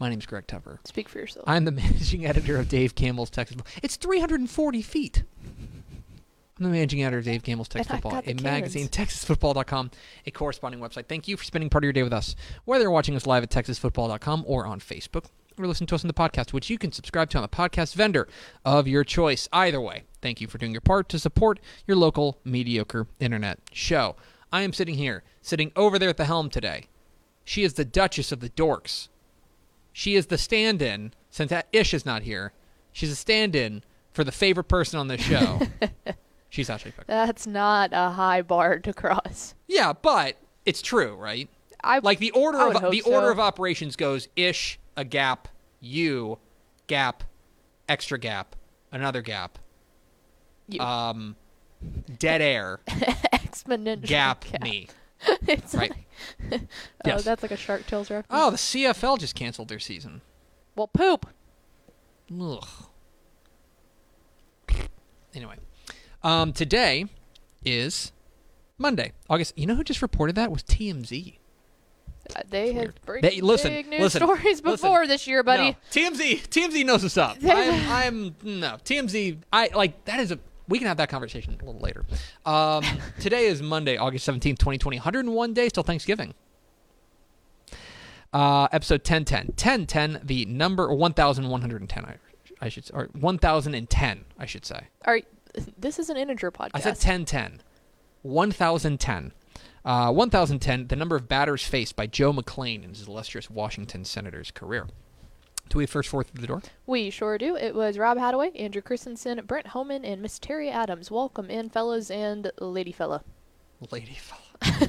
My 0.00 0.08
name's 0.08 0.24
Greg 0.24 0.46
Tepper. 0.46 0.78
Speak 0.86 1.10
for 1.10 1.18
yourself. 1.18 1.44
I'm 1.46 1.66
the 1.66 1.70
managing 1.72 2.24
editor 2.24 2.56
of 2.56 2.68
Dave 2.70 2.94
Campbell's 2.94 3.28
Texas 3.28 3.56
Football. 3.56 3.72
It's 3.82 3.96
340 3.96 4.82
feet. 4.82 5.24
I'm 6.58 6.64
the 6.64 6.70
managing 6.70 7.02
editor 7.02 7.18
of 7.18 7.24
Dave 7.24 7.42
Campbell's 7.42 7.68
Texas 7.68 7.92
Football, 7.92 8.22
a 8.26 8.34
magazine, 8.42 8.88
cannons. 8.88 9.24
texasfootball.com, 9.24 9.90
a 10.26 10.30
corresponding 10.30 10.80
website. 10.80 11.06
Thank 11.06 11.28
you 11.28 11.36
for 11.36 11.44
spending 11.44 11.68
part 11.70 11.84
of 11.84 11.86
your 11.86 11.92
day 11.92 12.02
with 12.02 12.12
us, 12.12 12.34
whether 12.64 12.84
you're 12.84 12.90
watching 12.90 13.14
us 13.14 13.26
live 13.26 13.42
at 13.42 13.50
texasfootball.com 13.50 14.44
or 14.46 14.66
on 14.66 14.80
Facebook, 14.80 15.26
or 15.58 15.66
listening 15.66 15.86
to 15.88 15.94
us 15.94 16.04
on 16.04 16.08
the 16.08 16.14
podcast, 16.14 16.54
which 16.54 16.70
you 16.70 16.78
can 16.78 16.92
subscribe 16.92 17.28
to 17.30 17.38
on 17.38 17.42
the 17.42 17.48
podcast 17.48 17.94
vendor 17.94 18.26
of 18.64 18.88
your 18.88 19.04
choice. 19.04 19.48
Either 19.52 19.80
way, 19.80 20.04
thank 20.22 20.40
you 20.40 20.46
for 20.48 20.56
doing 20.56 20.72
your 20.72 20.80
part 20.80 21.10
to 21.10 21.18
support 21.18 21.60
your 21.86 21.96
local 21.98 22.38
mediocre 22.44 23.06
internet 23.20 23.58
show. 23.72 24.16
I 24.50 24.62
am 24.62 24.72
sitting 24.72 24.94
here, 24.96 25.24
sitting 25.42 25.72
over 25.76 25.98
there 25.98 26.08
at 26.08 26.16
the 26.16 26.24
helm 26.24 26.48
today. 26.48 26.88
She 27.44 27.64
is 27.64 27.74
the 27.74 27.84
Duchess 27.84 28.32
of 28.32 28.40
the 28.40 28.50
Dorks. 28.50 29.08
She 29.92 30.14
is 30.16 30.26
the 30.26 30.38
stand-in 30.38 31.12
since 31.30 31.50
that 31.50 31.68
Ish 31.72 31.94
is 31.94 32.06
not 32.06 32.22
here. 32.22 32.52
She's 32.92 33.10
a 33.10 33.16
stand-in 33.16 33.82
for 34.12 34.24
the 34.24 34.32
favorite 34.32 34.64
person 34.64 34.98
on 34.98 35.08
this 35.08 35.20
show. 35.20 35.60
She's 36.48 36.68
Ashley. 36.68 36.92
That's 37.06 37.46
not 37.46 37.90
a 37.92 38.10
high 38.10 38.42
bar 38.42 38.78
to 38.80 38.92
cross. 38.92 39.54
Yeah, 39.68 39.92
but 39.92 40.36
it's 40.66 40.82
true, 40.82 41.14
right? 41.14 41.48
I 41.82 42.00
Like 42.00 42.18
the 42.18 42.32
order 42.32 42.58
of 42.58 42.90
the 42.90 43.02
order 43.02 43.30
of 43.30 43.38
operations 43.40 43.96
goes 43.96 44.28
Ish, 44.36 44.78
a 44.96 45.04
gap, 45.04 45.48
you, 45.80 46.38
gap, 46.88 47.24
extra 47.88 48.18
gap, 48.18 48.56
another 48.92 49.22
gap, 49.22 49.58
You. 50.68 50.80
um, 50.80 51.36
dead 52.18 52.42
air, 52.42 52.80
exponential 52.88 54.06
gap, 54.06 54.44
me. 54.60 54.88
it's 55.46 55.74
Right. 55.74 55.92
like, 56.50 56.62
oh, 56.62 56.66
Yes. 57.06 57.24
that's 57.24 57.42
like 57.42 57.50
a 57.52 57.56
Shark 57.56 57.86
Tales 57.86 58.10
reference. 58.10 58.26
Oh, 58.30 58.50
the 58.50 58.56
CFL 58.56 59.18
just 59.18 59.34
canceled 59.34 59.68
their 59.68 59.78
season. 59.78 60.22
well, 60.76 60.88
poop. 60.88 61.26
Ugh. 62.40 62.64
Anyway, 65.34 65.56
um, 66.22 66.52
today 66.52 67.06
is 67.64 68.12
Monday, 68.78 69.12
August. 69.28 69.56
You 69.56 69.66
know 69.66 69.74
who 69.76 69.84
just 69.84 70.02
reported 70.02 70.34
that 70.36 70.50
was 70.50 70.62
TMZ. 70.64 71.36
Uh, 72.34 72.40
They 72.48 72.72
have 72.74 72.94
breaking 73.04 73.30
They- 73.30 73.40
listen, 73.40 73.72
big 73.72 73.88
news 73.88 74.00
listen, 74.00 74.20
stories 74.22 74.44
listen. 74.44 74.64
before 74.64 75.06
this 75.06 75.26
year, 75.26 75.42
buddy. 75.42 75.70
No, 75.70 75.76
TMZ, 75.92 76.48
TMZ 76.48 76.84
knows 76.84 77.02
what's 77.02 77.16
up. 77.16 77.36
I'm, 77.42 77.90
I'm 78.44 78.60
no 78.60 78.76
TMZ. 78.84 79.38
I 79.52 79.70
like 79.74 80.04
that 80.06 80.18
is 80.20 80.32
a. 80.32 80.38
We 80.70 80.78
can 80.78 80.86
have 80.86 80.96
that 80.98 81.08
conversation 81.08 81.58
a 81.60 81.64
little 81.64 81.80
later. 81.80 82.06
Um, 82.46 82.84
today 83.20 83.46
is 83.46 83.60
Monday, 83.60 83.96
August 83.96 84.24
seventeenth, 84.24 84.58
twenty 84.58 84.78
twenty. 84.78 84.96
101 84.98 85.52
days 85.52 85.72
till 85.72 85.82
Thanksgiving. 85.82 86.32
Uh, 88.32 88.68
episode 88.70 89.00
1010. 89.00 89.46
1010, 89.48 90.20
the 90.22 90.44
number 90.44 90.94
1110, 90.94 92.04
I, 92.04 92.14
I 92.60 92.68
should 92.68 92.86
say, 92.86 92.92
or 92.94 93.08
1010, 93.18 94.24
I 94.38 94.46
should 94.46 94.64
say. 94.64 94.86
All 95.04 95.12
right, 95.12 95.26
this 95.76 95.98
is 95.98 96.10
an 96.10 96.16
integer 96.16 96.52
podcast. 96.52 96.70
I 96.74 96.80
said 96.80 96.90
1010. 96.90 97.60
1010. 98.22 99.32
Uh, 99.84 100.12
1010, 100.12 100.86
the 100.86 100.94
number 100.94 101.16
of 101.16 101.26
batters 101.26 101.64
faced 101.64 101.96
by 101.96 102.06
Joe 102.06 102.32
McClain 102.32 102.84
in 102.84 102.90
his 102.90 103.08
illustrious 103.08 103.50
Washington 103.50 104.04
Senators 104.04 104.52
career. 104.52 104.86
Do 105.70 105.78
we 105.78 105.86
first 105.86 106.08
four 106.08 106.24
through 106.24 106.40
the 106.40 106.48
door? 106.48 106.62
We 106.84 107.10
sure 107.10 107.38
do. 107.38 107.54
It 107.54 107.76
was 107.76 107.96
Rob 107.96 108.18
Hadaway, 108.18 108.60
Andrew 108.60 108.82
Christensen, 108.82 109.40
Brent 109.46 109.68
Homan, 109.68 110.04
and 110.04 110.20
Miss 110.20 110.40
Terry 110.40 110.68
Adams. 110.68 111.12
Welcome 111.12 111.48
in, 111.48 111.70
fellas 111.70 112.10
and 112.10 112.50
lady 112.58 112.90
fella. 112.90 113.22
Lady 113.92 114.18
fella. 114.20 114.88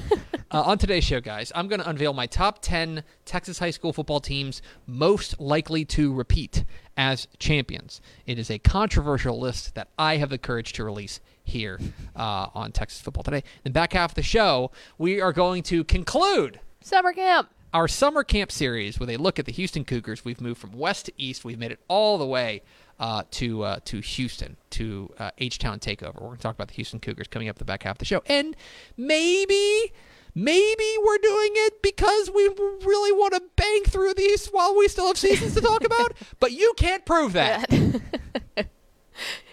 uh, 0.50 0.62
on 0.62 0.78
today's 0.78 1.04
show, 1.04 1.20
guys, 1.20 1.52
I'm 1.54 1.68
going 1.68 1.80
to 1.80 1.88
unveil 1.88 2.12
my 2.12 2.26
top 2.26 2.58
10 2.62 3.04
Texas 3.24 3.60
high 3.60 3.70
school 3.70 3.92
football 3.92 4.18
teams 4.18 4.60
most 4.84 5.38
likely 5.38 5.84
to 5.84 6.12
repeat 6.12 6.64
as 6.96 7.28
champions. 7.38 8.00
It 8.26 8.40
is 8.40 8.50
a 8.50 8.58
controversial 8.58 9.38
list 9.38 9.76
that 9.76 9.86
I 9.96 10.16
have 10.16 10.30
the 10.30 10.38
courage 10.38 10.72
to 10.72 10.84
release 10.84 11.20
here 11.44 11.78
uh, 12.16 12.48
on 12.54 12.72
Texas 12.72 13.00
Football 13.00 13.22
Today. 13.22 13.44
In 13.64 13.70
the 13.70 13.70
back 13.70 13.92
half 13.92 14.10
of 14.10 14.14
the 14.16 14.22
show, 14.24 14.72
we 14.98 15.20
are 15.20 15.32
going 15.32 15.62
to 15.64 15.84
conclude 15.84 16.58
Summer 16.80 17.12
camp. 17.12 17.48
Our 17.72 17.88
summer 17.88 18.22
camp 18.22 18.52
series 18.52 18.98
with 19.00 19.10
a 19.10 19.16
look 19.16 19.38
at 19.38 19.46
the 19.46 19.52
Houston 19.52 19.84
Cougars. 19.84 20.24
We've 20.24 20.40
moved 20.40 20.60
from 20.60 20.72
west 20.72 21.06
to 21.06 21.12
east. 21.16 21.44
We've 21.44 21.58
made 21.58 21.72
it 21.72 21.80
all 21.88 22.18
the 22.18 22.26
way 22.26 22.62
uh, 23.00 23.24
to 23.32 23.62
uh, 23.62 23.80
to 23.86 24.00
Houston 24.00 24.56
to 24.70 25.12
uh, 25.18 25.30
H 25.38 25.58
Town 25.58 25.78
Takeover. 25.78 26.14
We're 26.14 26.28
going 26.28 26.36
to 26.36 26.42
talk 26.42 26.54
about 26.54 26.68
the 26.68 26.74
Houston 26.74 27.00
Cougars 27.00 27.28
coming 27.28 27.48
up 27.48 27.58
the 27.58 27.64
back 27.64 27.82
half 27.82 27.96
of 27.96 27.98
the 27.98 28.04
show, 28.04 28.22
and 28.26 28.56
maybe. 28.96 29.92
Maybe 30.34 30.84
we're 31.04 31.18
doing 31.18 31.50
it 31.52 31.82
because 31.82 32.30
we 32.34 32.48
really 32.86 33.12
want 33.12 33.34
to 33.34 33.42
bang 33.54 33.82
through 33.82 34.14
these 34.14 34.46
while 34.46 34.74
we 34.74 34.88
still 34.88 35.08
have 35.08 35.18
seasons 35.18 35.52
to 35.52 35.60
talk 35.60 35.84
about, 35.84 36.14
but 36.40 36.52
you 36.52 36.72
can't 36.78 37.04
prove 37.04 37.34
that. 37.34 37.70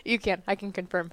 You 0.06 0.20
can't. 0.20 0.44
I 0.48 0.56
can 0.56 0.72
confirm. 0.72 1.12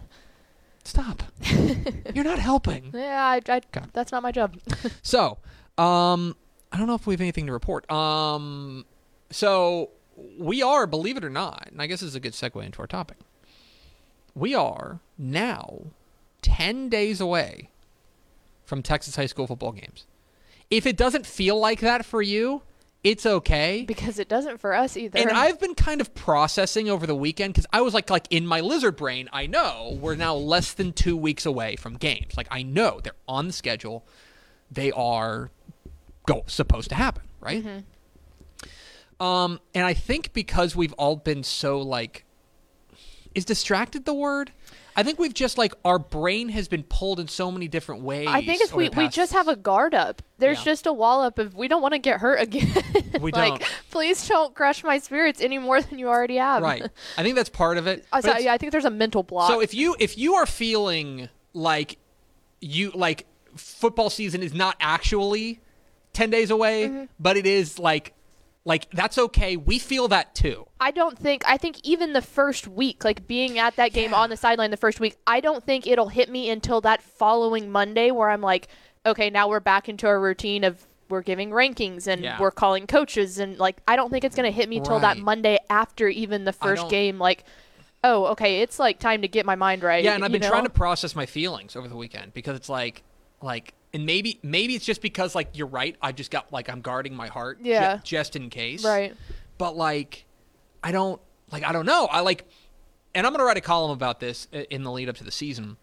Stop. 0.84 1.22
You're 2.14 2.24
not 2.24 2.38
helping. 2.38 2.90
Yeah, 2.94 3.22
I, 3.22 3.40
I, 3.48 3.60
that's 3.92 4.12
not 4.12 4.22
my 4.22 4.32
job. 4.32 4.56
So, 5.02 5.38
um, 5.76 6.36
I 6.76 6.78
don't 6.78 6.88
know 6.88 6.94
if 6.94 7.06
we 7.06 7.14
have 7.14 7.22
anything 7.22 7.46
to 7.46 7.54
report. 7.54 7.90
Um, 7.90 8.84
so 9.30 9.88
we 10.38 10.62
are, 10.62 10.86
believe 10.86 11.16
it 11.16 11.24
or 11.24 11.30
not, 11.30 11.68
and 11.72 11.80
I 11.80 11.86
guess 11.86 12.00
this 12.00 12.10
is 12.10 12.14
a 12.14 12.20
good 12.20 12.34
segue 12.34 12.62
into 12.62 12.80
our 12.80 12.86
topic. 12.86 13.16
We 14.34 14.54
are 14.54 15.00
now 15.16 15.84
ten 16.42 16.90
days 16.90 17.18
away 17.18 17.70
from 18.66 18.82
Texas 18.82 19.16
high 19.16 19.24
school 19.24 19.46
football 19.46 19.72
games. 19.72 20.04
If 20.70 20.84
it 20.84 20.98
doesn't 20.98 21.24
feel 21.24 21.58
like 21.58 21.80
that 21.80 22.04
for 22.04 22.20
you, 22.20 22.60
it's 23.02 23.24
okay. 23.24 23.86
because 23.88 24.18
it 24.18 24.28
doesn't 24.28 24.58
for 24.60 24.74
us 24.74 24.98
either. 24.98 25.18
And 25.18 25.30
I've 25.30 25.58
been 25.58 25.76
kind 25.76 26.02
of 26.02 26.14
processing 26.14 26.90
over 26.90 27.06
the 27.06 27.16
weekend 27.16 27.54
because 27.54 27.66
I 27.72 27.80
was 27.80 27.94
like, 27.94 28.10
like 28.10 28.26
in 28.28 28.46
my 28.46 28.60
lizard 28.60 28.96
brain, 28.96 29.30
I 29.32 29.46
know 29.46 29.96
we're 29.98 30.14
now 30.14 30.34
less 30.34 30.74
than 30.74 30.92
two 30.92 31.16
weeks 31.16 31.46
away 31.46 31.76
from 31.76 31.96
games. 31.96 32.36
Like 32.36 32.48
I 32.50 32.62
know 32.62 33.00
they're 33.02 33.14
on 33.26 33.46
the 33.46 33.54
schedule, 33.54 34.04
they 34.70 34.92
are 34.92 35.50
go 36.26 36.42
supposed 36.46 36.88
to 36.90 36.94
happen, 36.94 37.22
right? 37.40 37.64
Um, 39.18 39.60
and 39.74 39.84
I 39.86 39.94
think 39.94 40.32
because 40.32 40.76
we've 40.76 40.92
all 40.94 41.16
been 41.16 41.42
so 41.42 41.80
like, 41.80 42.24
is 43.34 43.44
distracted 43.44 44.04
the 44.04 44.14
word? 44.14 44.52
I 44.98 45.02
think 45.02 45.18
we've 45.18 45.34
just 45.34 45.58
like 45.58 45.74
our 45.84 45.98
brain 45.98 46.48
has 46.50 46.68
been 46.68 46.82
pulled 46.82 47.20
in 47.20 47.28
so 47.28 47.50
many 47.52 47.68
different 47.68 48.02
ways. 48.02 48.28
I 48.30 48.42
think 48.42 48.62
over 48.64 48.76
we, 48.76 48.88
we 48.88 49.08
just 49.08 49.32
have 49.34 49.46
a 49.46 49.56
guard 49.56 49.94
up. 49.94 50.22
There's 50.38 50.58
Yeah. 50.58 50.64
just 50.64 50.86
a 50.86 50.92
wall 50.92 51.22
up 51.22 51.38
if 51.38 51.52
we 51.54 51.68
don't 51.68 51.82
want 51.82 51.92
to 51.92 51.98
get 51.98 52.20
hurt 52.20 52.40
again. 52.40 52.68
We 53.20 53.32
like, 53.32 53.60
don't. 53.60 53.62
please 53.90 54.26
don't 54.28 54.54
crush 54.54 54.84
my 54.84 54.98
spirits 54.98 55.40
any 55.40 55.58
more 55.58 55.80
than 55.80 55.98
you 55.98 56.08
already 56.08 56.36
have. 56.36 56.62
right. 56.62 56.86
I 57.16 57.22
think 57.22 57.34
that's 57.36 57.48
part 57.48 57.78
of 57.78 57.86
it. 57.86 58.04
Uh, 58.12 58.20
but 58.22 58.36
so, 58.36 58.38
yeah, 58.38 58.52
I 58.52 58.58
think 58.58 58.72
there's 58.72 58.84
a 58.84 58.90
mental 58.90 59.22
block. 59.22 59.50
So 59.50 59.60
if 59.60 59.72
you 59.74 59.96
if 59.98 60.18
you 60.18 60.34
are 60.34 60.44
feeling 60.46 61.28
like 61.54 61.98
you 62.60 62.90
like 62.94 63.26
football 63.54 64.10
season 64.10 64.42
is 64.42 64.52
not 64.54 64.76
actually 64.80 65.60
10 66.16 66.30
days 66.30 66.50
away, 66.50 66.88
Mm-hmm. 66.88 67.04
but 67.20 67.36
it 67.36 67.46
is 67.46 67.78
like 67.78 68.12
Like 68.64 68.90
that's 68.90 69.16
okay. 69.18 69.56
We 69.56 69.78
feel 69.78 70.08
that 70.08 70.34
too. 70.34 70.66
I 70.80 70.90
don't 70.90 71.16
think 71.18 71.42
I 71.46 71.56
think 71.56 71.76
even 71.84 72.12
the 72.14 72.22
first 72.22 72.66
week, 72.66 73.04
like 73.04 73.26
being 73.28 73.58
at 73.60 73.76
that 73.76 73.92
game 73.92 74.12
on 74.12 74.28
the 74.30 74.36
sideline 74.36 74.70
the 74.72 74.76
first 74.76 74.98
week, 74.98 75.16
I 75.26 75.40
don't 75.40 75.62
think 75.64 75.86
it'll 75.86 76.08
hit 76.08 76.28
me 76.28 76.50
until 76.50 76.80
that 76.80 77.00
following 77.02 77.70
Monday 77.70 78.10
where 78.10 78.28
I'm 78.30 78.40
like, 78.40 78.66
okay, 79.04 79.30
now 79.30 79.48
we're 79.48 79.60
back 79.60 79.88
into 79.88 80.06
our 80.08 80.20
routine 80.20 80.64
of 80.64 80.84
we're 81.08 81.22
giving 81.22 81.50
rankings 81.50 82.08
and 82.08 82.22
Yeah. 82.22 82.40
we're 82.40 82.50
calling 82.50 82.88
coaches 82.88 83.38
and 83.38 83.56
like 83.58 83.76
I 83.86 83.94
don't 83.94 84.10
think 84.10 84.24
it's 84.24 84.34
gonna 84.34 84.50
hit 84.50 84.68
me 84.68 84.80
till 84.80 84.98
that 84.98 85.18
Monday 85.18 85.58
after 85.70 86.08
even 86.08 86.42
the 86.44 86.52
first 86.52 86.88
game. 86.90 87.18
Like, 87.20 87.44
oh, 88.02 88.26
okay, 88.32 88.62
it's 88.62 88.80
like 88.80 88.98
time 88.98 89.22
to 89.22 89.28
get 89.28 89.46
my 89.46 89.54
mind 89.54 89.84
right. 89.84 90.02
Yeah, 90.02 90.14
and 90.16 90.24
I've 90.24 90.32
been 90.32 90.42
trying 90.42 90.64
to 90.64 90.70
process 90.70 91.14
my 91.14 91.26
feelings 91.26 91.76
over 91.76 91.86
the 91.86 91.96
weekend 91.96 92.34
because 92.34 92.56
it's 92.56 92.68
like, 92.68 93.04
like, 93.42 93.74
and 93.96 94.04
maybe 94.04 94.38
maybe 94.42 94.74
it's 94.74 94.84
just 94.84 95.00
because 95.00 95.34
like 95.34 95.48
you're 95.56 95.66
right. 95.66 95.96
I 96.02 96.12
just 96.12 96.30
got 96.30 96.52
like 96.52 96.68
I'm 96.68 96.82
guarding 96.82 97.14
my 97.14 97.28
heart, 97.28 97.58
Yeah. 97.62 97.98
just 98.04 98.36
in 98.36 98.50
case, 98.50 98.84
right. 98.84 99.14
But 99.56 99.74
like, 99.76 100.26
I 100.82 100.92
don't 100.92 101.20
like 101.50 101.64
I 101.64 101.72
don't 101.72 101.86
know. 101.86 102.04
I 102.06 102.20
like, 102.20 102.44
and 103.14 103.26
I'm 103.26 103.32
gonna 103.32 103.44
write 103.44 103.56
a 103.56 103.62
column 103.62 103.90
about 103.92 104.20
this 104.20 104.48
in 104.52 104.82
the 104.82 104.92
lead 104.92 105.08
up 105.08 105.16
to 105.16 105.24
the 105.24 105.30
season 105.32 105.78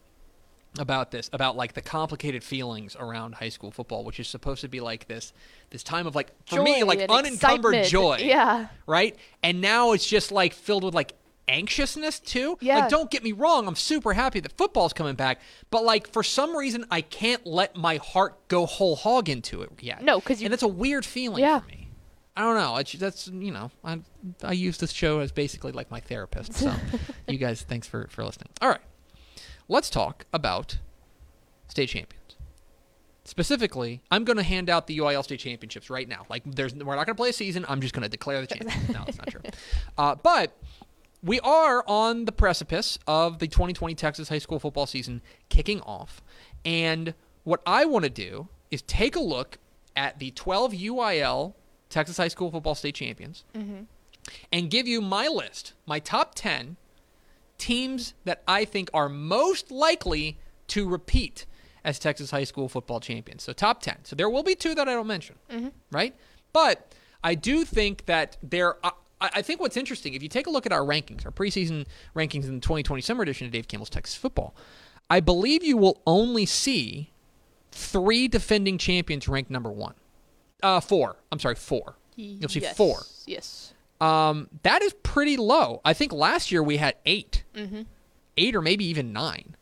about 0.79 1.11
this 1.11 1.29
about 1.33 1.55
like 1.55 1.73
the 1.73 1.81
complicated 1.81 2.43
feelings 2.43 2.95
around 2.99 3.35
high 3.35 3.49
school 3.49 3.69
football 3.69 4.03
which 4.03 4.19
is 4.19 4.27
supposed 4.27 4.61
to 4.61 4.67
be 4.67 4.79
like 4.79 5.07
this 5.07 5.31
this 5.69 5.83
time 5.83 6.07
of 6.07 6.15
like 6.15 6.31
for 6.47 6.63
me 6.63 6.83
like 6.83 6.99
unencumbered 7.09 7.75
excitement. 7.75 7.87
joy 7.87 8.17
Yeah. 8.19 8.67
right 8.87 9.15
and 9.43 9.61
now 9.61 9.91
it's 9.91 10.07
just 10.07 10.31
like 10.31 10.51
filled 10.53 10.83
with 10.83 10.95
like 10.95 11.13
anxiousness 11.47 12.19
too 12.19 12.57
Yeah. 12.61 12.79
like 12.79 12.89
don't 12.89 13.11
get 13.11 13.21
me 13.23 13.31
wrong 13.33 13.67
i'm 13.67 13.75
super 13.75 14.13
happy 14.13 14.39
that 14.39 14.53
football's 14.53 14.93
coming 14.93 15.15
back 15.15 15.41
but 15.71 15.83
like 15.83 16.07
for 16.07 16.23
some 16.23 16.55
reason 16.55 16.85
i 16.89 17.01
can't 17.01 17.45
let 17.45 17.75
my 17.75 17.97
heart 17.97 18.47
go 18.47 18.65
whole 18.65 18.95
hog 18.95 19.27
into 19.27 19.61
it 19.61 19.69
yet 19.81 20.01
No, 20.01 20.21
'cause 20.21 20.39
you- 20.41 20.45
and 20.45 20.53
it's 20.53 20.63
a 20.63 20.67
weird 20.67 21.05
feeling 21.05 21.41
Yeah. 21.43 21.59
for 21.59 21.67
me 21.67 21.89
i 22.37 22.41
don't 22.41 22.55
know 22.55 22.77
it's, 22.77 22.93
that's 22.93 23.27
you 23.27 23.51
know 23.51 23.71
i 23.83 23.99
i 24.41 24.53
use 24.53 24.77
this 24.77 24.91
show 24.93 25.19
as 25.19 25.31
basically 25.33 25.73
like 25.73 25.91
my 25.91 25.99
therapist 25.99 26.53
so 26.53 26.73
you 27.27 27.37
guys 27.37 27.61
thanks 27.61 27.87
for 27.87 28.07
for 28.09 28.23
listening 28.23 28.49
all 28.61 28.69
right 28.69 28.81
let's 29.67 29.89
talk 29.89 30.25
about 30.31 30.77
state 31.67 31.87
champions. 31.89 32.19
Specifically, 33.25 34.01
I'm 34.11 34.25
going 34.25 34.35
to 34.35 34.43
hand 34.43 34.69
out 34.69 34.87
the 34.87 34.97
UIL 34.97 35.23
state 35.23 35.39
championships 35.39 35.89
right 35.89 36.07
now. 36.09 36.25
Like, 36.29 36.43
there's 36.45 36.75
we're 36.75 36.95
not 36.97 37.05
going 37.05 37.15
to 37.15 37.19
play 37.19 37.29
a 37.29 37.33
season. 37.33 37.65
I'm 37.69 37.79
just 37.79 37.93
going 37.93 38.03
to 38.03 38.09
declare 38.09 38.41
the 38.41 38.47
champions. 38.47 38.89
No, 38.93 39.03
that's 39.05 39.17
not 39.17 39.27
true. 39.27 39.39
Uh, 39.97 40.15
but 40.15 40.51
we 41.23 41.39
are 41.39 41.83
on 41.87 42.25
the 42.25 42.31
precipice 42.31 42.99
of 43.07 43.39
the 43.39 43.47
2020 43.47 43.95
Texas 43.95 44.29
high 44.29 44.37
school 44.37 44.59
football 44.59 44.85
season 44.85 45.21
kicking 45.49 45.81
off, 45.81 46.21
and 46.65 47.13
what 47.43 47.61
I 47.65 47.85
want 47.85 48.03
to 48.03 48.09
do 48.09 48.49
is 48.71 48.81
take 48.83 49.15
a 49.15 49.21
look 49.21 49.57
at 49.95 50.19
the 50.19 50.31
12 50.31 50.73
UIL 50.73 51.53
Texas 51.89 52.17
high 52.17 52.27
school 52.27 52.51
football 52.51 52.75
state 52.75 52.95
champions, 52.95 53.45
mm-hmm. 53.55 53.83
and 54.51 54.69
give 54.69 54.87
you 54.87 55.01
my 55.01 55.27
list, 55.27 55.73
my 55.85 55.99
top 55.99 56.33
10 56.35 56.77
teams 57.57 58.13
that 58.25 58.43
I 58.47 58.65
think 58.65 58.89
are 58.93 59.07
most 59.07 59.71
likely 59.71 60.37
to 60.67 60.87
repeat 60.87 61.45
as 61.83 61.99
Texas 61.99 62.31
high 62.31 62.43
school 62.43 62.67
football 62.67 62.99
champions. 62.99 63.43
So 63.43 63.53
top 63.53 63.81
10. 63.81 64.05
So 64.05 64.15
there 64.15 64.29
will 64.29 64.43
be 64.43 64.55
two 64.55 64.73
that 64.75 64.87
I 64.87 64.93
don't 64.93 65.07
mention, 65.07 65.35
mm-hmm. 65.49 65.69
right? 65.91 66.15
But 66.51 66.93
I 67.23 67.35
do 67.35 67.63
think 67.65 68.05
that 68.05 68.37
there 68.41 68.83
uh, 68.85 68.91
I, 69.23 69.29
I 69.35 69.41
think 69.41 69.59
what's 69.59 69.77
interesting, 69.77 70.13
if 70.13 70.21
you 70.21 70.29
take 70.29 70.45
a 70.47 70.49
look 70.51 70.65
at 70.67 70.71
our 70.71 70.81
rankings, 70.81 71.25
our 71.25 71.31
preseason 71.31 71.85
rankings 72.15 72.43
in 72.45 72.55
the 72.55 72.61
2020 72.61 73.01
summer 73.01 73.23
edition 73.23 73.45
of 73.47 73.51
Dave 73.53 73.67
Campbell's 73.67 73.89
Texas 73.89 74.15
Football, 74.15 74.53
I 75.09 75.19
believe 75.19 75.63
you 75.63 75.77
will 75.77 76.01
only 76.05 76.45
see 76.45 77.11
three 77.71 78.27
defending 78.27 78.77
champions 78.77 79.27
ranked 79.27 79.49
number 79.49 79.71
one. 79.71 79.95
Uh, 80.61 80.79
four. 80.79 81.17
I'm 81.31 81.39
sorry, 81.39 81.55
four. 81.55 81.95
You'll 82.15 82.49
see 82.49 82.59
Yes. 82.61 82.77
four. 82.77 83.01
Yes. 83.25 83.73
Um, 83.99 84.49
that 84.63 84.81
is 84.83 84.93
pretty 85.03 85.35
low. 85.37 85.81
I 85.83 85.93
think 85.93 86.13
last 86.13 86.51
year 86.51 86.61
we 86.61 86.77
had 86.77 86.95
8 87.05 87.43
Mm-hmm. 87.55 87.81
eight 88.37 88.55
or 88.55 88.61
maybe 88.61 88.85
even 88.85 89.13
nine, 89.13 89.55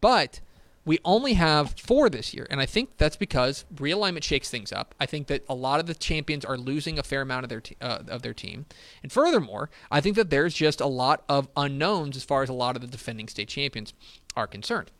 but 0.00 0.40
we 0.84 0.98
only 1.04 1.34
have 1.34 1.74
four 1.78 2.08
this 2.08 2.32
year, 2.32 2.46
and 2.50 2.60
I 2.60 2.66
think 2.66 2.96
that's 2.96 3.16
because 3.16 3.64
realignment 3.74 4.22
shakes 4.22 4.50
things 4.50 4.72
up. 4.72 4.94
I 4.98 5.06
think 5.06 5.26
that 5.26 5.44
a 5.48 5.54
lot 5.54 5.78
of 5.78 5.86
the 5.86 5.94
champions 5.94 6.44
are 6.44 6.56
losing 6.56 6.98
a 6.98 7.02
fair 7.02 7.20
amount 7.20 7.44
of 7.44 7.50
their 7.50 7.60
te- 7.60 7.76
uh, 7.80 8.02
of 8.08 8.22
their 8.22 8.34
team, 8.34 8.66
and 9.02 9.12
furthermore, 9.12 9.70
I 9.90 10.00
think 10.00 10.16
that 10.16 10.30
there's 10.30 10.54
just 10.54 10.80
a 10.80 10.86
lot 10.86 11.22
of 11.28 11.48
unknowns 11.56 12.16
as 12.16 12.24
far 12.24 12.42
as 12.42 12.48
a 12.48 12.54
lot 12.54 12.76
of 12.76 12.82
the 12.82 12.88
defending 12.88 13.28
state 13.28 13.48
champions 13.48 13.92
are 14.36 14.46
concerned. 14.46 14.90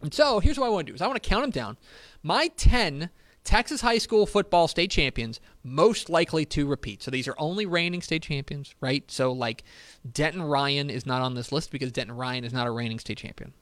And 0.00 0.12
so 0.12 0.40
here's 0.40 0.58
what 0.58 0.66
I 0.66 0.70
want 0.70 0.86
to 0.86 0.92
do: 0.92 0.94
is 0.96 1.02
I 1.02 1.06
want 1.06 1.22
to 1.22 1.28
count 1.28 1.44
them 1.44 1.50
down. 1.50 1.78
My 2.22 2.48
ten 2.48 3.10
Texas 3.44 3.80
high 3.80 3.98
school 3.98 4.26
football 4.26 4.68
state 4.68 4.90
champions 4.90 5.40
most 5.62 6.08
likely 6.08 6.44
to 6.46 6.66
repeat. 6.66 7.02
So 7.02 7.10
these 7.10 7.26
are 7.26 7.34
only 7.38 7.66
reigning 7.66 8.02
state 8.02 8.22
champions, 8.22 8.74
right? 8.80 9.08
So 9.10 9.32
like 9.32 9.64
Denton 10.10 10.42
Ryan 10.42 10.90
is 10.90 11.06
not 11.06 11.22
on 11.22 11.34
this 11.34 11.52
list 11.52 11.70
because 11.70 11.92
Denton 11.92 12.16
Ryan 12.16 12.44
is 12.44 12.52
not 12.52 12.66
a 12.66 12.70
reigning 12.70 12.98
state 12.98 13.18
champion, 13.18 13.52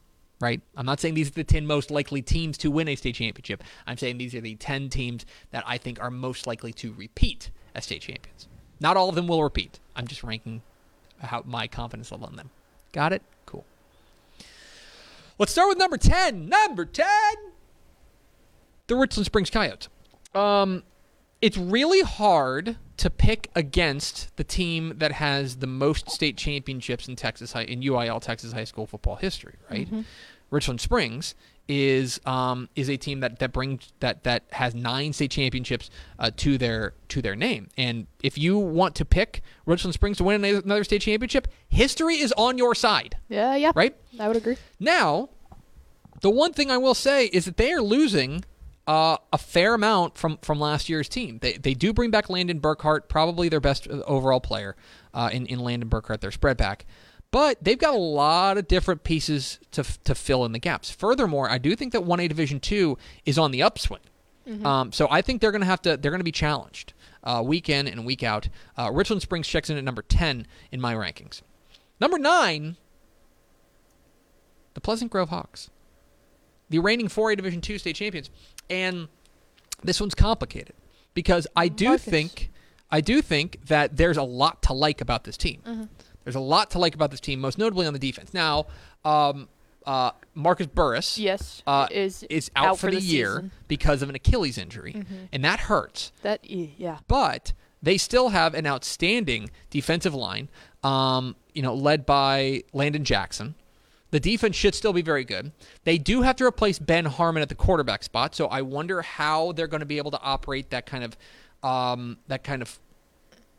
right? 0.41 0.61
I'm 0.77 0.87
not 0.87 1.01
saying 1.01 1.15
these 1.15 1.29
are 1.29 1.33
the 1.33 1.45
10 1.45 1.67
most 1.67 1.91
likely 1.91 2.23
teams 2.23 2.59
to 2.59 2.71
win 2.71 2.89
a 2.89 2.97
state 2.97 3.15
championship. 3.15 3.63
I'm 3.87 3.97
saying 3.97 4.19
these 4.19 4.35
are 4.35 4.41
the 4.41 4.57
10 4.57 4.89
teams 4.89 5.27
that 5.51 5.65
I 5.67 5.79
think 5.79 6.01
are 6.01 6.11
most 6.11 6.47
likely 6.47 6.73
to 6.75 6.93
repeat 6.95 7.51
as 7.75 7.85
state 7.85 8.03
champions. 8.03 8.49
Not 8.81 8.97
all 8.97 9.09
of 9.09 9.15
them 9.15 9.27
will 9.27 9.43
repeat. 9.43 9.79
I'm 9.95 10.07
just 10.07 10.25
ranking 10.25 10.63
how 11.19 11.43
my 11.47 11.67
confidence 11.67 12.11
level 12.11 12.29
in 12.29 12.37
them. 12.37 12.51
Got 12.93 13.13
it? 13.13 13.23
Cool. 13.47 13.65
Let's 15.39 15.53
start 15.53 15.69
with 15.69 15.79
number 15.79 15.99
10. 15.99 16.49
Number 16.49 16.85
10 16.85 17.07
the 18.91 18.97
Richland 18.97 19.25
Springs 19.25 19.49
Coyotes. 19.49 19.89
Um, 20.35 20.83
it's 21.41 21.57
really 21.57 22.03
hard 22.03 22.77
to 23.01 23.11
pick 23.11 23.51
against 23.55 24.35
the 24.37 24.45
team 24.45 24.95
that 24.99 25.13
has 25.13 25.57
the 25.57 25.67
most 25.67 26.11
state 26.11 26.37
championships 26.37 27.09
in 27.09 27.17
Texas 27.17 27.53
high 27.53 27.65
in 27.65 27.81
UIL 27.81 28.21
Texas 28.21 28.53
high 28.53 28.65
school 28.65 28.87
football 28.87 29.17
history, 29.17 29.55
right? 29.71 29.89
Richland 30.51 30.81
Springs 30.81 31.35
is 31.69 32.21
um, 32.27 32.69
is 32.75 32.91
a 32.91 32.97
team 32.97 33.21
that 33.21 33.39
that 33.39 33.53
brings 33.53 33.93
that 34.01 34.25
that 34.25 34.43
has 34.53 34.75
nine 34.75 35.13
state 35.13 35.31
championships 35.31 35.89
uh, 36.19 36.31
to 36.39 36.59
their 36.59 36.95
to 37.09 37.23
their 37.23 37.37
name. 37.37 37.69
And 37.79 38.07
if 38.23 38.37
you 38.37 38.59
want 38.59 38.95
to 38.97 39.05
pick 39.05 39.43
Richland 39.67 39.95
Springs 39.95 40.17
to 40.19 40.25
win 40.25 40.45
another 40.45 40.85
state 40.85 41.03
championship, 41.03 41.47
history 41.69 42.17
is 42.17 42.33
on 42.37 42.59
your 42.59 42.75
side, 42.75 43.17
Yeah, 43.29 43.55
yeah. 43.55 43.73
right? 43.75 43.95
I 44.19 44.27
would 44.29 44.37
agree. 44.37 44.57
Now, 44.81 45.29
the 46.21 46.31
one 46.31 46.53
thing 46.53 46.71
I 46.71 46.77
will 46.77 46.95
say 46.95 47.27
is 47.27 47.45
that 47.45 47.57
they 47.57 47.73
are 47.73 47.81
losing 47.83 48.45
uh, 48.91 49.17
a 49.33 49.39
fair 49.39 49.75
amount 49.75 50.19
from, 50.19 50.37
from 50.43 50.59
last 50.59 50.89
year's 50.89 51.09
team. 51.09 51.39
They, 51.41 51.53
they 51.53 51.75
do 51.75 51.93
bring 51.93 52.11
back 52.11 52.29
Landon 52.29 52.61
Burkhart, 52.61 53.09
probably 53.09 53.49
their 53.49 53.61
best 53.61 53.87
uh, 53.89 54.03
overall 54.05 54.41
player 54.41 54.75
uh, 55.15 55.31
in, 55.33 55.47
in 55.47 55.61
Landon 55.61 55.89
Burkhart, 55.89 56.21
their 56.21 56.33
spread 56.33 56.57
back. 56.57 56.87
But 57.31 57.63
they've 57.63 57.79
got 57.79 57.95
a 57.95 57.99
lot 57.99 58.59
of 58.59 58.67
different 58.67 59.05
pieces 59.05 59.61
to, 59.71 59.85
to 60.03 60.17
fill 60.17 60.45
in 60.45 60.51
the 60.51 60.59
gaps. 60.59 60.91
Furthermore, 60.91 61.49
I 61.49 61.59
do 61.59 61.77
think 61.77 61.93
that 61.93 62.03
1A 62.03 62.29
Division 62.29 62.59
2 62.59 62.99
is 63.25 63.39
on 63.39 63.53
the 63.53 63.63
upswing. 63.63 64.01
Um, 64.67 64.91
so 64.91 65.07
I 65.09 65.23
think 65.23 65.41
they're 65.41 65.53
going 65.53 65.61
to 65.61 65.67
have 65.69 65.83
to 65.83 65.97
they're 65.97 66.11
going 66.11 66.19
to 66.19 66.25
be 66.25 66.33
challenged 66.33 66.93
uh, 67.23 67.41
week 67.45 67.69
in 67.69 67.87
and 67.87 68.05
week 68.05 68.25
out. 68.25 68.49
Uh, 68.77 68.91
Richland 68.93 69.23
Springs 69.23 69.47
checks 69.47 69.71
in 69.71 69.77
at 69.77 69.85
number 69.85 70.03
10 70.03 70.49
in 70.73 70.81
my 70.81 70.93
rankings. 70.93 71.43
Number 72.01 72.19
9, 72.19 72.77
the 74.75 74.81
Pleasant 74.81 75.13
Grove 75.13 75.29
Hawks 75.29 75.71
the 76.71 76.79
reigning 76.79 77.09
4A 77.09 77.37
Division 77.37 77.61
two 77.61 77.79
state 77.79 77.97
champions. 77.97 78.31
And 78.69 79.09
this 79.83 80.01
one's 80.01 80.15
complicated 80.15 80.75
because 81.15 81.47
I 81.57 81.69
do 81.69 81.89
Marcus. 81.89 82.05
think 82.05 82.51
I 82.91 83.01
do 83.01 83.23
think 83.23 83.67
that 83.67 83.97
there's 83.97 84.17
a 84.17 84.23
lot 84.23 84.63
to 84.63 84.73
like 84.73 85.01
about 85.01 85.25
this 85.25 85.37
team. 85.37 85.61
Mm-hmm. 85.67 85.85
There's 86.25 86.37
a 86.37 86.41
lot 86.41 86.71
to 86.73 86.79
like 86.79 86.95
about 86.95 87.11
this 87.11 87.21
team, 87.21 87.41
most 87.41 87.57
notably 87.59 87.87
on 87.87 87.93
the 87.93 87.99
defense. 87.99 88.35
Now, 88.35 88.67
um, 89.05 89.49
uh, 89.87 90.11
Marcus 90.35 90.67
Burris 90.67 91.17
Yes. 91.19 91.63
uh, 91.67 91.87
is 91.91 92.23
is 92.25 92.51
out, 92.55 92.79
for, 92.79 92.91
the, 92.91 93.01
year 93.01 93.29
season. 93.29 93.43
Mm-hmm. 93.47 93.55
because 93.69 94.03
of 94.03 94.09
an 94.09 94.15
Achilles 94.15 94.59
injury, 94.59 95.05
and 95.33 95.45
that 95.45 95.61
hurts 95.61 96.13
That 96.23 96.49
yeah. 96.49 96.99
but 97.09 97.53
they 97.83 97.97
still 97.97 98.29
have 98.29 98.55
an 98.55 98.67
outstanding 98.67 99.51
defensive 99.71 100.15
line, 100.15 100.49
um, 100.85 101.35
you 101.55 101.63
know, 101.63 101.75
led 101.75 102.05
by 102.05 102.63
Landon 102.75 103.05
Jackson. 103.05 103.55
The 104.11 104.21
defense 104.21 104.57
should 104.57 104.75
still 104.75 104.93
be 104.93 105.03
very 105.03 105.25
good. 105.25 105.53
They 105.85 105.99
do 105.99 106.23
have 106.23 106.37
to 106.37 106.45
replace 106.45 106.79
Ben 106.79 107.05
Harmon 107.05 107.43
at 107.43 107.49
the 107.49 107.55
quarterback 107.55 108.03
spot, 108.03 108.35
so 108.35 108.47
I 108.47 108.63
wonder 108.63 109.03
how 109.03 109.53
they're 109.53 109.69
going 109.69 109.81
to 109.81 109.87
be 109.87 109.99
able 109.99 110.11
to 110.11 110.21
operate 110.21 110.71
that 110.71 110.87
kind 110.87 111.05
of, 111.05 111.17
um, 111.63 112.19
that 112.29 112.43
kind 112.45 112.63
of, 112.63 112.79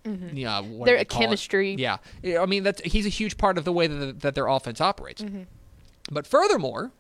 yeah, 0.04 0.62
Mm-hmm. 0.62 0.84
Their 0.84 0.98
they 0.98 1.06
call 1.06 1.22
it? 1.22 1.26
chemistry. 1.26 1.76
Yeah, 1.76 1.98
I 2.40 2.46
mean 2.48 2.64
that's 2.64 2.82
he's 2.82 3.06
a 3.06 3.10
huge 3.10 3.38
part 3.38 3.58
of 3.60 3.66
the 3.66 3.72
way 3.72 3.86
that, 3.86 3.96
the, 3.96 4.14
that 4.14 4.36
their 4.36 4.48
offense 4.48 4.82
operates. 4.82 5.22
Mm-hmm. 5.22 5.44
But 6.12 6.26
furthermore, 6.26 6.92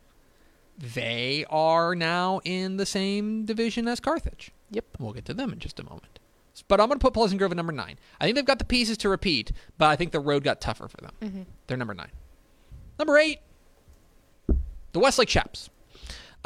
they 0.77 1.45
are 1.49 1.95
now 1.95 2.41
in 2.45 2.77
the 2.77 2.85
same 2.85 3.43
division 3.45 3.87
as 3.87 3.99
Carthage. 3.99 4.51
Yep. 4.69 4.85
We'll 4.99 5.13
get 5.13 5.25
to 5.25 5.33
them 5.33 5.51
in 5.51 5.59
just 5.59 5.79
a 5.79 5.83
moment. 5.83 6.19
But 6.67 6.79
I'm 6.79 6.87
going 6.87 6.99
to 6.99 7.03
put 7.03 7.13
Pleasant 7.13 7.39
Grove 7.39 7.51
at 7.51 7.57
number 7.57 7.73
nine. 7.73 7.97
I 8.19 8.25
think 8.25 8.35
they've 8.35 8.45
got 8.45 8.59
the 8.59 8.65
pieces 8.65 8.97
to 8.99 9.09
repeat, 9.09 9.51
but 9.77 9.87
I 9.87 9.95
think 9.95 10.11
the 10.11 10.19
road 10.19 10.43
got 10.43 10.61
tougher 10.61 10.87
for 10.87 10.97
them. 10.97 11.45
They're 11.67 11.77
number 11.77 11.93
nine. 11.95 12.11
Number 13.01 13.17
eight, 13.17 13.39
the 14.91 14.99
Westlake 14.99 15.27
Chaps. 15.27 15.71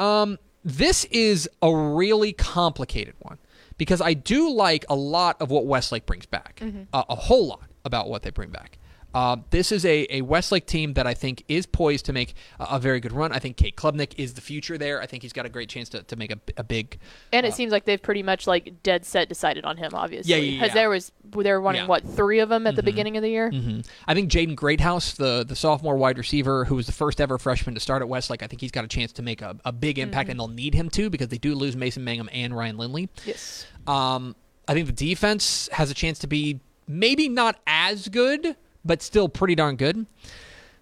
Um, 0.00 0.38
this 0.64 1.04
is 1.10 1.50
a 1.60 1.70
really 1.70 2.32
complicated 2.32 3.12
one 3.18 3.36
because 3.76 4.00
I 4.00 4.14
do 4.14 4.50
like 4.50 4.86
a 4.88 4.94
lot 4.94 5.36
of 5.42 5.50
what 5.50 5.66
Westlake 5.66 6.06
brings 6.06 6.24
back, 6.24 6.62
uh, 6.94 7.04
a 7.10 7.14
whole 7.14 7.46
lot 7.46 7.68
about 7.84 8.08
what 8.08 8.22
they 8.22 8.30
bring 8.30 8.48
back. 8.48 8.78
Uh, 9.16 9.36
this 9.48 9.72
is 9.72 9.86
a, 9.86 10.06
a 10.14 10.20
Westlake 10.20 10.66
team 10.66 10.92
that 10.92 11.06
I 11.06 11.14
think 11.14 11.42
is 11.48 11.64
poised 11.64 12.04
to 12.04 12.12
make 12.12 12.34
a, 12.60 12.64
a 12.72 12.78
very 12.78 13.00
good 13.00 13.12
run. 13.12 13.32
I 13.32 13.38
think 13.38 13.56
Cade 13.56 13.74
Klubnik 13.74 14.12
is 14.18 14.34
the 14.34 14.42
future 14.42 14.76
there. 14.76 15.00
I 15.00 15.06
think 15.06 15.22
he's 15.22 15.32
got 15.32 15.46
a 15.46 15.48
great 15.48 15.70
chance 15.70 15.88
to, 15.90 16.02
to 16.02 16.16
make 16.16 16.30
a, 16.32 16.38
a 16.58 16.62
big. 16.62 16.98
And 17.32 17.46
it 17.46 17.54
seems 17.54 17.72
like 17.72 17.86
they've 17.86 18.02
pretty 18.02 18.22
much 18.22 18.46
like 18.46 18.82
dead 18.82 19.06
set 19.06 19.30
decided 19.30 19.64
on 19.64 19.78
him, 19.78 19.92
obviously. 19.94 20.30
Yeah, 20.34 20.36
yeah, 20.36 20.50
Because 20.60 20.68
yeah. 20.68 20.82
there 20.82 20.90
was 20.90 21.12
they 21.34 21.50
were 21.50 21.60
running 21.62 21.82
Yeah. 21.82 21.86
what 21.88 22.04
three 22.06 22.40
of 22.40 22.50
them 22.50 22.66
at 22.66 22.76
the 22.76 22.82
beginning 22.82 23.16
of 23.16 23.22
the 23.22 23.30
year. 23.30 23.50
Mhm. 23.50 23.86
I 24.06 24.12
think 24.12 24.30
Jaden 24.30 24.54
Greathouse, 24.54 25.12
the 25.14 25.44
the 25.48 25.56
sophomore 25.56 25.96
wide 25.96 26.18
receiver, 26.18 26.66
who 26.66 26.74
was 26.74 26.84
the 26.84 26.92
first 26.92 27.18
ever 27.18 27.38
freshman 27.38 27.74
to 27.74 27.80
start 27.80 28.02
at 28.02 28.08
Westlake, 28.10 28.42
I 28.42 28.46
think 28.48 28.60
he's 28.60 28.70
got 28.70 28.84
a 28.84 28.88
chance 28.88 29.12
to 29.12 29.22
make 29.22 29.40
a, 29.40 29.56
a 29.64 29.72
big 29.72 29.98
impact, 29.98 30.28
and 30.28 30.38
they'll 30.38 30.46
need 30.48 30.74
him 30.74 30.90
to 30.90 31.08
because 31.08 31.28
they 31.28 31.38
do 31.38 31.54
lose 31.54 31.74
Mason 31.74 32.04
Mangum 32.04 32.28
and 32.34 32.54
Ryan 32.54 32.76
Lindley. 32.76 33.08
Yes. 33.24 33.66
Um, 33.86 34.36
I 34.68 34.74
think 34.74 34.86
the 34.88 34.92
defense 34.92 35.70
has 35.72 35.90
a 35.90 35.94
chance 35.94 36.18
to 36.18 36.26
be 36.26 36.60
maybe 36.86 37.30
not 37.30 37.58
as 37.66 38.08
good, 38.08 38.56
but 38.86 39.02
still 39.02 39.28
pretty 39.28 39.54
darn 39.54 39.76
good. 39.76 40.06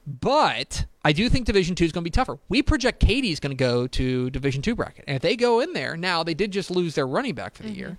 But 0.07 0.85
I 1.03 1.13
do 1.13 1.29
think 1.29 1.47
Division 1.47 1.75
Two 1.75 1.85
is 1.85 1.93
going 1.93 2.03
to 2.03 2.11
be 2.11 2.11
tougher. 2.11 2.39
We 2.49 2.63
project 2.63 3.01
Katy's 3.01 3.41
going 3.41 3.57
to 3.57 3.57
go 3.57 3.87
to 3.87 4.31
Division 4.31 4.61
Two 4.61 4.75
bracket, 4.75 5.05
and 5.09 5.17
if 5.17 5.23
they 5.23 5.35
go 5.37 5.61
in 5.61 5.73
there 5.73 5.97
now, 5.97 6.23
they 6.23 6.35
did 6.35 6.51
just 6.53 6.71
lose 6.71 6.95
their 6.95 7.07
running 7.07 7.35
back 7.35 7.55
for 7.55 7.63
the 7.63 7.71
year, 7.71 7.99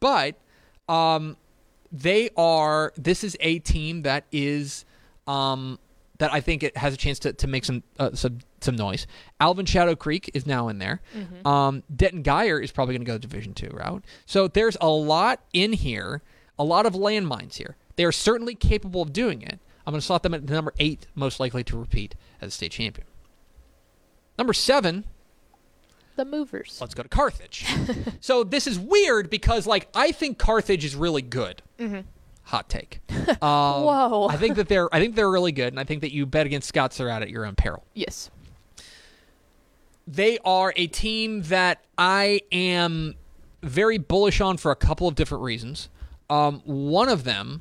but 0.00 0.34
um, 0.88 1.36
they 1.90 2.28
are. 2.36 2.92
This 2.96 3.24
is 3.24 3.36
a 3.40 3.60
team 3.60 4.02
that 4.02 4.24
is. 4.30 4.84
Um, 5.26 5.78
that 6.18 6.32
I 6.32 6.40
think 6.40 6.64
it 6.64 6.76
has 6.76 6.92
a 6.92 6.96
chance 6.96 7.20
to, 7.20 7.32
to 7.32 7.46
make 7.46 7.64
some 7.64 7.82
uh, 7.98 8.10
some 8.12 8.38
some 8.60 8.74
noise. 8.74 9.06
Alvin 9.40 9.66
Shadow 9.66 9.94
Creek 9.94 10.30
is 10.34 10.46
now 10.46 10.66
in 10.68 10.78
there. 10.78 11.00
Um, 11.46 11.84
Denton 11.94 12.24
Guyer 12.24 12.62
is 12.62 12.72
probably 12.72 12.94
going 12.94 13.04
to 13.04 13.10
go 13.12 13.18
Division 13.18 13.54
two 13.54 13.70
route. 13.72 14.04
So 14.26 14.48
there's 14.48 14.76
a 14.80 14.88
lot 14.88 15.40
in 15.52 15.72
here, 15.72 16.22
a 16.58 16.64
lot 16.64 16.86
of 16.86 16.94
landmines 16.94 17.54
here. 17.54 17.76
They 17.98 18.04
are 18.04 18.12
certainly 18.12 18.54
capable 18.54 19.02
of 19.02 19.12
doing 19.12 19.42
it. 19.42 19.58
I'm 19.84 19.90
going 19.92 20.00
to 20.00 20.06
slot 20.06 20.22
them 20.22 20.32
at 20.32 20.48
number 20.48 20.72
eight, 20.78 21.08
most 21.16 21.40
likely 21.40 21.64
to 21.64 21.76
repeat 21.76 22.14
as 22.40 22.48
a 22.48 22.50
state 22.52 22.70
champion. 22.70 23.08
Number 24.38 24.52
seven, 24.52 25.02
The 26.14 26.24
movers. 26.24 26.78
let's 26.80 26.94
go 26.94 27.02
to 27.02 27.08
Carthage. 27.08 27.66
so 28.20 28.44
this 28.44 28.68
is 28.68 28.78
weird 28.78 29.28
because 29.30 29.66
like 29.66 29.88
I 29.96 30.12
think 30.12 30.38
Carthage 30.38 30.84
is 30.84 30.94
really 30.94 31.22
good. 31.22 31.60
Hot 32.44 32.68
take. 32.68 33.00
Um, 33.42 33.82
Whoa. 33.84 34.28
I 34.30 34.36
think 34.36 34.54
that 34.56 34.68
they're 34.68 34.88
I 34.94 35.00
think 35.00 35.16
they're 35.16 35.28
really 35.30 35.52
good, 35.52 35.72
and 35.72 35.78
I 35.80 35.84
think 35.84 36.00
that 36.02 36.12
you 36.14 36.24
bet 36.24 36.46
against 36.46 36.68
Scott 36.68 36.94
Surratt 36.94 37.20
at 37.20 37.28
your 37.30 37.44
own 37.44 37.56
peril. 37.56 37.84
Yes. 37.94 38.30
They 40.06 40.38
are 40.44 40.72
a 40.76 40.86
team 40.86 41.42
that 41.42 41.84
I 41.98 42.40
am 42.52 43.16
very 43.62 43.98
bullish 43.98 44.40
on 44.40 44.56
for 44.56 44.70
a 44.70 44.76
couple 44.76 45.08
of 45.08 45.14
different 45.16 45.42
reasons. 45.44 45.88
Um, 46.30 46.62
one 46.64 47.08
of 47.10 47.24
them 47.24 47.60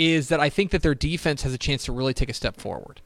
is 0.00 0.28
that 0.30 0.40
I 0.40 0.48
think 0.48 0.70
that 0.70 0.80
their 0.80 0.94
defense 0.94 1.42
has 1.42 1.52
a 1.52 1.58
chance 1.58 1.84
to 1.84 1.92
really 1.92 2.14
take 2.14 2.30
a 2.30 2.34
step 2.34 2.58
forward. 2.58 3.02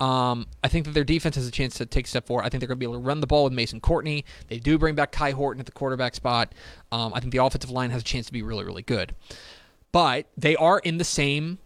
Um, 0.00 0.46
I 0.64 0.68
think 0.68 0.86
that 0.86 0.92
their 0.92 1.04
defense 1.04 1.36
has 1.36 1.46
a 1.46 1.50
chance 1.50 1.74
to 1.74 1.84
take 1.84 2.06
a 2.06 2.08
step 2.08 2.26
forward. 2.26 2.46
I 2.46 2.48
think 2.48 2.60
they're 2.60 2.68
going 2.68 2.78
to 2.78 2.80
be 2.80 2.86
able 2.86 2.94
to 2.94 3.06
run 3.06 3.20
the 3.20 3.26
ball 3.26 3.44
with 3.44 3.52
Mason 3.52 3.78
Courtney. 3.78 4.24
They 4.48 4.58
do 4.58 4.78
bring 4.78 4.94
back 4.94 5.12
Kai 5.12 5.32
Horton 5.32 5.60
at 5.60 5.66
the 5.66 5.72
quarterback 5.72 6.14
spot. 6.14 6.54
Um, 6.90 7.12
I 7.12 7.20
think 7.20 7.32
the 7.32 7.44
offensive 7.44 7.68
line 7.68 7.90
has 7.90 8.00
a 8.00 8.04
chance 8.04 8.24
to 8.24 8.32
be 8.32 8.40
really, 8.40 8.64
really 8.64 8.80
good. 8.80 9.14
But 9.92 10.28
they 10.34 10.56
are 10.56 10.78
in 10.78 10.96
the 10.96 11.04
same 11.04 11.58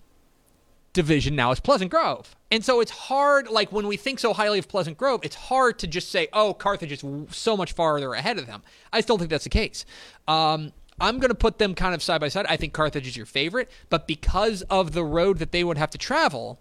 division 0.92 1.36
now 1.36 1.52
as 1.52 1.60
Pleasant 1.60 1.92
Grove. 1.92 2.34
And 2.50 2.64
so 2.64 2.80
it's 2.80 2.90
hard, 2.90 3.48
like 3.48 3.70
when 3.70 3.86
we 3.86 3.96
think 3.96 4.18
so 4.18 4.32
highly 4.32 4.58
of 4.58 4.66
Pleasant 4.66 4.98
Grove, 4.98 5.20
it's 5.22 5.36
hard 5.36 5.78
to 5.80 5.86
just 5.86 6.10
say, 6.10 6.26
oh, 6.32 6.52
Carthage 6.52 6.90
is 6.90 7.04
so 7.30 7.56
much 7.56 7.72
farther 7.74 8.12
ahead 8.14 8.38
of 8.38 8.48
them. 8.48 8.64
I 8.92 9.02
still 9.02 9.18
think 9.18 9.30
that's 9.30 9.44
the 9.44 9.50
case. 9.50 9.84
Um, 10.26 10.72
I'm 11.00 11.18
going 11.18 11.30
to 11.30 11.34
put 11.34 11.58
them 11.58 11.74
kind 11.74 11.94
of 11.94 12.02
side 12.02 12.20
by 12.20 12.28
side. 12.28 12.46
I 12.48 12.56
think 12.56 12.72
Carthage 12.72 13.06
is 13.06 13.16
your 13.16 13.26
favorite, 13.26 13.70
but 13.90 14.06
because 14.06 14.62
of 14.62 14.92
the 14.92 15.04
road 15.04 15.38
that 15.38 15.50
they 15.50 15.64
would 15.64 15.76
have 15.76 15.90
to 15.90 15.98
travel, 15.98 16.60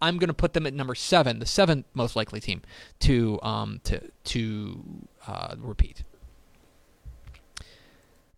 I'm 0.00 0.16
going 0.16 0.28
to 0.28 0.34
put 0.34 0.54
them 0.54 0.66
at 0.66 0.72
number 0.72 0.94
seven, 0.94 1.40
the 1.40 1.46
seventh 1.46 1.86
most 1.92 2.16
likely 2.16 2.40
team 2.40 2.62
to 3.00 3.38
um, 3.42 3.80
to 3.84 4.10
to 4.24 4.82
uh, 5.26 5.56
repeat. 5.58 6.04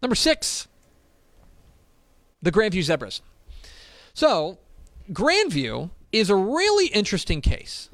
Number 0.03 0.17
six, 0.17 0.67
the 2.43 2.51
Grandview 2.51 2.83
Zebras. 2.83 3.23
So, 4.15 4.59
Grandview 5.13 5.91
is 6.11 6.29
a 6.29 6.35
really 6.37 6.89
interesting 6.89 7.41
case. 7.41 7.89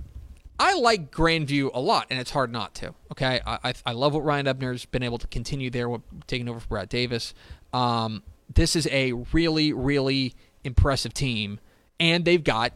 I 0.59 0.75
like 0.75 1.11
Grandview 1.11 1.71
a 1.73 1.81
lot, 1.81 2.07
and 2.11 2.19
it's 2.19 2.31
hard 2.31 2.51
not 2.51 2.75
to. 2.77 2.95
Okay, 3.13 3.41
I, 3.47 3.59
I, 3.65 3.75
I 3.87 3.93
love 3.93 4.15
what 4.15 4.25
Ryan 4.25 4.49
Ebner's 4.49 4.85
been 4.85 5.03
able 5.03 5.19
to 5.19 5.27
continue 5.29 5.71
there, 5.71 5.89
taking 6.27 6.49
over 6.49 6.61
for 6.61 6.69
Brad 6.69 6.89
Davis. 6.89 7.33
Um, 7.73 8.23
this 8.53 8.75
is 8.75 8.89
a 8.91 9.13
really, 9.33 9.73
really 9.73 10.35
impressive 10.65 11.15
team, 11.15 11.61
and 12.01 12.25
they've 12.25 12.43
got 12.43 12.73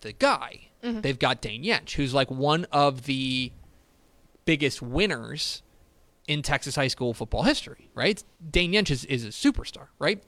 the 0.00 0.12
guy. 0.12 0.68
They've 1.00 1.18
got 1.18 1.40
Dane 1.40 1.64
Yench, 1.64 1.92
who's 1.92 2.12
like 2.12 2.30
one 2.30 2.66
of 2.70 3.04
the 3.04 3.52
biggest 4.44 4.82
winners 4.82 5.62
in 6.26 6.42
Texas 6.42 6.76
high 6.76 6.88
school 6.88 7.14
football 7.14 7.42
history, 7.42 7.90
right? 7.94 8.22
Dane 8.50 8.72
Yench 8.72 8.90
is, 8.90 9.04
is 9.06 9.24
a 9.24 9.28
superstar, 9.28 9.86
right? 9.98 10.22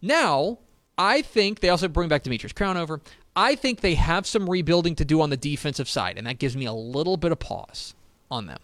Now, 0.00 0.58
I 0.96 1.22
think 1.22 1.60
they 1.60 1.68
also 1.68 1.88
bring 1.88 2.08
back 2.08 2.22
Demetrius 2.22 2.52
Crownover. 2.52 3.00
I 3.36 3.54
think 3.54 3.80
they 3.80 3.94
have 3.94 4.26
some 4.26 4.48
rebuilding 4.48 4.96
to 4.96 5.04
do 5.04 5.20
on 5.20 5.30
the 5.30 5.36
defensive 5.36 5.88
side, 5.88 6.18
and 6.18 6.26
that 6.26 6.38
gives 6.38 6.56
me 6.56 6.66
a 6.66 6.72
little 6.72 7.16
bit 7.16 7.32
of 7.32 7.38
pause 7.38 7.94
on 8.30 8.46
them. 8.46 8.58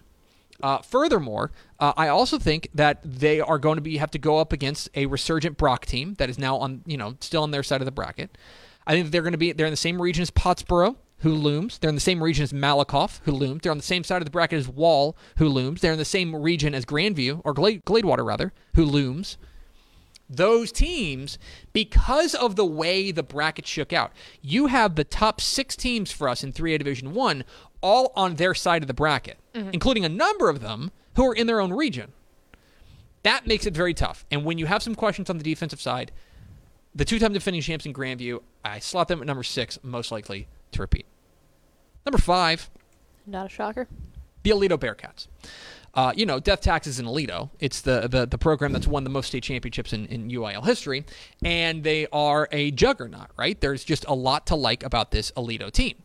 Uh, 0.63 0.79
furthermore, 0.79 1.53
uh, 1.79 1.93
I 1.97 2.09
also 2.09 2.39
think 2.39 2.69
that 2.75 2.99
they 3.05 3.41
are 3.41 3.59
going 3.59 3.77
to 3.77 3.83
be 3.83 3.99
have 3.99 4.11
to 4.13 4.19
go 4.19 4.39
up 4.39 4.53
against 4.53 4.89
a 4.95 5.07
resurgent 5.07 5.59
Brock 5.59 5.85
team 5.85 6.15
that 6.15 6.31
is 6.31 6.39
now 6.39 6.57
on 6.57 6.83
you 6.87 6.97
know 6.97 7.17
still 7.21 7.43
on 7.43 7.51
their 7.51 7.63
side 7.63 7.81
of 7.81 7.85
the 7.85 7.93
bracket. 7.93 8.37
I 8.87 8.93
think 8.93 9.11
they're 9.11 9.23
going 9.23 9.33
to 9.33 9.39
be 9.39 9.53
they're 9.53 9.67
in 9.67 9.73
the 9.73 9.77
same 9.77 10.01
region 10.01 10.23
as 10.23 10.31
Pottsboro, 10.31 10.97
who 11.19 11.33
looms. 11.33 11.79
They're 11.79 11.91
in 11.91 11.95
the 11.95 12.01
same 12.01 12.23
region 12.23 12.43
as 12.43 12.53
Malakoff, 12.53 13.21
who 13.25 13.33
looms. 13.33 13.63
They're 13.63 13.73
on 13.73 13.79
the 13.79 13.85
same 13.85 14.05
side 14.05 14.23
of 14.23 14.25
the 14.25 14.31
bracket 14.31 14.59
as 14.59 14.69
Wall, 14.69 15.17
who 15.37 15.49
looms. 15.49 15.81
They're 15.81 15.93
in 15.93 15.99
the 15.99 16.05
same 16.05 16.35
region 16.35 16.75
as 16.75 16.87
Grandview 16.87 17.43
or 17.45 17.53
Glade, 17.53 17.85
Gladewater 17.85 18.25
rather, 18.25 18.53
who 18.75 18.85
looms 18.85 19.37
those 20.29 20.73
teams 20.73 21.39
because 21.73 22.35
of 22.35 22.57
the 22.57 22.67
way 22.67 23.11
the 23.13 23.23
bracket 23.23 23.67
shook 23.67 23.93
out. 23.93 24.13
You 24.43 24.67
have 24.67 24.95
the 24.95 25.05
top 25.05 25.41
six 25.41 25.77
teams 25.77 26.11
for 26.11 26.29
us 26.29 26.43
in 26.43 26.53
3A 26.53 26.79
Division 26.79 27.15
1 27.15 27.45
all 27.81 28.13
on 28.17 28.37
their 28.37 28.55
side 28.55 28.83
of 28.83 28.89
the 28.89 28.95
bracket, 28.95 29.39
mm-hmm. 29.55 29.71
including 29.73 30.05
a 30.05 30.09
number 30.09 30.49
of 30.49 30.61
them 30.61 30.91
who 31.15 31.27
are 31.27 31.35
in 31.35 31.47
their 31.47 31.61
own 31.61 31.73
region. 31.73 32.13
That 33.23 33.47
makes 33.47 33.67
it 33.67 33.75
very 33.75 33.95
tough. 33.95 34.25
And 34.31 34.45
when 34.45 34.59
you 34.59 34.67
have 34.67 34.83
some 34.83 34.95
questions 34.95 35.31
on 35.31 35.39
the 35.39 35.45
defensive 35.45 35.81
side, 35.81 36.13
the 36.95 37.05
two 37.05 37.19
time 37.19 37.33
defending 37.33 37.63
champs 37.63 37.85
in 37.85 37.93
Grandview, 37.93 38.41
I 38.65 38.79
slot 38.79 39.09
them 39.09 39.21
at 39.21 39.27
number 39.27 39.43
six, 39.43 39.79
most 39.83 40.11
likely 40.11 40.49
to 40.73 40.81
repeat. 40.81 41.07
Number 42.05 42.19
five, 42.19 42.71
Not 43.27 43.47
a 43.47 43.49
shocker. 43.49 43.89
the 44.43 44.51
Aledo 44.51 44.79
Bearcats. 44.79 45.27
Uh, 45.97 46.13
you 46.15 46.27
know, 46.27 46.39
Death 46.39 46.61
Taxes 46.61 47.01
in 47.01 47.07
Aledo. 47.07 47.49
It's 47.59 47.81
the, 47.81 48.07
the 48.07 48.27
the 48.27 48.37
program 48.37 48.73
that's 48.73 48.87
won 48.87 49.03
the 49.03 49.11
most 49.11 49.29
state 49.29 49.43
championships 49.43 49.95
in, 49.95 50.05
in 50.07 50.29
UIL 50.29 50.63
history, 50.65 51.07
and 51.43 51.83
they 51.83 52.07
are 52.13 52.49
a 52.53 52.71
juggernaut, 52.71 53.31
right? 53.39 53.59
There's 53.59 53.83
just 53.83 54.05
a 54.07 54.15
lot 54.15 54.47
to 54.49 54.57
like 54.57 54.83
about 54.83 55.11
this 55.11 55.33
Aledo 55.33 55.73
team. 55.73 55.97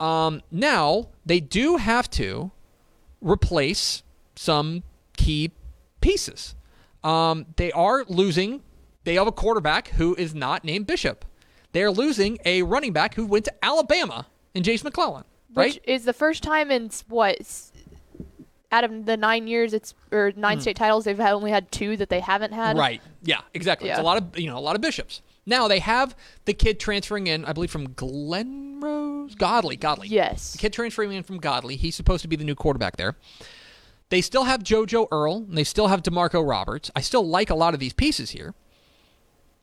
Um, 0.00 0.42
now, 0.50 1.10
they 1.24 1.38
do 1.38 1.76
have 1.76 2.10
to 2.10 2.50
replace 3.20 4.02
some 4.34 4.82
key 5.16 5.52
pieces. 6.00 6.54
Um, 7.02 7.46
they 7.56 7.72
are 7.72 8.04
losing, 8.08 8.62
they 9.04 9.14
have 9.14 9.26
a 9.26 9.32
quarterback 9.32 9.88
who 9.88 10.14
is 10.16 10.34
not 10.34 10.64
named 10.64 10.86
Bishop. 10.86 11.24
They're 11.72 11.90
losing 11.90 12.38
a 12.44 12.62
running 12.62 12.92
back 12.92 13.14
who 13.14 13.26
went 13.26 13.44
to 13.44 13.54
Alabama 13.64 14.26
in 14.54 14.62
Jase 14.62 14.82
McClellan, 14.82 15.24
right? 15.54 15.74
Which 15.74 15.80
is 15.84 16.04
the 16.04 16.12
first 16.12 16.42
time 16.42 16.70
in 16.70 16.90
what 17.08 17.38
out 18.76 18.84
of 18.84 19.06
the 19.06 19.16
nine 19.16 19.46
years 19.46 19.72
it's 19.72 19.94
or 20.12 20.32
nine 20.36 20.60
state 20.60 20.76
titles 20.76 21.04
they've 21.04 21.18
had, 21.18 21.32
only 21.32 21.50
had 21.50 21.70
two 21.72 21.96
that 21.96 22.08
they 22.08 22.20
haven't 22.20 22.52
had. 22.52 22.76
Right. 22.76 23.00
Yeah, 23.22 23.40
exactly. 23.54 23.88
It's 23.88 23.98
a 23.98 24.02
lot 24.02 24.18
of 24.18 24.38
you 24.38 24.48
know, 24.48 24.58
a 24.58 24.60
lot 24.60 24.76
of 24.76 24.82
bishops. 24.82 25.22
Now 25.46 25.68
they 25.68 25.78
have 25.78 26.16
the 26.44 26.52
kid 26.52 26.80
transferring 26.80 27.28
in, 27.28 27.44
I 27.44 27.52
believe 27.52 27.70
from 27.70 27.88
Glenrose? 27.88 29.38
Godley, 29.38 29.76
Godley. 29.76 30.08
Yes. 30.08 30.52
The 30.52 30.58
kid 30.58 30.72
transferring 30.72 31.12
in 31.12 31.22
from 31.22 31.38
Godley. 31.38 31.76
He's 31.76 31.94
supposed 31.94 32.22
to 32.22 32.28
be 32.28 32.36
the 32.36 32.44
new 32.44 32.56
quarterback 32.56 32.96
there. 32.96 33.16
They 34.08 34.20
still 34.20 34.44
have 34.44 34.62
JoJo 34.62 35.08
Earl, 35.10 35.38
and 35.38 35.56
they 35.56 35.64
still 35.64 35.88
have 35.88 36.02
DeMarco 36.02 36.46
Roberts. 36.48 36.90
I 36.94 37.00
still 37.00 37.26
like 37.26 37.50
a 37.50 37.54
lot 37.54 37.74
of 37.74 37.80
these 37.80 37.92
pieces 37.92 38.30
here. 38.30 38.54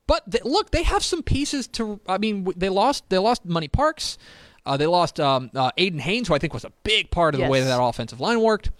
But 0.05 0.29
th- 0.29 0.43
look, 0.43 0.71
they 0.71 0.83
have 0.83 1.03
some 1.03 1.23
pieces 1.23 1.67
to. 1.69 1.99
I 2.07 2.17
mean, 2.17 2.47
they 2.57 2.69
lost. 2.69 3.09
They 3.09 3.17
lost 3.17 3.45
Money 3.45 3.69
Parks. 3.69 4.17
Uh, 4.65 4.77
they 4.77 4.87
lost 4.87 5.19
um, 5.19 5.51
uh, 5.53 5.71
Aiden 5.77 5.99
Haynes, 5.99 6.27
who 6.27 6.33
I 6.33 6.39
think 6.39 6.53
was 6.53 6.63
a 6.63 6.71
big 6.83 7.11
part 7.11 7.35
of 7.35 7.41
the 7.41 7.47
way 7.47 7.59
that 7.59 7.67
that 7.67 7.81
offensive 7.81 8.19
line 8.19 8.41
worked. 8.41 8.71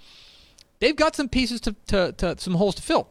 They've 0.84 0.94
got 0.94 1.16
some 1.16 1.30
pieces 1.30 1.62
to, 1.62 1.74
to, 1.88 2.12
to 2.12 2.36
some 2.38 2.56
holes 2.56 2.76
to 2.76 2.82
fill. 2.82 3.08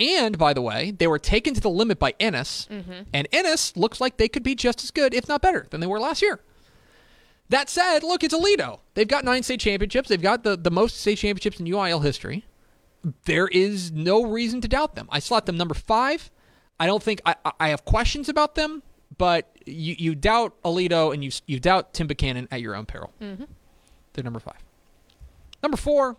And 0.00 0.38
by 0.38 0.54
the 0.54 0.62
way, 0.62 0.92
they 0.92 1.06
were 1.06 1.18
taken 1.18 1.52
to 1.52 1.60
the 1.60 1.68
limit 1.68 1.98
by 1.98 2.14
Ennis, 2.18 2.66
and 3.12 3.28
Ennis 3.30 3.76
looks 3.76 4.00
like 4.00 4.16
they 4.16 4.28
could 4.28 4.42
be 4.42 4.54
just 4.54 4.82
as 4.82 4.90
good, 4.90 5.12
if 5.12 5.28
not 5.28 5.42
better, 5.42 5.66
than 5.68 5.82
they 5.82 5.86
were 5.86 6.00
last 6.00 6.22
year. 6.22 6.40
That 7.50 7.68
said, 7.68 8.02
look, 8.02 8.24
it's 8.24 8.34
Aledo. 8.34 8.78
They've 8.94 9.06
got 9.06 9.26
nine 9.26 9.42
state 9.42 9.60
championships. 9.60 10.08
They've 10.08 10.22
got 10.22 10.42
the, 10.42 10.56
the 10.56 10.70
most 10.70 10.98
state 10.98 11.18
championships 11.18 11.60
in 11.60 11.66
UIL 11.66 12.02
history. 12.02 12.46
there 13.26 13.48
is 13.48 13.92
no 13.92 14.24
reason 14.24 14.62
to 14.62 14.68
doubt 14.68 14.94
them. 14.94 15.06
I 15.10 15.18
slot 15.18 15.44
them 15.44 15.58
number 15.58 15.74
five. 15.74 16.30
I 16.80 16.86
don't 16.86 17.02
think 17.02 17.20
I, 17.26 17.36
I 17.60 17.68
have 17.68 17.84
questions 17.84 18.30
about 18.30 18.54
them, 18.54 18.82
but 19.18 19.54
you, 19.66 19.96
you 19.98 20.14
doubt 20.14 20.54
Aledo 20.64 21.12
and 21.12 21.22
you 21.22 21.30
you 21.46 21.60
doubt 21.60 21.92
Tim 21.92 22.06
Buchanan 22.06 22.48
at 22.50 22.62
your 22.62 22.74
own 22.74 22.86
peril. 22.86 23.12
Mm-hmm. 23.20 23.44
They're 24.14 24.24
number 24.24 24.40
five. 24.40 24.64
Number 25.62 25.76
four, 25.76 26.16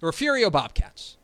the 0.00 0.06
Refugio 0.06 0.50
Bobcats. 0.50 1.16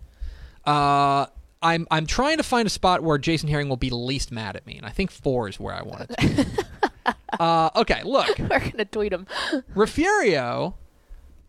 Uh, 0.65 1.27
I'm 1.63 1.87
I'm 1.91 2.07
trying 2.07 2.37
to 2.37 2.43
find 2.43 2.67
a 2.67 2.71
spot 2.71 3.03
where 3.03 3.19
Jason 3.19 3.49
Herring 3.49 3.69
will 3.69 3.77
be 3.77 3.91
least 3.91 4.31
mad 4.31 4.55
at 4.55 4.67
me, 4.67 4.77
and 4.77 4.87
I 4.87 4.91
think 4.91 5.11
four 5.11 5.49
is 5.49 5.59
where 5.59 5.75
I 5.75 5.83
want 5.83 6.03
it. 6.03 6.19
To 6.19 6.45
be. 6.45 7.13
uh, 7.41 7.71
okay, 7.77 8.03
look, 8.05 8.39
We're 8.39 8.49
gonna 8.49 8.85
tweet 8.85 9.13
him. 9.13 9.27
Refugio. 9.75 10.77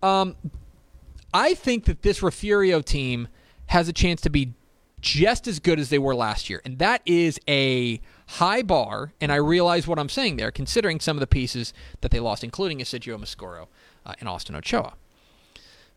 Um, 0.02 0.36
I 1.34 1.54
think 1.54 1.86
that 1.86 2.02
this 2.02 2.24
Refugio 2.24 2.82
team 2.82 3.28
has 3.68 3.90
a 3.90 3.94
chance 3.94 4.22
to 4.22 4.30
be 4.30 4.54
just 5.02 5.48
as 5.48 5.60
good 5.60 5.80
as 5.80 5.90
they 5.90 6.00
were 6.00 6.16
last 6.16 6.50
year, 6.50 6.62
and 6.64 6.80
that 6.80 7.02
is 7.06 7.40
a 7.48 8.00
high 8.28 8.62
bar. 8.62 9.14
And 9.20 9.32
I 9.32 9.36
realize 9.36 9.86
what 9.86 10.00
I'm 10.00 10.10
saying 10.10 10.38
there, 10.38 10.52
considering 10.52 11.00
some 11.02 11.18
of 11.18 11.22
the 11.22 11.28
pieces 11.28 11.74
that 12.02 12.12
they 12.12 12.20
lost, 12.22 12.44
including 12.44 12.80
Esigio 12.80 13.20
Mascoro 13.20 13.68
uh, 14.06 14.14
and 14.20 14.30
Austin 14.30 14.56
Ochoa. 14.56 14.94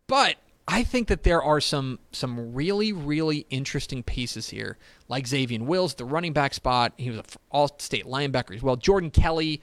But 0.09 0.37
I 0.71 0.85
think 0.85 1.09
that 1.09 1.23
there 1.23 1.43
are 1.43 1.61
some 1.63 1.99
some 2.13 2.55
really 2.55 2.93
really 2.93 3.47
interesting 3.49 4.03
pieces 4.03 4.51
here, 4.51 4.77
like 5.09 5.27
Xavier 5.27 5.63
Wills, 5.63 5.95
the 5.95 6.05
running 6.05 6.35
back 6.35 6.53
spot. 6.53 6.93
He 6.99 7.09
was 7.09 7.19
an 7.19 7.25
all-state 7.51 8.05
linebacker 8.05 8.55
as 8.55 8.63
well. 8.63 8.77
Jordan 8.77 9.11
Kelly 9.11 9.63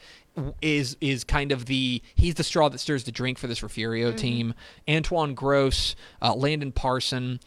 is 0.64 0.98
is 1.00 1.24
kind 1.24 1.52
of 1.52 1.68
the 1.68 2.02
he's 2.16 2.34
the 2.34 2.44
straw 2.44 2.70
that 2.70 2.80
stirs 2.80 3.04
the 3.04 3.12
drink 3.12 3.38
for 3.38 3.46
this 3.46 3.62
Refugio 3.62 4.12
team. 4.12 4.56
Antoine 4.90 5.36
Gross, 5.36 5.96
uh, 6.24 6.34
Landon 6.34 6.72
Parson. 6.72 7.40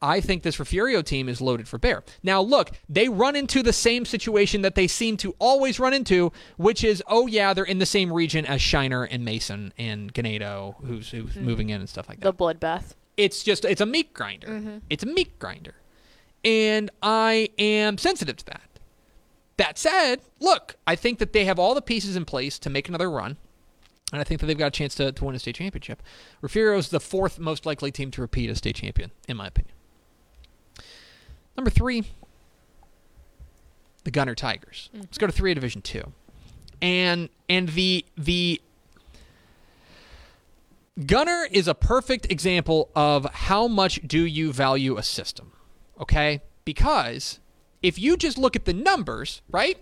I 0.00 0.20
think 0.20 0.42
this 0.42 0.58
Refugio 0.58 1.02
team 1.02 1.28
is 1.28 1.40
loaded 1.40 1.68
for 1.68 1.78
bear. 1.78 2.02
Now, 2.24 2.40
look, 2.40 2.72
they 2.88 3.08
run 3.08 3.36
into 3.36 3.62
the 3.62 3.72
same 3.72 4.04
situation 4.04 4.62
that 4.62 4.74
they 4.74 4.88
seem 4.88 5.16
to 5.18 5.36
always 5.38 5.78
run 5.78 5.94
into, 5.94 6.32
which 6.56 6.82
is, 6.82 7.04
oh 7.06 7.28
yeah, 7.28 7.54
they're 7.54 7.62
in 7.62 7.78
the 7.78 7.86
same 7.86 8.12
region 8.12 8.44
as 8.44 8.60
Shiner 8.60 9.04
and 9.04 9.24
Mason 9.24 9.72
and 9.78 10.12
Ganado, 10.12 10.74
who's 10.84 11.10
who's 11.10 11.36
moving 11.36 11.68
in 11.70 11.78
and 11.78 11.88
stuff 11.88 12.08
like 12.08 12.18
that 12.18 12.36
The 12.36 12.44
bloodbath. 12.44 12.94
It's 13.16 13.42
just 13.42 13.64
it's 13.64 13.80
a 13.80 13.86
meat 13.86 14.14
grinder. 14.14 14.48
Mm-hmm. 14.48 14.78
It's 14.90 15.02
a 15.02 15.06
meat 15.06 15.38
grinder. 15.38 15.74
And 16.44 16.90
I 17.02 17.50
am 17.58 17.98
sensitive 17.98 18.36
to 18.38 18.46
that. 18.46 18.62
That 19.58 19.78
said, 19.78 20.20
look, 20.40 20.76
I 20.86 20.96
think 20.96 21.18
that 21.18 21.32
they 21.32 21.44
have 21.44 21.58
all 21.58 21.74
the 21.74 21.82
pieces 21.82 22.16
in 22.16 22.24
place 22.24 22.58
to 22.60 22.70
make 22.70 22.88
another 22.88 23.10
run. 23.10 23.36
And 24.12 24.20
I 24.20 24.24
think 24.24 24.40
that 24.40 24.46
they've 24.46 24.58
got 24.58 24.66
a 24.66 24.70
chance 24.70 24.94
to, 24.96 25.12
to 25.12 25.24
win 25.24 25.34
a 25.34 25.38
state 25.38 25.54
championship. 25.54 26.02
Refugio 26.40 26.76
is 26.76 26.88
the 26.88 27.00
fourth 27.00 27.38
most 27.38 27.64
likely 27.64 27.90
team 27.90 28.10
to 28.10 28.20
repeat 28.20 28.50
as 28.50 28.58
state 28.58 28.76
champion, 28.76 29.10
in 29.28 29.36
my 29.36 29.46
opinion. 29.46 29.74
Number 31.56 31.70
three, 31.70 32.04
the 34.04 34.10
Gunter 34.10 34.34
Tigers. 34.34 34.90
Mm-hmm. 34.92 35.00
Let's 35.02 35.18
go 35.18 35.26
to 35.26 35.32
three 35.32 35.54
Division 35.54 35.80
Two, 35.80 36.12
and 36.80 37.28
and 37.48 37.70
the 37.70 38.04
the 38.16 38.60
Gunter 41.06 41.48
is 41.50 41.68
a 41.68 41.74
perfect 41.74 42.30
example 42.30 42.90
of 42.94 43.24
how 43.32 43.66
much 43.66 44.00
do 44.06 44.26
you 44.26 44.52
value 44.52 44.98
a 44.98 45.02
system, 45.02 45.52
okay? 45.98 46.42
Because 46.64 47.40
if 47.82 47.98
you 47.98 48.16
just 48.16 48.36
look 48.36 48.56
at 48.56 48.66
the 48.66 48.74
numbers, 48.74 49.40
right? 49.50 49.78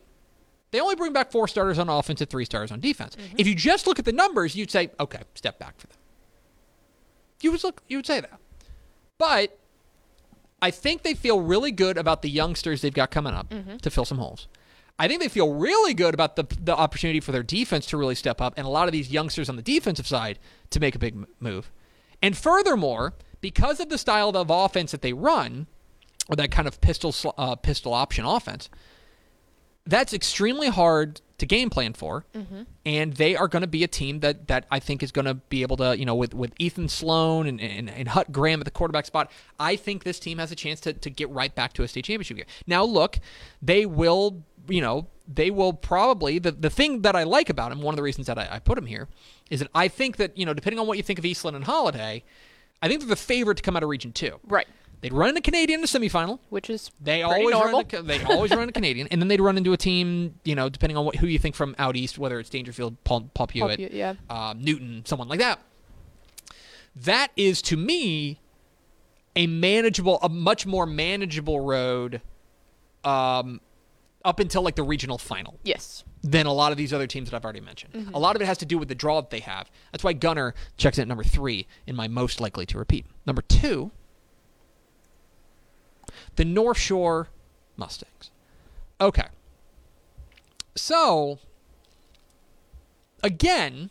They 0.71 0.81
only 0.81 0.95
bring 0.95 1.13
back 1.13 1.33
four 1.33 1.49
starters 1.49 1.81
on 1.81 1.89
offense 1.89 2.21
and 2.21 2.31
three 2.31 2.45
starters 2.45 2.71
on 2.71 2.79
defense. 2.79 3.17
Mm-hmm. 3.17 3.37
If 3.39 3.49
you 3.49 3.57
just 3.57 3.89
look 3.89 3.99
at 3.99 4.05
the 4.05 4.13
numbers, 4.13 4.55
you'd 4.55 4.71
say, 4.71 4.91
okay, 5.01 5.23
step 5.35 5.59
back 5.59 5.81
for 5.81 5.89
them. 5.89 5.97
You 7.43 7.51
would 7.51 7.65
look, 7.65 7.83
you 7.89 7.99
would 7.99 8.07
say 8.07 8.21
that. 8.21 8.39
But 9.19 9.59
I 10.63 10.71
think 10.71 11.03
they 11.03 11.15
feel 11.15 11.41
really 11.41 11.73
good 11.73 11.99
about 11.99 12.23
the 12.23 12.31
youngsters 12.31 12.83
they've 12.83 12.95
got 12.95 13.11
coming 13.11 13.35
up 13.35 13.51
mm-hmm. 13.51 13.79
to 13.79 13.91
fill 13.91 14.05
some 14.05 14.19
holes. 14.19 14.47
I 15.01 15.09
think 15.09 15.23
they 15.23 15.29
feel 15.29 15.55
really 15.55 15.95
good 15.95 16.13
about 16.13 16.37
the 16.37 16.45
the 16.63 16.77
opportunity 16.77 17.21
for 17.21 17.33
their 17.33 17.43
defense 17.43 17.87
to 17.87 17.97
really 17.97 18.15
step 18.15 18.39
up 18.39 18.53
and 18.59 18.67
a 18.67 18.71
lot 18.71 18.87
of 18.87 18.93
these 18.93 19.11
youngsters 19.11 19.49
on 19.49 19.57
the 19.57 19.63
defensive 19.63 20.07
side 20.07 20.39
to 20.69 20.79
make 20.79 20.95
a 20.95 20.99
big 20.99 21.17
move. 21.41 21.73
And 22.23 22.37
furthermore, 22.37 23.15
because 23.41 23.81
of 23.81 23.89
the 23.89 23.97
style 23.97 24.29
of 24.37 24.51
offense 24.51 24.93
that 24.93 25.01
they 25.01 25.15
run, 25.15 25.67
or 26.29 26.37
that 26.37 26.51
kind 26.51 26.69
of 26.69 26.83
pistol 26.83 27.15
uh, 27.39 27.57
pistol 27.57 27.95
option 27.95 28.27
offense, 28.27 28.69
that's 29.87 30.13
extremely 30.13 30.69
hard 30.69 31.23
to 31.39 31.47
game 31.47 31.71
plan 31.71 31.95
for, 31.95 32.27
and 32.85 33.15
they 33.15 33.35
are 33.35 33.49
going 33.49 33.63
to 33.63 33.67
be 33.67 33.83
a 33.83 33.89
team 33.89 34.21
that 34.21 34.49
that 34.49 34.67
I 34.71 34.79
think 34.79 35.03
is 35.03 35.11
going 35.11 35.25
to 35.25 35.35
be 35.35 35.63
able 35.63 35.79
to, 35.79 35.99
you 35.99 36.05
know, 36.05 36.15
with 36.15 36.35
with 36.35 36.53
Ethan 36.59 36.89
Sloan 36.91 37.47
and, 37.47 37.59
and 37.59 37.89
and 37.89 38.09
Hut 38.09 38.31
Graham 38.31 38.61
at 38.61 38.67
the 38.67 38.71
quarterback 38.71 39.07
spot, 39.07 39.33
I 39.59 39.77
think 39.77 40.05
this 40.05 40.21
team 40.21 40.37
has 40.37 40.53
a 40.53 40.55
chance 40.55 40.81
to 40.81 40.93
to 40.93 41.09
get 41.09 41.31
right 41.31 41.55
back 41.55 41.73
to 41.73 41.83
a 41.83 41.89
state 41.89 42.05
championship 42.05 42.37
game. 42.37 42.47
Now, 42.67 42.85
look, 42.85 43.19
they 43.63 43.87
will, 43.87 44.45
you 44.71 44.81
know, 44.81 45.07
they 45.33 45.51
will 45.51 45.73
probably 45.73 46.39
the 46.39 46.53
the 46.53 46.71
thing 46.71 47.03
that 47.03 47.15
I 47.15 47.25
like 47.25 47.51
about 47.51 47.73
him, 47.73 47.83
one 47.83 47.93
of 47.95 47.97
the 47.97 48.03
reasons 48.03 48.27
that 48.27 48.39
I, 48.39 48.49
I 48.53 48.59
put 48.59 48.79
him 48.79 48.87
here, 48.87 49.09
is 49.51 49.61
that 49.61 49.69
I 49.75 49.89
think 49.89 50.17
that 50.17 50.37
you 50.37 50.47
know, 50.47 50.55
depending 50.55 50.79
on 50.79 50.87
what 50.87 50.97
you 50.97 51.03
think 51.03 51.19
of 51.19 51.25
Eastland 51.25 51.57
and 51.57 51.65
Holliday, 51.65 52.25
I 52.83 52.89
think 52.89 53.01
they're 53.01 53.09
the 53.09 53.17
favorite 53.17 53.57
to 53.57 53.63
come 53.63 53.77
out 53.77 53.83
of 53.83 53.89
Region 53.89 54.13
Two. 54.13 54.41
Right. 54.47 54.67
They'd 55.01 55.15
run 55.15 55.31
into 55.31 55.41
Canadian 55.41 55.79
in 55.79 55.81
the 55.81 55.87
semifinal. 55.87 56.41
Which 56.51 56.69
is 56.69 56.91
They 57.01 57.23
always 57.23 57.51
normal. 57.51 57.81
run. 57.81 57.87
The, 57.89 58.03
they 58.03 58.23
always 58.25 58.51
run 58.51 58.69
a 58.69 58.73
Canadian, 58.73 59.09
and 59.11 59.21
then 59.21 59.29
they'd 59.29 59.41
run 59.41 59.57
into 59.57 59.73
a 59.73 59.77
team. 59.77 60.35
You 60.45 60.55
know, 60.55 60.69
depending 60.69 60.97
on 60.97 61.07
what, 61.07 61.17
who 61.17 61.27
you 61.27 61.39
think 61.39 61.55
from 61.55 61.75
out 61.79 61.97
east, 61.97 62.19
whether 62.19 62.39
it's 62.39 62.51
Daingerfield, 62.51 62.97
Paul, 63.05 63.31
Paul 63.33 63.47
Pewitt, 63.47 63.79
Pewitt, 63.79 63.93
yeah. 63.93 64.15
um, 64.29 64.63
Newton, 64.63 65.03
someone 65.07 65.29
like 65.29 65.39
that. 65.39 65.61
That 66.97 67.29
is 67.37 67.63
to 67.63 67.77
me 67.77 68.41
a 69.37 69.47
manageable, 69.47 70.19
a 70.23 70.29
much 70.29 70.67
more 70.67 70.85
manageable 70.87 71.61
road, 71.61 72.21
um, 73.05 73.61
up 74.25 74.41
until 74.41 74.63
like 74.63 74.77
the 74.77 74.83
regional 74.83 75.19
final 75.19 75.59
yes. 75.63 76.05
than 76.23 76.47
a 76.47 76.53
lot 76.53 76.73
of 76.73 76.79
these 76.79 76.93
other 76.93 77.07
teams 77.07 77.31
that 77.31 77.37
I've 77.37 77.45
already 77.45 77.61
mentioned. 77.61 77.95
Mm-hmm. 77.95 78.15
A 78.15 78.19
lot 78.19 78.37
of 78.37 78.43
it 78.43 78.47
has 78.47 78.59
to 78.59 78.67
do 78.67 78.79
with 78.79 78.89
the 78.89 78.95
draw 78.95 79.21
that 79.21 79.31
they 79.31 79.41
have. 79.41 79.71
That's 79.93 80.05
why 80.05 80.13
Gunter 80.13 80.55
checks 80.77 80.99
in 80.99 81.03
at 81.03 81.09
number 81.09 81.25
three 81.25 81.67
in 81.87 81.97
my 81.97 82.09
most 82.09 82.41
likely 82.41 82.67
to 82.67 82.79
repeat. 82.79 83.07
Number 83.27 83.43
two, 83.43 83.91
the 86.37 86.45
North 86.45 86.79
Shore 86.79 87.29
Mustangs. 87.77 88.31
Okay. 89.01 89.27
So, 90.75 91.39
again, 93.23 93.91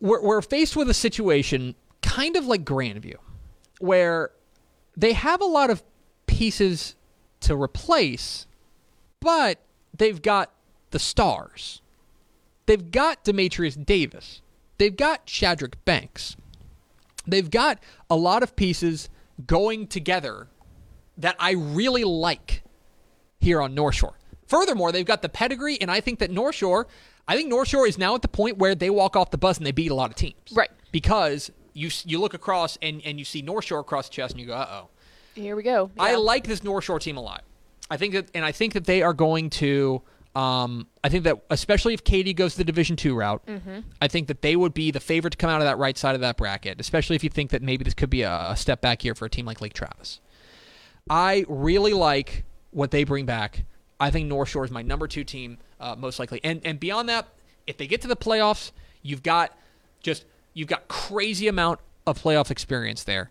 we're, 0.00 0.20
we're 0.20 0.42
faced 0.42 0.76
with 0.76 0.90
a 0.90 0.94
situation 0.94 1.74
kind 2.02 2.36
of 2.36 2.46
like 2.46 2.64
Grandview, 2.64 3.16
where 3.78 4.30
they 4.96 5.12
have 5.12 5.40
a 5.40 5.46
lot 5.46 5.70
of 5.70 5.82
pieces 6.26 6.94
to 7.40 7.60
replace, 7.60 8.46
but 9.20 9.60
they've 9.96 10.20
got 10.20 10.52
the 10.90 10.98
stars. 10.98 11.82
They've 12.66 12.90
got 12.90 13.24
Demetrius 13.24 13.74
Davis. 13.74 14.42
They've 14.78 14.96
got 14.96 15.28
Shadrach 15.28 15.82
Banks. 15.84 16.36
They've 17.26 17.50
got 17.50 17.78
a 18.08 18.16
lot 18.16 18.42
of 18.42 18.56
pieces 18.56 19.08
going 19.46 19.86
together 19.86 20.48
that 21.18 21.36
I 21.38 21.52
really 21.52 22.04
like 22.04 22.62
here 23.40 23.60
on 23.60 23.74
North 23.74 23.96
Shore. 23.96 24.18
Furthermore, 24.46 24.92
they've 24.92 25.06
got 25.06 25.22
the 25.22 25.28
pedigree, 25.28 25.80
and 25.80 25.90
I 25.90 26.00
think 26.00 26.18
that 26.20 26.30
North 26.30 26.54
Shore, 26.54 26.86
I 27.26 27.36
think 27.36 27.48
North 27.48 27.68
Shore 27.68 27.86
is 27.86 27.98
now 27.98 28.14
at 28.14 28.22
the 28.22 28.28
point 28.28 28.58
where 28.58 28.74
they 28.74 28.90
walk 28.90 29.16
off 29.16 29.30
the 29.30 29.38
bus 29.38 29.58
and 29.58 29.66
they 29.66 29.72
beat 29.72 29.90
a 29.90 29.94
lot 29.94 30.10
of 30.10 30.16
teams. 30.16 30.36
Right. 30.52 30.70
Because 30.92 31.50
you 31.72 31.90
you 32.04 32.20
look 32.20 32.34
across 32.34 32.78
and, 32.80 33.02
and 33.04 33.18
you 33.18 33.24
see 33.24 33.42
North 33.42 33.64
Shore 33.64 33.80
across 33.80 34.08
the 34.08 34.14
chest 34.14 34.32
and 34.32 34.40
you 34.40 34.46
go, 34.46 34.54
uh 34.54 34.68
oh. 34.70 34.88
Here 35.36 35.54
we 35.54 35.62
go. 35.62 35.90
I 35.98 36.16
like 36.16 36.46
this 36.46 36.64
North 36.64 36.84
Shore 36.84 36.98
team 36.98 37.16
a 37.16 37.20
lot. 37.20 37.44
I 37.90 37.96
think 37.96 38.14
that, 38.14 38.30
and 38.34 38.44
I 38.44 38.50
think 38.52 38.72
that 38.72 38.84
they 38.84 39.02
are 39.02 39.14
going 39.14 39.50
to. 39.50 40.02
Um, 40.34 40.86
I 41.02 41.08
think 41.08 41.24
that 41.24 41.38
especially 41.48 41.94
if 41.94 42.04
Katy 42.04 42.34
goes 42.34 42.56
the 42.56 42.64
Division 42.64 42.96
two 42.96 43.14
route, 43.14 43.42
I 44.02 44.08
think 44.08 44.28
that 44.28 44.42
they 44.42 44.54
would 44.56 44.74
be 44.74 44.90
the 44.90 45.00
favorite 45.00 45.30
to 45.30 45.36
come 45.38 45.48
out 45.48 45.60
of 45.60 45.66
that 45.66 45.78
right 45.78 45.96
side 45.96 46.14
of 46.14 46.20
that 46.22 46.36
bracket. 46.36 46.80
Especially 46.80 47.16
if 47.16 47.22
you 47.24 47.30
think 47.30 47.50
that 47.52 47.62
maybe 47.62 47.84
this 47.84 47.94
could 47.94 48.10
be 48.10 48.22
a, 48.22 48.50
a 48.50 48.56
step 48.56 48.80
back 48.80 49.00
here 49.02 49.14
for 49.14 49.24
a 49.26 49.30
team 49.30 49.46
like 49.46 49.60
Lake 49.60 49.72
Travis. 49.72 50.20
I 51.08 51.44
really 51.48 51.92
like 51.94 52.44
what 52.70 52.90
they 52.90 53.04
bring 53.04 53.24
back. 53.24 53.64
I 54.00 54.10
think 54.10 54.26
North 54.28 54.48
Shore 54.48 54.64
is 54.64 54.70
my 54.70 54.82
number 54.82 55.06
two 55.06 55.24
team, 55.24 55.58
uh, 55.80 55.94
most 55.96 56.18
likely. 56.18 56.40
And 56.44 56.60
and 56.64 56.78
beyond 56.80 57.08
that, 57.08 57.28
if 57.66 57.76
they 57.78 57.86
get 57.86 58.02
to 58.02 58.08
the 58.08 58.16
playoffs, 58.16 58.72
you've 59.02 59.22
got 59.22 59.56
just 60.02 60.24
you've 60.54 60.68
got 60.68 60.88
crazy 60.88 61.48
amount 61.48 61.80
of 62.06 62.20
playoff 62.22 62.50
experience 62.50 63.04
there 63.04 63.30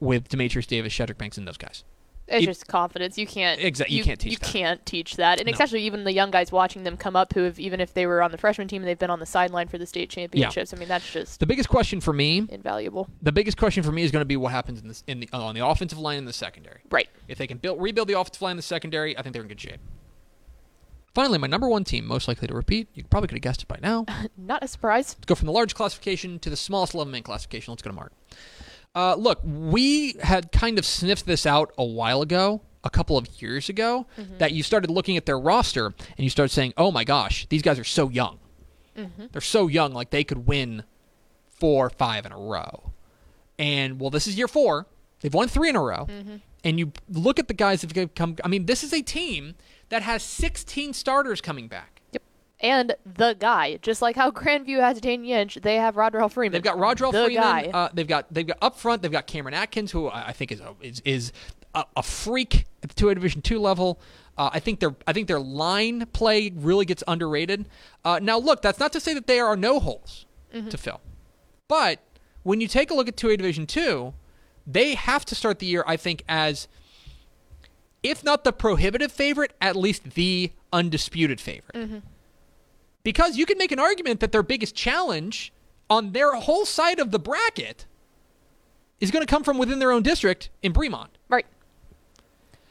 with 0.00 0.28
Demetrius 0.28 0.66
Davis, 0.66 0.92
Shadrach 0.92 1.18
Banks, 1.18 1.38
and 1.38 1.46
those 1.46 1.56
guys. 1.56 1.84
It's 2.28 2.44
it- 2.44 2.46
just 2.46 2.68
confidence. 2.68 3.18
You 3.18 3.26
can't. 3.26 3.60
exactly. 3.60 3.96
you 3.96 4.04
can't 4.04 4.20
teach 4.20 4.32
You 4.32 4.38
that. 4.38 4.46
can't 4.52 4.86
teach 4.86 5.16
that, 5.16 5.40
and 5.40 5.46
No. 5.46 5.52
especially 5.52 5.82
even 5.82 6.04
the 6.04 6.12
young 6.12 6.30
guys 6.30 6.52
watching 6.52 6.84
them 6.84 6.96
come 6.96 7.16
up, 7.16 7.32
who 7.32 7.42
have 7.42 7.58
even 7.58 7.80
if 7.80 7.92
they 7.92 8.06
were 8.06 8.22
on 8.22 8.30
the 8.30 8.38
freshman 8.38 8.68
team, 8.68 8.82
and 8.82 8.88
they've 8.88 8.98
been 8.98 9.10
on 9.10 9.18
the 9.18 9.26
sideline 9.26 9.66
for 9.66 9.78
the 9.78 9.86
state 9.86 10.10
championships. 10.10 10.72
I 10.72 10.76
mean, 10.76 10.86
that's 10.86 11.12
just 11.12 11.40
The 11.40 11.46
biggest 11.46 11.68
question 11.68 12.00
for 12.00 12.12
me, 12.12 12.46
invaluable. 12.48 13.08
the 13.20 13.32
biggest 13.32 13.56
question 13.58 13.82
for 13.82 13.90
me 13.90 14.04
is 14.04 14.12
going 14.12 14.20
to 14.20 14.26
be 14.26 14.36
what 14.36 14.52
happens 14.52 14.80
in 14.80 14.86
this 14.86 15.02
in 15.08 15.18
the 15.20 15.28
uh, 15.32 15.40
on 15.42 15.56
the 15.56 15.66
offensive 15.66 15.98
line 15.98 16.18
and 16.18 16.28
the 16.28 16.32
secondary. 16.32 16.82
Right. 16.88 17.08
If 17.26 17.36
they 17.38 17.48
can 17.48 17.58
build 17.58 17.82
rebuild 17.82 18.06
the 18.06 18.18
offensive 18.18 18.42
line 18.42 18.52
and 18.52 18.58
the 18.58 18.62
secondary, 18.62 19.18
I 19.18 19.22
think 19.22 19.32
they're 19.32 19.42
in 19.42 19.48
good 19.48 19.60
shape. 19.60 19.80
Finally, 21.12 21.38
my 21.38 21.48
number 21.48 21.68
one 21.68 21.82
team, 21.82 22.06
most 22.06 22.28
likely 22.28 22.46
to 22.46 22.54
repeat. 22.54 22.86
You 22.94 23.02
probably 23.02 23.26
could 23.26 23.34
have 23.38 23.42
guessed 23.42 23.62
it 23.62 23.66
by 23.68 23.80
now. 23.82 24.06
Not 24.36 24.62
a 24.62 24.68
surprise. 24.68 25.16
Let's 25.18 25.26
go 25.26 25.34
from 25.34 25.46
the 25.46 25.52
large 25.52 25.74
classification 25.74 26.38
to 26.38 26.48
the 26.50 26.56
smallest 26.56 26.94
11 26.94 27.10
man 27.10 27.24
classification. 27.24 27.72
Let's 27.72 27.82
go 27.82 27.90
to 27.90 27.96
Mart. 27.96 28.12
Uh, 28.94 29.14
look, 29.14 29.40
we 29.44 30.14
had 30.22 30.50
kind 30.50 30.78
of 30.78 30.84
sniffed 30.84 31.26
this 31.26 31.46
out 31.46 31.72
a 31.78 31.84
while 31.84 32.22
ago, 32.22 32.60
a 32.82 32.90
couple 32.90 33.16
of 33.16 33.40
years 33.40 33.68
ago, 33.68 34.06
mm-hmm. 34.18 34.38
that 34.38 34.52
you 34.52 34.62
started 34.62 34.90
looking 34.90 35.16
at 35.16 35.26
their 35.26 35.38
roster 35.38 35.86
and 35.86 36.18
you 36.18 36.30
started 36.30 36.52
saying, 36.52 36.72
"Oh 36.76 36.90
my 36.90 37.04
gosh, 37.04 37.46
these 37.48 37.62
guys 37.62 37.78
are 37.78 37.84
so 37.84 38.08
young. 38.08 38.38
Mm-hmm. 38.96 39.26
They're 39.32 39.40
so 39.40 39.68
young, 39.68 39.92
like 39.92 40.10
they 40.10 40.24
could 40.24 40.46
win 40.46 40.82
four, 41.50 41.86
or 41.86 41.90
five 41.90 42.26
in 42.26 42.32
a 42.32 42.38
row." 42.38 42.92
And 43.58 44.00
well, 44.00 44.10
this 44.10 44.26
is 44.26 44.36
year 44.36 44.48
four. 44.48 44.86
They've 45.20 45.32
won 45.32 45.48
three 45.48 45.68
in 45.68 45.76
a 45.76 45.82
row. 45.82 46.06
Mm-hmm. 46.06 46.36
And 46.64 46.78
you 46.78 46.92
look 47.08 47.38
at 47.38 47.48
the 47.48 47.54
guys 47.54 47.82
that 47.82 47.94
have 47.94 48.14
come. 48.14 48.36
I 48.42 48.48
mean, 48.48 48.66
this 48.66 48.82
is 48.82 48.92
a 48.92 49.02
team 49.02 49.54
that 49.90 50.02
has 50.02 50.22
16 50.22 50.94
starters 50.94 51.40
coming 51.40 51.68
back. 51.68 51.99
And 52.60 52.94
the 53.06 53.34
guy, 53.38 53.78
just 53.82 54.02
like 54.02 54.16
how 54.16 54.30
Grandview 54.30 54.80
has 54.80 55.00
Dane 55.00 55.24
Yench, 55.24 55.60
they 55.62 55.76
have 55.76 55.94
Rodrell 55.94 56.30
Freeman. 56.30 56.52
They've 56.52 56.62
got 56.62 56.76
Rodrell 56.76 57.12
the 57.12 57.24
Freeman. 57.24 57.74
Uh, 57.74 57.88
they've 57.92 58.06
got 58.06 58.32
they've 58.32 58.46
got 58.46 58.58
up 58.60 58.76
front. 58.78 59.02
They've 59.02 59.10
got 59.10 59.26
Cameron 59.26 59.54
Atkins, 59.54 59.90
who 59.92 60.08
I 60.08 60.32
think 60.32 60.52
is 60.52 60.60
a, 60.60 60.74
is 60.80 61.00
is 61.04 61.32
a, 61.74 61.84
a 61.96 62.02
freak 62.02 62.66
at 62.82 62.90
the 62.90 62.94
two 62.94 63.08
A 63.08 63.14
Division 63.14 63.42
two 63.42 63.58
level. 63.58 64.00
Uh, 64.36 64.50
I 64.52 64.60
think 64.60 64.80
their 64.80 64.94
I 65.06 65.12
think 65.12 65.26
their 65.28 65.40
line 65.40 66.06
play 66.12 66.52
really 66.54 66.84
gets 66.84 67.02
underrated. 67.08 67.68
Uh, 68.04 68.20
now, 68.22 68.38
look, 68.38 68.62
that's 68.62 68.78
not 68.78 68.92
to 68.92 69.00
say 69.00 69.14
that 69.14 69.26
there 69.26 69.46
are 69.46 69.56
no 69.56 69.80
holes 69.80 70.26
to 70.52 70.76
fill, 70.76 71.00
but 71.68 72.00
when 72.42 72.60
you 72.60 72.66
take 72.66 72.90
a 72.90 72.94
look 72.94 73.06
at 73.06 73.16
two 73.16 73.28
A 73.30 73.36
Division 73.36 73.66
two, 73.66 74.12
they 74.66 74.94
have 74.94 75.24
to 75.26 75.34
start 75.34 75.60
the 75.60 75.66
year, 75.66 75.84
I 75.86 75.96
think, 75.96 76.24
as 76.28 76.68
if 78.02 78.24
not 78.24 78.44
the 78.44 78.52
prohibitive 78.52 79.12
favorite, 79.12 79.52
at 79.60 79.76
least 79.76 80.10
the 80.14 80.52
undisputed 80.72 81.40
favorite 81.40 82.02
because 83.02 83.36
you 83.36 83.46
can 83.46 83.58
make 83.58 83.72
an 83.72 83.78
argument 83.78 84.20
that 84.20 84.32
their 84.32 84.42
biggest 84.42 84.74
challenge 84.74 85.52
on 85.88 86.12
their 86.12 86.32
whole 86.34 86.64
side 86.64 86.98
of 86.98 87.10
the 87.10 87.18
bracket 87.18 87.86
is 89.00 89.10
going 89.10 89.24
to 89.24 89.30
come 89.30 89.42
from 89.42 89.58
within 89.58 89.78
their 89.78 89.90
own 89.90 90.02
district 90.02 90.50
in 90.62 90.72
Bremond. 90.72 91.08
right. 91.28 91.46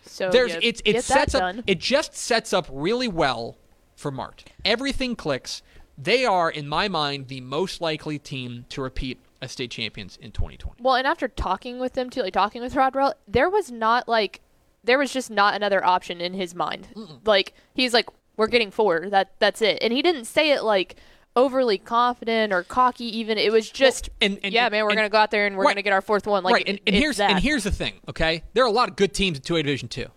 So 0.05 0.29
There's 0.29 0.53
you 0.53 0.59
it's 0.63 0.81
it 0.85 1.03
sets 1.03 1.33
up 1.35 1.39
done. 1.41 1.63
it 1.67 1.79
just 1.79 2.15
sets 2.15 2.51
up 2.51 2.67
really 2.71 3.07
well 3.07 3.57
for 3.95 4.11
Mart. 4.11 4.43
Everything 4.65 5.15
clicks. 5.15 5.61
They 5.97 6.25
are 6.25 6.49
in 6.49 6.67
my 6.67 6.87
mind 6.87 7.27
the 7.27 7.41
most 7.41 7.79
likely 7.79 8.17
team 8.19 8.65
to 8.69 8.81
repeat 8.81 9.19
as 9.41 9.51
state 9.51 9.71
champions 9.71 10.17
in 10.21 10.31
2020. 10.31 10.81
Well, 10.81 10.95
and 10.95 11.05
after 11.07 11.27
talking 11.27 11.79
with 11.79 11.93
them 11.93 12.09
too, 12.09 12.21
like 12.21 12.33
talking 12.33 12.61
with 12.61 12.73
Rodrell, 12.73 13.13
there 13.27 13.49
was 13.49 13.71
not 13.71 14.07
like 14.07 14.41
there 14.83 14.97
was 14.97 15.13
just 15.13 15.29
not 15.29 15.53
another 15.55 15.85
option 15.85 16.19
in 16.21 16.33
his 16.33 16.55
mind. 16.55 16.87
Like 17.25 17.53
he's 17.73 17.93
like, 17.93 18.07
we're 18.39 18.47
getting 18.47 18.71
four. 18.71 19.09
That 19.09 19.33
that's 19.39 19.61
it. 19.61 19.77
And 19.81 19.93
he 19.93 20.01
didn't 20.01 20.25
say 20.25 20.51
it 20.51 20.63
like 20.63 20.95
overly 21.35 21.77
confident 21.77 22.51
or 22.51 22.63
cocky. 22.63 23.05
Even 23.19 23.37
it 23.37 23.51
was 23.51 23.69
just, 23.69 24.09
and- 24.19 24.39
and- 24.43 24.51
yeah, 24.53 24.67
man, 24.69 24.83
we're 24.83 24.89
and- 24.89 24.97
gonna 24.97 25.09
go 25.09 25.17
out 25.19 25.29
there 25.31 25.45
and 25.45 25.55
we're 25.55 25.65
Right. 25.65 25.73
gonna 25.75 25.83
get 25.83 25.93
our 25.93 26.01
fourth 26.01 26.25
one. 26.25 26.43
Like, 26.43 26.53
right, 26.55 26.67
and, 26.67 26.79
and 26.87 26.95
here's 26.95 27.17
that. 27.17 27.29
and 27.31 27.39
here's 27.39 27.63
the 27.63 27.71
thing. 27.71 27.93
Okay, 28.09 28.43
there 28.53 28.63
are 28.63 28.67
a 28.67 28.71
lot 28.71 28.89
of 28.89 28.95
good 28.95 29.13
teams 29.13 29.37
in 29.37 29.43
2A 29.43 29.61
Division 29.63 29.87
Two. 29.89 30.07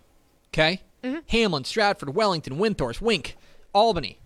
Okay, 0.48 0.80
Mm-hmm. 1.04 1.18
Hamlin, 1.28 1.64
Stratford, 1.64 2.14
Wellington, 2.14 2.56
Windthorst, 2.58 3.00
Wink, 3.00 3.36
Albany, 3.74 4.18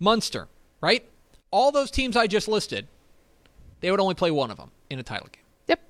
Muenster. 0.00 0.46
Right, 0.80 1.08
all 1.50 1.70
those 1.70 1.90
teams 1.90 2.16
I 2.16 2.26
just 2.26 2.48
listed, 2.48 2.88
they 3.80 3.90
would 3.90 4.00
only 4.00 4.14
play 4.14 4.30
one 4.30 4.50
of 4.50 4.56
them 4.56 4.70
in 4.90 4.98
a 4.98 5.02
title 5.02 5.28
game. 5.30 5.44
yep, 5.68 5.80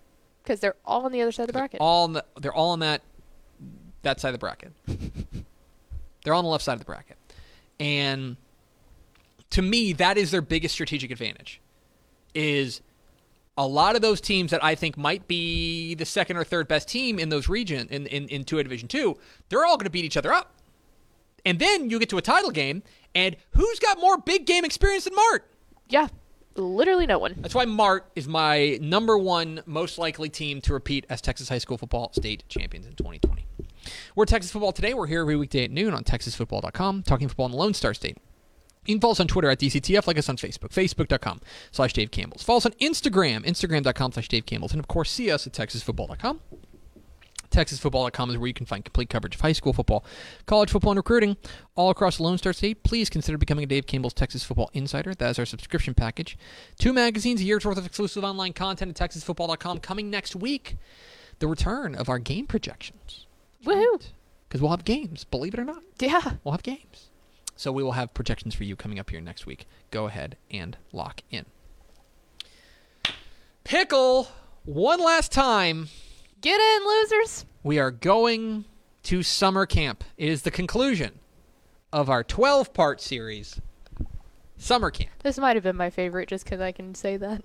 because 0.42 0.58
they're 0.60 0.74
all 0.84 1.04
on 1.06 1.12
the 1.12 1.22
other 1.22 1.32
side 1.32 1.44
of 1.44 1.46
the 1.46 1.52
bracket. 1.54 1.80
All 1.80 2.04
on 2.04 2.12
the, 2.12 2.24
they're 2.40 2.52
all 2.52 2.70
on 2.70 2.80
that 2.80 3.02
that 4.02 4.20
side 4.20 4.30
of 4.30 4.34
the 4.34 4.38
bracket. 4.38 4.72
they're 6.24 6.34
on 6.34 6.44
the 6.44 6.50
left 6.50 6.64
side 6.64 6.74
of 6.74 6.78
the 6.80 6.84
bracket, 6.84 7.16
and 7.82 8.36
to 9.50 9.60
me, 9.60 9.92
that 9.94 10.16
is 10.16 10.30
their 10.30 10.40
biggest 10.40 10.72
strategic 10.72 11.10
advantage. 11.10 11.60
Is 12.32 12.80
a 13.58 13.66
lot 13.66 13.96
of 13.96 14.02
those 14.02 14.20
teams 14.20 14.52
that 14.52 14.62
I 14.62 14.76
think 14.76 14.96
might 14.96 15.26
be 15.26 15.94
the 15.96 16.06
second 16.06 16.36
or 16.36 16.44
third 16.44 16.68
best 16.68 16.88
team 16.88 17.18
in 17.18 17.28
those 17.28 17.48
region 17.48 17.88
in 17.90 18.06
in, 18.06 18.28
in 18.28 18.44
2A 18.44 18.62
Division 18.62 18.88
Two, 18.88 19.18
they're 19.48 19.66
all 19.66 19.76
going 19.76 19.84
to 19.84 19.90
beat 19.90 20.04
each 20.04 20.16
other 20.16 20.32
up. 20.32 20.54
And 21.44 21.58
then 21.58 21.90
you 21.90 21.98
get 21.98 22.08
to 22.10 22.18
a 22.18 22.22
title 22.22 22.52
game, 22.52 22.84
and 23.16 23.36
who's 23.50 23.80
got 23.80 23.98
more 23.98 24.16
big 24.16 24.46
game 24.46 24.64
experience 24.64 25.04
than 25.04 25.16
Mart? 25.16 25.48
yeah, 25.88 26.06
literally 26.54 27.06
no 27.06 27.18
one. 27.18 27.34
That's 27.38 27.54
why 27.54 27.64
Mart 27.64 28.10
is 28.14 28.28
my 28.28 28.78
number 28.80 29.18
one 29.18 29.60
most 29.66 29.98
likely 29.98 30.28
team 30.28 30.60
to 30.62 30.72
repeat 30.72 31.04
as 31.10 31.20
Texas 31.20 31.48
high 31.48 31.58
school 31.58 31.76
football 31.76 32.12
state 32.14 32.44
champions 32.48 32.86
in 32.86 32.92
2020. 32.92 33.44
We're 34.14 34.26
Texas 34.26 34.50
Football 34.52 34.72
Today. 34.72 34.94
We're 34.94 35.06
here 35.06 35.20
every 35.20 35.36
weekday 35.36 35.64
at 35.64 35.70
noon 35.70 35.94
on 35.94 36.04
TexasFootball.com, 36.04 37.02
talking 37.02 37.28
football 37.28 37.46
in 37.46 37.52
the 37.52 37.58
Lone 37.58 37.74
Star 37.74 37.94
State. 37.94 38.18
You 38.86 38.94
can 38.94 39.00
follow 39.00 39.12
us 39.12 39.20
on 39.20 39.28
Twitter 39.28 39.48
at 39.48 39.60
DCTF, 39.60 40.06
like 40.06 40.18
us 40.18 40.28
on 40.28 40.36
Facebook, 40.36 40.70
Facebook.com 40.70 41.40
slash 41.70 41.92
Dave 41.92 42.10
Campbell's. 42.10 42.42
Follow 42.42 42.56
us 42.56 42.66
on 42.66 42.72
Instagram, 42.72 43.44
Instagram.com 43.46 44.12
slash 44.12 44.28
Dave 44.28 44.44
Campbell's. 44.44 44.72
And 44.72 44.80
of 44.80 44.88
course, 44.88 45.10
see 45.10 45.30
us 45.30 45.46
at 45.46 45.52
TexasFootball.com. 45.52 46.40
TexasFootball.com 47.52 48.30
is 48.30 48.38
where 48.38 48.48
you 48.48 48.54
can 48.54 48.66
find 48.66 48.84
complete 48.84 49.10
coverage 49.10 49.34
of 49.36 49.40
high 49.40 49.52
school 49.52 49.72
football, 49.72 50.04
college 50.46 50.70
football, 50.70 50.92
and 50.92 50.98
recruiting 50.98 51.36
all 51.76 51.90
across 51.90 52.16
the 52.16 52.22
Lone 52.24 52.38
Star 52.38 52.52
State. 52.52 52.82
Please 52.82 53.08
consider 53.08 53.38
becoming 53.38 53.62
a 53.62 53.66
Dave 53.66 53.86
Campbell's 53.86 54.14
Texas 54.14 54.42
Football 54.42 54.70
Insider. 54.72 55.14
That 55.14 55.30
is 55.30 55.38
our 55.38 55.46
subscription 55.46 55.94
package. 55.94 56.36
Two 56.78 56.92
magazines, 56.92 57.40
a 57.40 57.44
year's 57.44 57.64
worth 57.64 57.78
of 57.78 57.86
exclusive 57.86 58.24
online 58.24 58.54
content 58.54 58.98
at 59.00 59.10
TexasFootball.com. 59.10 59.78
Coming 59.78 60.10
next 60.10 60.34
week, 60.34 60.76
the 61.38 61.46
return 61.46 61.94
of 61.94 62.08
our 62.08 62.18
game 62.18 62.46
projections. 62.46 63.26
Woohoo! 63.64 64.06
Because 64.48 64.60
we'll 64.60 64.70
have 64.70 64.84
games, 64.84 65.24
believe 65.24 65.54
it 65.54 65.60
or 65.60 65.64
not. 65.64 65.82
Yeah, 65.98 66.32
We'll 66.44 66.52
have 66.52 66.62
games. 66.62 67.08
So 67.56 67.70
we 67.70 67.82
will 67.82 67.92
have 67.92 68.12
projections 68.12 68.54
for 68.54 68.64
you 68.64 68.74
coming 68.76 68.98
up 68.98 69.10
here 69.10 69.20
next 69.20 69.46
week. 69.46 69.66
Go 69.90 70.06
ahead 70.06 70.36
and 70.50 70.76
lock 70.92 71.22
in. 71.30 71.46
Pickle, 73.64 74.28
one 74.64 75.00
last 75.00 75.32
time. 75.32 75.88
get 76.40 76.60
in, 76.60 76.86
losers. 76.86 77.44
We 77.62 77.78
are 77.78 77.90
going 77.90 78.64
to 79.04 79.22
summer 79.22 79.66
camp. 79.66 80.02
It 80.16 80.28
is 80.28 80.42
the 80.42 80.50
conclusion 80.50 81.20
of 81.92 82.10
our 82.10 82.24
12 82.24 82.74
part 82.74 83.00
series, 83.00 83.60
Summer 84.62 84.92
Camp. 84.92 85.10
This 85.24 85.38
might 85.38 85.56
have 85.56 85.64
been 85.64 85.76
my 85.76 85.90
favorite, 85.90 86.28
just 86.28 86.44
because 86.44 86.60
I 86.60 86.70
can 86.70 86.94
say 86.94 87.16
that. 87.16 87.42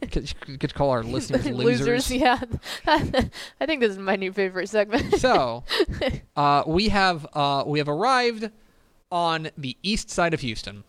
Could, 0.12 0.60
could 0.60 0.74
call 0.74 0.90
our 0.90 1.02
listeners 1.02 1.46
losers. 1.46 2.10
losers 2.10 2.10
yeah. 2.12 2.38
I 2.86 3.66
think 3.66 3.80
this 3.80 3.92
is 3.92 3.98
my 3.98 4.14
new 4.14 4.30
favorite 4.30 4.68
segment. 4.68 5.16
So, 5.16 5.64
uh, 6.36 6.64
we 6.66 6.90
have 6.90 7.26
uh, 7.32 7.64
we 7.66 7.78
have 7.78 7.88
arrived 7.88 8.50
on 9.10 9.48
the 9.56 9.76
east 9.82 10.10
side 10.10 10.34
of 10.34 10.40
Houston. 10.40 10.84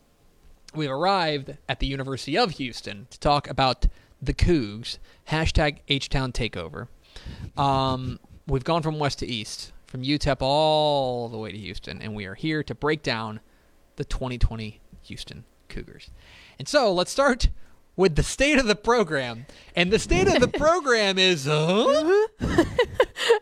We've 0.75 0.91
arrived 0.91 1.57
at 1.69 1.79
the 1.79 1.87
University 1.87 2.37
of 2.37 2.51
Houston 2.51 3.07
to 3.11 3.19
talk 3.19 3.49
about 3.49 3.87
the 4.21 4.33
Cougs. 4.33 4.97
Hashtag 5.29 5.79
H 5.87 6.09
Town 6.09 6.33
Takeover. 6.33 6.89
Um, 7.55 8.19
we've 8.45 8.65
gone 8.65 8.81
from 8.81 8.99
west 8.99 9.19
to 9.19 9.25
east, 9.25 9.71
from 9.87 10.03
UTEP 10.03 10.37
all 10.41 11.29
the 11.29 11.37
way 11.37 11.53
to 11.53 11.57
Houston, 11.57 12.01
and 12.01 12.13
we 12.13 12.25
are 12.25 12.35
here 12.35 12.61
to 12.61 12.75
break 12.75 13.03
down 13.03 13.39
the 13.95 14.03
2020 14.03 14.81
Houston 15.03 15.45
Cougars. 15.67 16.09
And 16.59 16.67
so 16.67 16.91
let's 16.93 17.11
start 17.11 17.49
with 17.95 18.15
the 18.15 18.23
state 18.23 18.57
of 18.57 18.65
the 18.65 18.75
program. 18.75 19.45
And 19.75 19.91
the 19.91 19.99
state 19.99 20.27
of 20.27 20.39
the 20.39 20.47
program 20.59 21.17
is, 21.17 21.47
uh, 21.47 22.25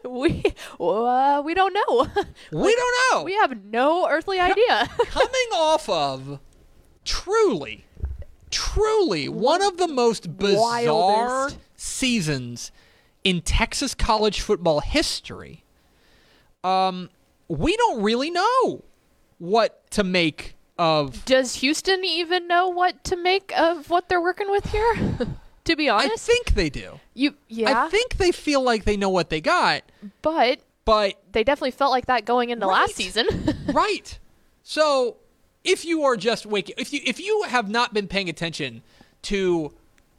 we 0.09 0.43
uh, 0.79 1.41
we 1.43 1.53
don't 1.53 1.73
know. 1.73 2.07
we 2.51 2.75
don't 2.75 2.95
know. 3.13 3.23
we 3.23 3.33
have 3.35 3.63
no 3.63 4.07
earthly 4.09 4.39
idea. 4.39 4.89
coming 5.07 5.49
off 5.53 5.87
of 5.89 6.39
truly, 7.05 7.85
truly 8.49 9.29
one 9.29 9.61
of 9.61 9.77
the 9.77 9.87
most 9.87 10.37
bizarre 10.37 10.59
Wildest. 10.85 11.57
seasons 11.75 12.71
in 13.23 13.41
Texas 13.41 13.93
college 13.93 14.41
football 14.41 14.79
history. 14.79 15.63
Um, 16.63 17.09
we 17.47 17.75
don't 17.75 18.01
really 18.01 18.29
know 18.29 18.83
what 19.37 19.89
to 19.91 20.03
make 20.03 20.55
of. 20.81 21.23
Does 21.25 21.55
Houston 21.55 22.03
even 22.03 22.47
know 22.47 22.67
what 22.67 23.03
to 23.05 23.15
make 23.15 23.53
of 23.57 23.89
what 23.89 24.09
they're 24.09 24.21
working 24.21 24.49
with 24.49 24.65
here? 24.65 25.17
to 25.65 25.75
be 25.75 25.87
honest, 25.87 26.11
I 26.11 26.15
think 26.17 26.53
they 26.55 26.69
do. 26.69 26.99
you 27.13 27.35
yeah, 27.47 27.85
I 27.85 27.89
think 27.89 28.17
they 28.17 28.31
feel 28.31 28.61
like 28.63 28.83
they 28.83 28.97
know 28.97 29.09
what 29.09 29.29
they 29.29 29.41
got, 29.41 29.83
but 30.21 30.59
but 30.83 31.21
they 31.31 31.43
definitely 31.43 31.71
felt 31.71 31.91
like 31.91 32.07
that 32.07 32.25
going 32.25 32.49
into 32.49 32.65
Right. 32.65 32.81
last 32.81 32.95
season. 32.95 33.27
right. 33.73 34.17
So, 34.63 35.17
if 35.63 35.85
you 35.85 36.03
are 36.03 36.17
just 36.17 36.45
waking, 36.47 36.75
if 36.79 36.91
you 36.91 36.99
if 37.05 37.19
you 37.19 37.43
have 37.47 37.69
not 37.69 37.93
been 37.93 38.07
paying 38.07 38.29
attention 38.29 38.81
to 39.23 39.71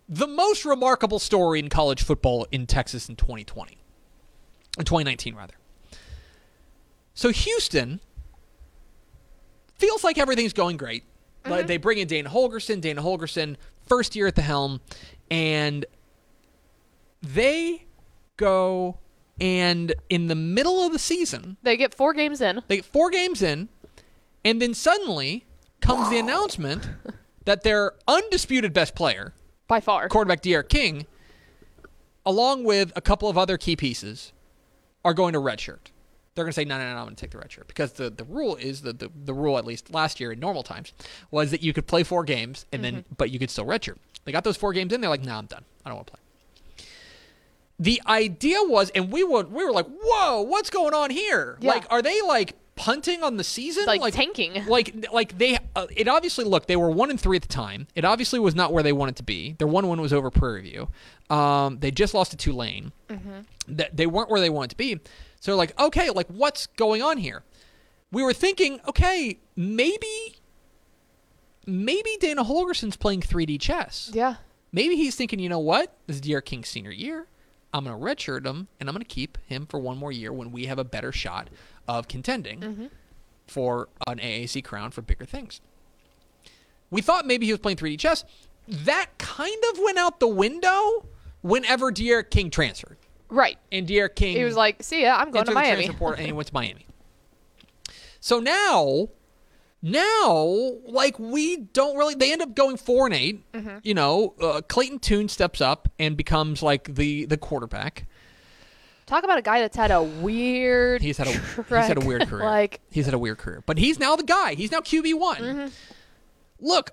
the 0.08 0.28
most 0.28 0.64
remarkable 0.64 1.18
story 1.18 1.58
in 1.58 1.68
college 1.68 2.02
football 2.04 2.46
in 2.52 2.66
Texas 2.66 3.08
in 3.08 3.16
2020, 3.16 3.78
in 4.78 4.84
2019 4.84 5.34
rather. 5.34 5.54
So 7.14 7.30
Houston 7.30 8.00
feels 9.82 10.04
like 10.04 10.16
everything's 10.16 10.52
going 10.52 10.76
great. 10.76 11.02
Like 11.44 11.60
mm-hmm. 11.60 11.66
they 11.66 11.76
bring 11.76 11.98
in 11.98 12.06
Dana 12.06 12.30
Holgorsen, 12.30 12.80
Dana 12.80 13.02
Holgorsen, 13.02 13.56
first 13.86 14.14
year 14.14 14.28
at 14.28 14.36
the 14.36 14.42
helm, 14.42 14.80
and 15.28 15.84
they 17.20 17.84
go 18.36 18.98
and 19.40 19.92
in 20.08 20.28
the 20.28 20.36
middle 20.36 20.86
of 20.86 20.92
the 20.92 20.98
season, 20.98 21.56
they 21.62 21.76
get 21.76 21.94
four 21.94 22.12
games 22.14 22.40
in. 22.40 22.62
they 22.68 22.76
get 22.76 22.84
four 22.84 23.10
games 23.10 23.42
in, 23.42 23.68
and 24.44 24.62
then 24.62 24.72
suddenly 24.72 25.44
comes 25.80 26.08
the 26.10 26.18
announcement 26.18 26.88
that 27.44 27.64
their 27.64 27.94
undisputed 28.06 28.72
best 28.72 28.94
player, 28.94 29.32
By 29.66 29.80
far. 29.80 30.08
quarterback 30.08 30.42
D'Eriq 30.42 30.68
King, 30.68 31.06
along 32.24 32.62
with 32.62 32.92
a 32.94 33.00
couple 33.00 33.28
of 33.28 33.36
other 33.36 33.58
key 33.58 33.74
pieces, 33.74 34.32
are 35.04 35.14
going 35.14 35.32
to 35.32 35.40
redshirt. 35.40 35.90
They're 36.34 36.44
going 36.44 36.50
to 36.50 36.54
say, 36.54 36.64
no, 36.64 36.78
no, 36.78 36.84
no, 36.84 36.96
I'm 36.98 37.04
going 37.04 37.14
to 37.16 37.20
take 37.20 37.30
the 37.32 37.38
redshirt 37.38 37.66
because 37.66 37.92
the, 37.92 38.08
the 38.08 38.24
rule 38.24 38.56
is 38.56 38.80
the, 38.82 38.92
the 38.94 39.10
the 39.14 39.34
rule 39.34 39.58
at 39.58 39.66
least 39.66 39.92
last 39.92 40.18
year 40.18 40.32
in 40.32 40.40
normal 40.40 40.62
times 40.62 40.92
was 41.30 41.50
that 41.50 41.62
you 41.62 41.72
could 41.74 41.86
play 41.86 42.02
four 42.04 42.24
games 42.24 42.64
and 42.72 42.82
then 42.82 43.04
but 43.16 43.30
you 43.30 43.38
could 43.38 43.50
still 43.50 43.66
redshirt. 43.66 43.96
They 44.24 44.32
got 44.32 44.44
those 44.44 44.56
four 44.56 44.72
games 44.72 44.92
in. 44.92 45.00
They're 45.00 45.10
like, 45.10 45.24
no, 45.24 45.34
I'm 45.34 45.46
done. 45.46 45.64
I 45.84 45.90
don't 45.90 45.96
want 45.96 46.06
to 46.06 46.12
play. 46.12 46.20
The 47.78 48.00
idea 48.06 48.58
was, 48.62 48.90
and 48.90 49.10
we 49.10 49.24
were 49.24 49.42
we 49.44 49.64
were 49.64 49.72
like, 49.72 49.86
whoa, 49.86 50.42
what's 50.42 50.70
going 50.70 50.94
on 50.94 51.10
here? 51.10 51.58
Yeah. 51.60 51.70
Like, 51.72 51.84
are 51.90 52.00
they 52.00 52.22
like 52.22 52.54
punting 52.76 53.22
on 53.22 53.36
the 53.36 53.44
season? 53.44 53.84
Like 53.86 54.00
tanking. 54.14 54.64
Like 54.68 55.06
like 55.12 55.36
they 55.36 55.58
uh, 55.74 55.86
it 55.94 56.06
obviously 56.08 56.44
looked 56.44 56.68
they 56.68 56.76
were 56.76 56.90
one 56.90 57.10
and 57.10 57.20
three 57.20 57.36
at 57.36 57.42
the 57.42 57.48
time. 57.48 57.88
It 57.94 58.04
obviously 58.04 58.38
was 58.38 58.54
not 58.54 58.72
where 58.72 58.82
they 58.82 58.92
wanted 58.92 59.16
to 59.16 59.22
be. 59.22 59.54
Their 59.58 59.66
one 59.66 59.86
one 59.88 60.00
was 60.00 60.12
over 60.12 60.30
Prairie 60.30 60.62
View. 60.62 60.88
Um, 61.28 61.78
they 61.80 61.90
just 61.90 62.14
lost 62.14 62.30
to 62.30 62.36
Tulane. 62.36 62.92
That 63.68 63.96
they 63.96 64.06
weren't 64.06 64.30
where 64.30 64.40
they 64.40 64.50
wanted 64.50 64.70
to 64.70 64.76
be. 64.76 65.00
So 65.42 65.56
like 65.56 65.78
okay, 65.78 66.08
like 66.10 66.28
what's 66.28 66.68
going 66.68 67.02
on 67.02 67.18
here? 67.18 67.42
We 68.12 68.22
were 68.22 68.32
thinking, 68.32 68.80
okay, 68.86 69.40
maybe 69.56 70.36
maybe 71.66 72.16
Dana 72.20 72.44
Holgorsen's 72.44 72.96
playing 72.96 73.22
3D 73.22 73.60
chess. 73.60 74.12
Yeah. 74.14 74.36
Maybe 74.70 74.94
he's 74.94 75.16
thinking, 75.16 75.40
you 75.40 75.48
know 75.48 75.58
what? 75.58 75.96
This 76.06 76.16
is 76.16 76.20
D'Eriq 76.20 76.44
King's 76.44 76.68
senior 76.68 76.92
year. 76.92 77.26
I'm 77.74 77.84
going 77.84 77.98
to 77.98 78.04
redshirt 78.04 78.46
him, 78.46 78.68
and 78.78 78.88
I'm 78.88 78.94
going 78.94 79.04
to 79.04 79.08
keep 79.08 79.36
him 79.46 79.66
for 79.66 79.80
one 79.80 79.98
more 79.98 80.12
year 80.12 80.32
when 80.32 80.52
we 80.52 80.66
have 80.66 80.78
a 80.78 80.84
better 80.84 81.10
shot 81.10 81.48
of 81.88 82.06
contending 82.06 82.60
mm-hmm. 82.60 82.86
for 83.46 83.88
an 84.06 84.18
AAC 84.18 84.62
crown 84.62 84.92
for 84.92 85.02
bigger 85.02 85.24
things. 85.24 85.60
We 86.90 87.02
thought 87.02 87.26
maybe 87.26 87.46
he 87.46 87.52
was 87.52 87.60
playing 87.60 87.78
3D 87.78 87.98
chess. 87.98 88.24
That 88.68 89.10
kind 89.18 89.62
of 89.72 89.80
went 89.82 89.98
out 89.98 90.20
the 90.20 90.28
window 90.28 91.06
whenever 91.40 91.90
D'Eriq 91.90 92.30
King 92.30 92.50
transferred. 92.50 92.96
Right. 93.32 93.58
And 93.72 93.88
D'Eriq 93.88 94.14
King 94.14 94.36
He 94.36 94.44
was 94.44 94.56
like, 94.56 94.82
"See 94.82 95.02
ya, 95.02 95.16
I'm 95.16 95.30
going 95.30 95.46
to 95.46 95.50
the 95.50 95.54
Miami." 95.54 95.88
portal 95.88 96.18
and 96.18 96.26
he 96.26 96.32
went 96.38 96.48
to 96.48 96.54
Miami. 96.54 96.86
So 98.20 98.38
now, 98.38 99.08
now, 99.80 100.44
like 100.86 101.18
we 101.18 101.56
don't 101.56 101.96
really. 101.96 102.14
They 102.14 102.30
end 102.30 102.42
up 102.42 102.54
going 102.54 102.76
four 102.76 103.06
and 103.06 103.14
8 103.14 103.52
Mm-hmm. 103.52 103.78
You 103.82 103.94
know, 103.94 104.34
uh, 104.40 104.60
Clayton 104.68 104.98
Tune 105.00 105.28
steps 105.28 105.60
up 105.60 105.88
and 105.98 106.16
becomes 106.16 106.62
like 106.62 106.94
the 106.94 107.24
the 107.24 107.36
quarterback. 107.38 108.06
Talk 109.06 109.24
about 109.24 109.38
a 109.38 109.42
guy 109.42 109.60
that's 109.60 109.76
had 109.76 109.90
a 109.90 110.02
weird. 110.02 111.02
He's 111.02 111.16
had 111.16 111.26
a 111.26 111.32
he's 111.32 111.68
had 111.68 112.02
a 112.02 112.06
weird 112.06 112.28
career. 112.28 112.44
like 112.44 112.80
he's 112.90 113.06
had 113.06 113.14
a 113.14 113.18
weird 113.18 113.38
career, 113.38 113.62
but 113.66 113.78
he's 113.78 113.98
now 113.98 114.14
the 114.14 114.22
guy. 114.22 114.54
He's 114.54 114.70
now 114.70 114.80
QB 114.80 115.18
one. 115.18 115.40
Mm-hmm. 115.40 115.66
Look, 116.60 116.90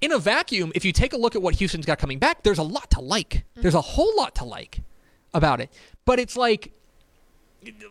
in 0.00 0.12
a 0.12 0.18
vacuum, 0.18 0.72
if 0.74 0.84
you 0.84 0.92
take 0.92 1.12
a 1.12 1.16
look 1.18 1.34
at 1.36 1.42
what 1.42 1.56
Houston's 1.56 1.84
got 1.86 1.98
coming 1.98 2.18
back, 2.18 2.42
there's 2.44 2.58
a 2.58 2.62
lot 2.62 2.90
to 2.92 3.00
like. 3.00 3.30
Mm-hmm. 3.30 3.62
There's 3.62 3.74
a 3.74 3.80
whole 3.80 4.16
lot 4.16 4.34
to 4.36 4.44
like 4.44 4.80
about 5.36 5.60
it. 5.60 5.70
But 6.04 6.18
it's 6.18 6.36
like 6.36 6.72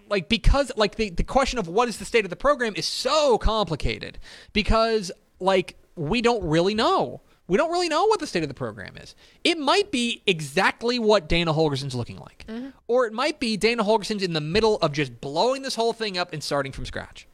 like 0.09 0.29
because 0.29 0.71
like 0.77 0.95
the, 0.95 1.09
the 1.09 1.23
question 1.23 1.59
of 1.59 1.67
what 1.67 1.87
is 1.87 1.97
the 1.97 2.05
state 2.05 2.25
of 2.25 2.29
the 2.29 2.35
program 2.35 2.73
is 2.75 2.85
so 2.85 3.37
complicated 3.37 4.17
because 4.53 5.11
like 5.39 5.75
we 5.95 6.21
don't 6.21 6.43
really 6.43 6.73
know. 6.73 7.21
We 7.47 7.57
don't 7.57 7.71
really 7.71 7.89
know 7.89 8.05
what 8.07 8.19
the 8.19 8.25
state 8.25 8.41
of 8.41 8.49
the 8.49 8.55
program 8.55 8.97
is. 8.97 9.13
It 9.43 9.59
might 9.59 9.91
be 9.91 10.23
exactly 10.25 10.97
what 10.97 11.29
dana 11.29 11.53
holgorsen's 11.53 11.93
looking 11.93 12.17
like. 12.17 12.43
Mm-hmm. 12.47 12.69
Or 12.87 13.05
it 13.05 13.13
might 13.13 13.39
be 13.39 13.55
dana 13.55 13.83
holgorsen's 13.83 14.23
in 14.23 14.33
the 14.33 14.41
middle 14.41 14.77
of 14.77 14.91
just 14.93 15.21
blowing 15.21 15.61
this 15.61 15.75
whole 15.75 15.93
thing 15.93 16.17
up 16.17 16.33
and 16.33 16.43
starting 16.43 16.71
from 16.71 16.85
scratch 16.85 17.27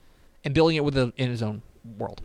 and 0.44 0.54
building 0.54 0.76
it 0.76 0.84
with 0.84 0.98
a, 0.98 1.14
in 1.16 1.30
his 1.30 1.42
own 1.42 1.62
world. 1.98 2.22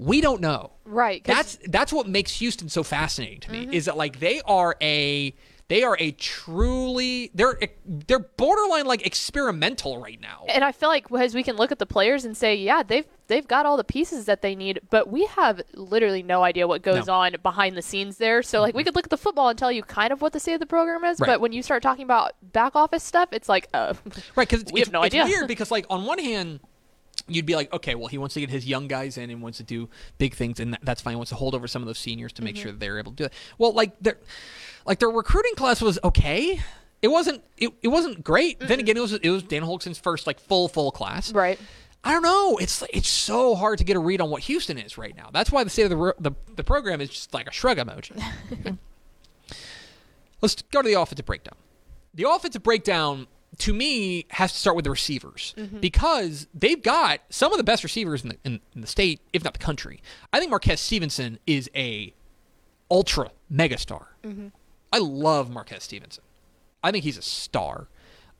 We 0.00 0.20
don't 0.20 0.40
know. 0.40 0.72
Right. 0.84 1.22
that's 1.22 1.58
that's 1.68 1.92
what 1.92 2.08
makes 2.08 2.38
Houston 2.38 2.68
so 2.68 2.82
fascinating 2.82 3.40
to 3.40 3.52
me 3.52 3.62
mm-hmm. 3.62 3.72
is 3.72 3.84
that 3.84 3.96
like 3.96 4.18
they 4.18 4.40
are 4.44 4.76
a 4.80 5.32
they 5.68 5.82
are 5.82 5.96
a 6.00 6.12
truly 6.12 7.30
they're 7.34 7.58
they're 7.84 8.18
borderline 8.18 8.86
like 8.86 9.04
experimental 9.06 10.00
right 10.00 10.20
now. 10.20 10.44
and 10.48 10.64
I 10.64 10.72
feel 10.72 10.88
like 10.88 11.06
as 11.12 11.34
we 11.34 11.42
can 11.42 11.56
look 11.56 11.70
at 11.70 11.78
the 11.78 11.86
players 11.86 12.24
and 12.24 12.36
say, 12.36 12.54
yeah, 12.56 12.82
they've 12.82 13.04
they've 13.26 13.46
got 13.46 13.66
all 13.66 13.76
the 13.76 13.84
pieces 13.84 14.24
that 14.24 14.40
they 14.40 14.54
need, 14.54 14.80
but 14.90 15.10
we 15.10 15.26
have 15.26 15.60
literally 15.74 16.22
no 16.22 16.42
idea 16.42 16.66
what 16.66 16.82
goes 16.82 17.06
No. 17.06 17.14
on 17.14 17.36
behind 17.42 17.76
the 17.76 17.82
scenes 17.82 18.16
there. 18.16 18.42
So 18.42 18.60
like 18.62 18.74
we 18.74 18.82
could 18.84 18.94
look 18.96 19.04
at 19.06 19.10
the 19.10 19.18
football 19.18 19.48
and 19.50 19.58
tell 19.58 19.70
you 19.70 19.82
kind 19.82 20.12
of 20.12 20.22
what 20.22 20.32
the 20.32 20.40
state 20.40 20.54
of 20.54 20.60
the 20.60 20.66
program 20.66 21.04
is, 21.04 21.20
Right. 21.20 21.26
but 21.28 21.40
when 21.40 21.52
you 21.52 21.62
start 21.62 21.82
talking 21.82 22.04
about 22.04 22.32
back 22.52 22.74
office 22.74 23.02
stuff, 23.04 23.28
it's 23.32 23.48
like, 23.48 23.68
uh, 23.74 23.94
Right, 24.34 24.48
because 24.48 24.64
We 24.72 24.80
it's, 24.80 24.88
have 24.88 24.92
no 24.92 25.02
it's 25.02 25.14
idea. 25.14 25.24
weird 25.26 25.48
because 25.54 25.70
like 25.70 25.84
on 25.90 26.04
one 26.06 26.18
hand 26.18 26.60
you'd 27.26 27.46
be 27.46 27.54
like, 27.56 27.72
okay, 27.72 27.94
well 27.94 28.06
he 28.06 28.18
wants 28.18 28.34
to 28.34 28.40
get 28.40 28.50
his 28.50 28.66
young 28.66 28.86
guys 28.88 29.18
in 29.18 29.30
and 29.30 29.42
wants 29.42 29.58
to 29.58 29.64
do 29.64 29.88
big 30.18 30.34
things 30.34 30.60
and 30.60 30.78
that's 30.82 31.00
fine. 31.02 31.12
He 31.12 31.16
wants 31.16 31.30
to 31.30 31.36
hold 31.36 31.54
over 31.54 31.66
some 31.68 31.82
of 31.82 31.86
those 31.86 31.98
seniors 31.98 32.32
to 32.34 32.42
make 32.42 32.54
Mm-hmm. 32.54 32.62
sure 32.62 32.72
that 32.72 32.80
they're 32.80 32.98
able 32.98 33.12
to 33.12 33.16
do 33.16 33.24
it. 33.24 33.32
Well, 33.58 33.72
like 33.72 33.98
their 34.00 34.16
like 34.86 34.98
their 34.98 35.10
recruiting 35.10 35.54
class 35.54 35.80
was 35.82 35.98
okay. 36.04 36.60
It 37.02 37.08
wasn't 37.08 37.42
it, 37.56 37.72
it 37.82 37.88
wasn't 37.88 38.24
great. 38.24 38.60
Then 38.60 38.80
again, 38.80 38.96
it 38.96 39.00
was 39.00 39.12
it 39.12 39.30
was 39.30 39.42
Dan 39.42 39.62
Holgorsen's 39.62 39.98
first 39.98 40.26
like 40.26 40.40
full 40.40 40.68
full 40.68 40.90
class. 40.90 41.32
right. 41.32 41.58
I 42.04 42.12
don't 42.12 42.22
know. 42.22 42.56
It's 42.58 42.82
it's 42.92 43.08
so 43.08 43.54
hard 43.56 43.78
to 43.78 43.84
get 43.84 43.96
a 43.96 44.00
read 44.00 44.20
on 44.20 44.30
what 44.30 44.42
Houston 44.44 44.78
is 44.78 44.96
right 44.96 45.14
now. 45.16 45.30
That's 45.32 45.50
why 45.50 45.64
the 45.64 45.70
state 45.70 45.90
of 45.90 45.98
the 45.98 46.14
the, 46.20 46.32
the 46.56 46.64
program 46.64 47.00
is 47.00 47.10
just 47.10 47.34
like 47.34 47.46
a 47.48 47.52
shrug 47.52 47.76
emoji. 47.78 48.22
Let's 50.40 50.62
go 50.70 50.82
to 50.82 50.88
the 50.88 50.94
offensive 51.00 51.26
breakdown. 51.26 51.56
The 52.14 52.28
offensive 52.28 52.62
breakdown 52.62 53.26
to 53.58 53.72
me 53.72 54.26
has 54.30 54.52
to 54.52 54.58
start 54.58 54.76
with 54.76 54.84
the 54.84 54.90
receivers 54.90 55.54
because 55.80 56.46
they've 56.54 56.82
got 56.82 57.20
some 57.30 57.50
of 57.52 57.58
the 57.58 57.64
best 57.64 57.82
receivers 57.82 58.22
in 58.22 58.28
the 58.30 58.36
in, 58.44 58.60
in 58.74 58.80
the 58.82 58.86
state, 58.86 59.20
if 59.32 59.42
not 59.42 59.52
the 59.54 59.58
country. 59.58 60.00
I 60.32 60.38
think 60.38 60.50
Marquez 60.50 60.80
Stevenson 60.80 61.38
is 61.46 61.68
a 61.74 62.12
ultra 62.90 63.30
megastar. 63.52 64.06
I 64.92 64.98
love 64.98 65.50
Marquez 65.50 65.82
Stevenson. 65.84 66.24
I 66.82 66.92
think 66.92 67.04
he's 67.04 67.18
a 67.18 67.22
star. 67.22 67.88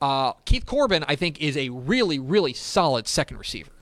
Uh, 0.00 0.32
Keith 0.44 0.64
Corbin, 0.64 1.04
I 1.08 1.16
think, 1.16 1.40
is 1.40 1.56
a 1.56 1.70
really, 1.70 2.18
really 2.18 2.52
solid 2.52 3.08
second 3.08 3.38
receiver. 3.38 3.72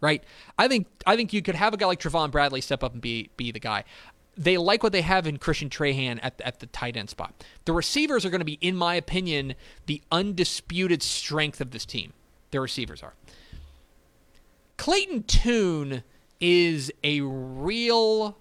Right? 0.00 0.22
I 0.58 0.68
think 0.68 0.86
I 1.06 1.16
think 1.16 1.32
you 1.32 1.40
could 1.42 1.54
have 1.54 1.72
a 1.72 1.76
guy 1.78 1.86
like 1.86 1.98
Trevon 1.98 2.30
Bradley 2.30 2.60
step 2.60 2.84
up 2.84 2.92
and 2.92 3.00
be 3.00 3.30
be 3.36 3.50
the 3.50 3.58
guy. 3.58 3.84
They 4.36 4.56
like 4.58 4.82
what 4.82 4.92
they 4.92 5.02
have 5.02 5.26
in 5.26 5.38
Christian 5.38 5.70
Trahan 5.70 6.18
at 6.22 6.40
at 6.40 6.60
the 6.60 6.66
tight 6.66 6.96
end 6.96 7.10
spot. 7.10 7.44
The 7.64 7.72
receivers 7.72 8.24
are 8.24 8.30
going 8.30 8.40
to 8.40 8.44
be, 8.44 8.58
in 8.60 8.76
my 8.76 8.94
opinion, 8.96 9.54
the 9.86 10.02
undisputed 10.10 11.02
strength 11.02 11.60
of 11.60 11.70
this 11.70 11.86
team. 11.86 12.12
The 12.50 12.60
receivers 12.60 13.02
are. 13.02 13.14
Clayton 14.76 15.22
Tune 15.24 16.02
is 16.40 16.92
a 17.02 17.20
real 17.20 18.36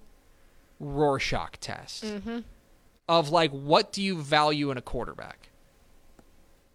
Rorschach 0.79 1.59
test 1.59 2.03
mm-hmm. 2.03 2.39
of 3.07 3.29
like 3.29 3.51
what 3.51 3.91
do 3.91 4.01
you 4.01 4.21
value 4.21 4.71
in 4.71 4.77
a 4.77 4.81
quarterback. 4.81 5.49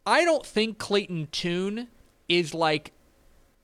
I 0.07 0.25
don't 0.25 0.47
think 0.47 0.79
Clayton 0.79 1.29
Tune 1.33 1.89
is 2.29 2.55
like 2.55 2.93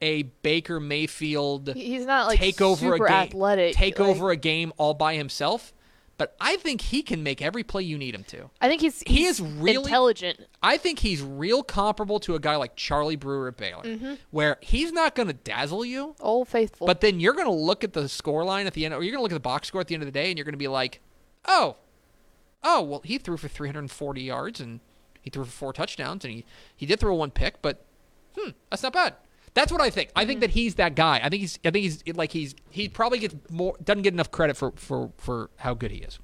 a 0.05 0.23
Baker 0.43 0.79
Mayfield 0.81 1.73
He's 1.75 2.05
not 2.07 2.27
like 2.29 2.39
take 2.39 2.61
over 2.61 2.93
super 2.93 3.07
a 3.07 3.09
game, 3.09 3.17
athletic. 3.17 3.75
take 3.75 3.99
like- 3.99 4.09
over 4.09 4.31
a 4.31 4.37
game 4.37 4.73
all 4.77 4.95
by 4.95 5.15
himself. 5.17 5.73
But 6.17 6.37
I 6.41 6.55
think 6.59 6.81
he 6.81 7.03
can 7.03 7.25
make 7.25 7.43
every 7.43 7.65
play 7.65 7.83
you 7.83 7.99
need 7.99 8.15
him 8.15 8.23
to. 8.29 8.49
I 8.61 8.69
think 8.69 8.81
he's 8.81 9.03
He 9.05 9.25
is 9.25 9.41
really- 9.41 9.83
intelligent. 9.83 10.39
I 10.63 10.77
think 10.77 11.01
he's 11.01 11.21
real 11.23 11.65
comparable 11.65 12.21
to 12.21 12.37
a 12.37 12.39
guy 12.39 12.55
like 12.55 12.77
Charlie 12.77 13.17
Brewer 13.17 13.49
at 13.49 13.57
Baylor, 13.57 13.83
Mm-hmm. 13.83 14.15
where 14.31 14.59
he's 14.61 14.93
not 14.93 15.17
going 15.17 15.27
to 15.27 15.33
dazzle 15.35 15.85
you, 15.85 16.15
Old 16.21 16.47
faithful. 16.47 16.87
but 16.87 17.01
then 17.01 17.19
you're 17.19 17.33
going 17.33 17.49
to 17.49 17.53
look 17.53 17.83
at 17.83 17.95
the 17.95 18.09
score 18.09 18.45
line 18.45 18.69
at 18.69 18.75
the 18.75 18.85
end, 18.85 18.95
or 18.95 19.03
you're 19.03 19.11
going 19.11 19.19
to 19.19 19.23
look 19.25 19.33
at 19.33 19.35
the 19.35 19.41
box 19.41 19.67
score 19.67 19.81
at 19.81 19.89
the 19.89 19.95
end 19.95 20.05
of 20.05 20.07
the 20.07 20.13
day, 20.13 20.29
and 20.31 20.39
you're 20.39 20.45
going 20.45 20.53
to 20.53 20.57
be 20.57 20.69
like, 20.69 21.01
oh, 21.47 21.79
oh, 22.63 22.81
well, 22.83 23.01
he 23.05 23.19
threw 23.19 23.37
for 23.37 23.49
340 23.49 24.23
yards 24.23 24.61
and 24.61 24.79
he 25.21 25.31
threw 25.31 25.45
for 25.45 25.51
four 25.51 25.73
touchdowns, 25.73 26.25
and 26.25 26.33
he 26.33 26.45
he 26.77 26.87
did 26.87 27.01
throw 27.01 27.13
one 27.17 27.33
pick, 27.33 27.61
but 27.61 27.85
hmm, 28.39 28.51
that's 28.71 28.85
not 28.85 28.93
bad. 28.93 29.15
That's 29.55 29.71
what 29.71 29.81
I 29.81 29.89
think. 29.89 30.11
I 30.17 30.25
think 30.25 30.41
that 30.41 30.51
he's 30.51 30.75
that 30.77 30.97
guy. 30.97 31.21
I 31.23 31.29
think 31.29 31.41
he's. 31.41 31.59
I 31.65 31.71
think 31.71 31.85
he's 31.85 32.03
like 32.15 32.33
he's. 32.33 32.55
He 32.71 32.89
probably 32.89 33.21
gets 33.21 33.37
more. 33.51 33.77
Doesn't 33.83 34.03
get 34.03 34.13
enough 34.13 34.31
credit 34.31 34.57
for 34.57 34.73
for 34.77 35.13
for 35.17 35.51
how 35.57 35.75
good 35.75 35.93
he 35.93 35.99
is. 35.99 36.19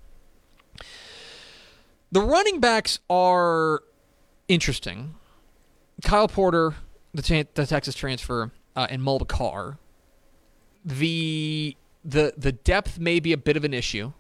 The 2.12 2.20
running 2.20 2.58
backs 2.58 2.98
are 3.08 3.82
interesting. 4.48 5.14
Kyle 6.02 6.26
Porter, 6.26 6.74
the, 7.14 7.46
the 7.54 7.66
Texas 7.66 7.94
transfer, 7.94 8.50
uh, 8.74 8.88
and 8.90 9.00
Mulbah 9.02 9.28
Car. 9.28 9.78
The 10.84 11.76
the 12.04 12.34
the 12.36 12.52
depth 12.52 12.98
may 12.98 13.20
be 13.20 13.32
a 13.32 13.36
bit 13.36 13.56
of 13.56 13.64
an 13.64 13.74
issue, 13.74 14.12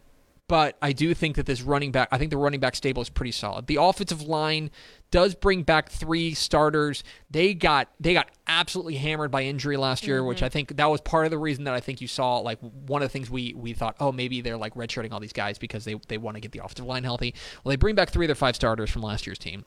but 0.50 0.76
I 0.82 0.90
do 0.90 1.14
think 1.14 1.36
that 1.36 1.46
this 1.46 1.62
running 1.62 1.92
back, 1.92 2.08
I 2.10 2.18
think 2.18 2.32
the 2.32 2.36
running 2.36 2.58
back 2.58 2.74
stable 2.74 3.00
is 3.00 3.08
pretty 3.08 3.30
solid. 3.30 3.68
The 3.68 3.76
offensive 3.80 4.22
line 4.22 4.72
does 5.12 5.36
bring 5.36 5.62
back 5.62 5.90
three 5.90 6.34
starters. 6.34 7.04
They 7.30 7.54
got 7.54 7.86
they 8.00 8.14
got 8.14 8.30
absolutely 8.48 8.96
hammered 8.96 9.30
by 9.30 9.44
injury 9.44 9.76
last 9.76 10.08
year, 10.08 10.24
which 10.24 10.38
mm-hmm. 10.38 10.46
I 10.46 10.48
think 10.48 10.76
that 10.76 10.86
was 10.90 11.00
part 11.02 11.24
of 11.24 11.30
the 11.30 11.38
reason 11.38 11.62
that 11.64 11.74
I 11.74 11.78
think 11.78 12.00
you 12.00 12.08
saw 12.08 12.38
like 12.38 12.58
one 12.58 13.00
of 13.00 13.08
the 13.08 13.12
things 13.12 13.30
we 13.30 13.54
we 13.54 13.74
thought, 13.74 13.94
oh 14.00 14.10
maybe 14.10 14.40
they're 14.40 14.56
like 14.56 14.74
redshirting 14.74 15.12
all 15.12 15.20
these 15.20 15.32
guys 15.32 15.56
because 15.56 15.84
they 15.84 15.94
they 16.08 16.18
want 16.18 16.34
to 16.34 16.40
get 16.40 16.50
the 16.50 16.58
offensive 16.64 16.84
line 16.84 17.04
healthy. 17.04 17.32
Well, 17.62 17.70
they 17.70 17.76
bring 17.76 17.94
back 17.94 18.10
three 18.10 18.26
of 18.26 18.28
their 18.28 18.34
five 18.34 18.56
starters 18.56 18.90
from 18.90 19.02
last 19.02 19.28
year's 19.28 19.38
team. 19.38 19.64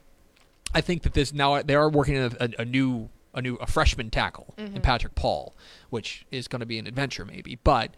I 0.74 0.82
think 0.82 1.02
that 1.04 1.14
this 1.14 1.32
now 1.32 1.62
they 1.62 1.76
are 1.76 1.88
working 1.88 2.16
in 2.16 2.24
a, 2.24 2.44
a, 2.44 2.48
a 2.58 2.64
new 2.66 3.08
a 3.32 3.40
new 3.40 3.54
a 3.54 3.66
freshman 3.66 4.10
tackle 4.10 4.52
in 4.58 4.68
mm-hmm. 4.68 4.80
Patrick 4.82 5.14
Paul, 5.14 5.56
which 5.88 6.26
is 6.30 6.46
going 6.46 6.60
to 6.60 6.66
be 6.66 6.78
an 6.78 6.86
adventure 6.86 7.24
maybe. 7.24 7.58
But 7.64 7.94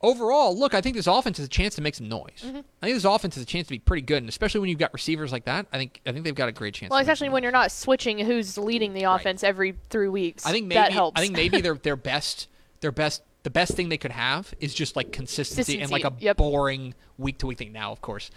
overall, 0.00 0.56
look, 0.56 0.74
I 0.74 0.80
think 0.80 0.96
this 0.96 1.06
offense 1.06 1.38
has 1.38 1.46
a 1.46 1.50
chance 1.50 1.74
to 1.76 1.82
make 1.82 1.94
some 1.94 2.08
noise. 2.08 2.42
Mm-hmm. 2.44 2.60
I 2.82 2.86
think 2.86 2.96
this 2.96 3.04
offense 3.04 3.34
has 3.34 3.42
a 3.42 3.46
chance 3.46 3.66
to 3.66 3.74
be 3.74 3.78
pretty 3.78 4.02
good, 4.02 4.18
and 4.18 4.28
especially 4.28 4.60
when 4.60 4.70
you've 4.70 4.78
got 4.78 4.92
receivers 4.92 5.32
like 5.32 5.44
that, 5.44 5.66
I 5.72 5.78
think 5.78 6.00
I 6.06 6.12
think 6.12 6.24
they've 6.24 6.34
got 6.34 6.48
a 6.48 6.52
great 6.52 6.74
chance. 6.74 6.90
Well, 6.90 6.98
to 6.98 7.02
make 7.02 7.12
especially 7.12 7.28
when 7.30 7.42
noise. 7.42 7.46
you're 7.46 7.52
not 7.52 7.72
switching 7.72 8.18
who's 8.18 8.56
leading 8.58 8.92
the 8.94 9.04
offense 9.04 9.42
every 9.42 9.74
three 9.90 10.08
weeks. 10.08 10.46
I 10.46 10.52
think 10.52 10.66
maybe 10.66 10.80
that 10.80 10.92
helps. 10.92 11.18
I 11.18 11.22
think 11.24 11.36
maybe 11.36 11.60
their 11.60 11.74
their 11.82 11.96
best 11.96 12.48
their 12.80 12.92
best 12.92 13.22
the 13.42 13.50
best 13.50 13.72
thing 13.72 13.88
they 13.88 13.98
could 13.98 14.12
have 14.12 14.52
is 14.60 14.74
just 14.74 14.96
like 14.96 15.12
consistency, 15.12 15.80
and 15.80 15.90
like 15.90 16.04
a 16.04 16.12
yep. 16.18 16.36
boring 16.36 16.94
week 17.16 17.38
to 17.38 17.46
week 17.46 17.58
thing. 17.58 17.72
Now, 17.72 17.92
of 17.92 18.00
course, 18.00 18.30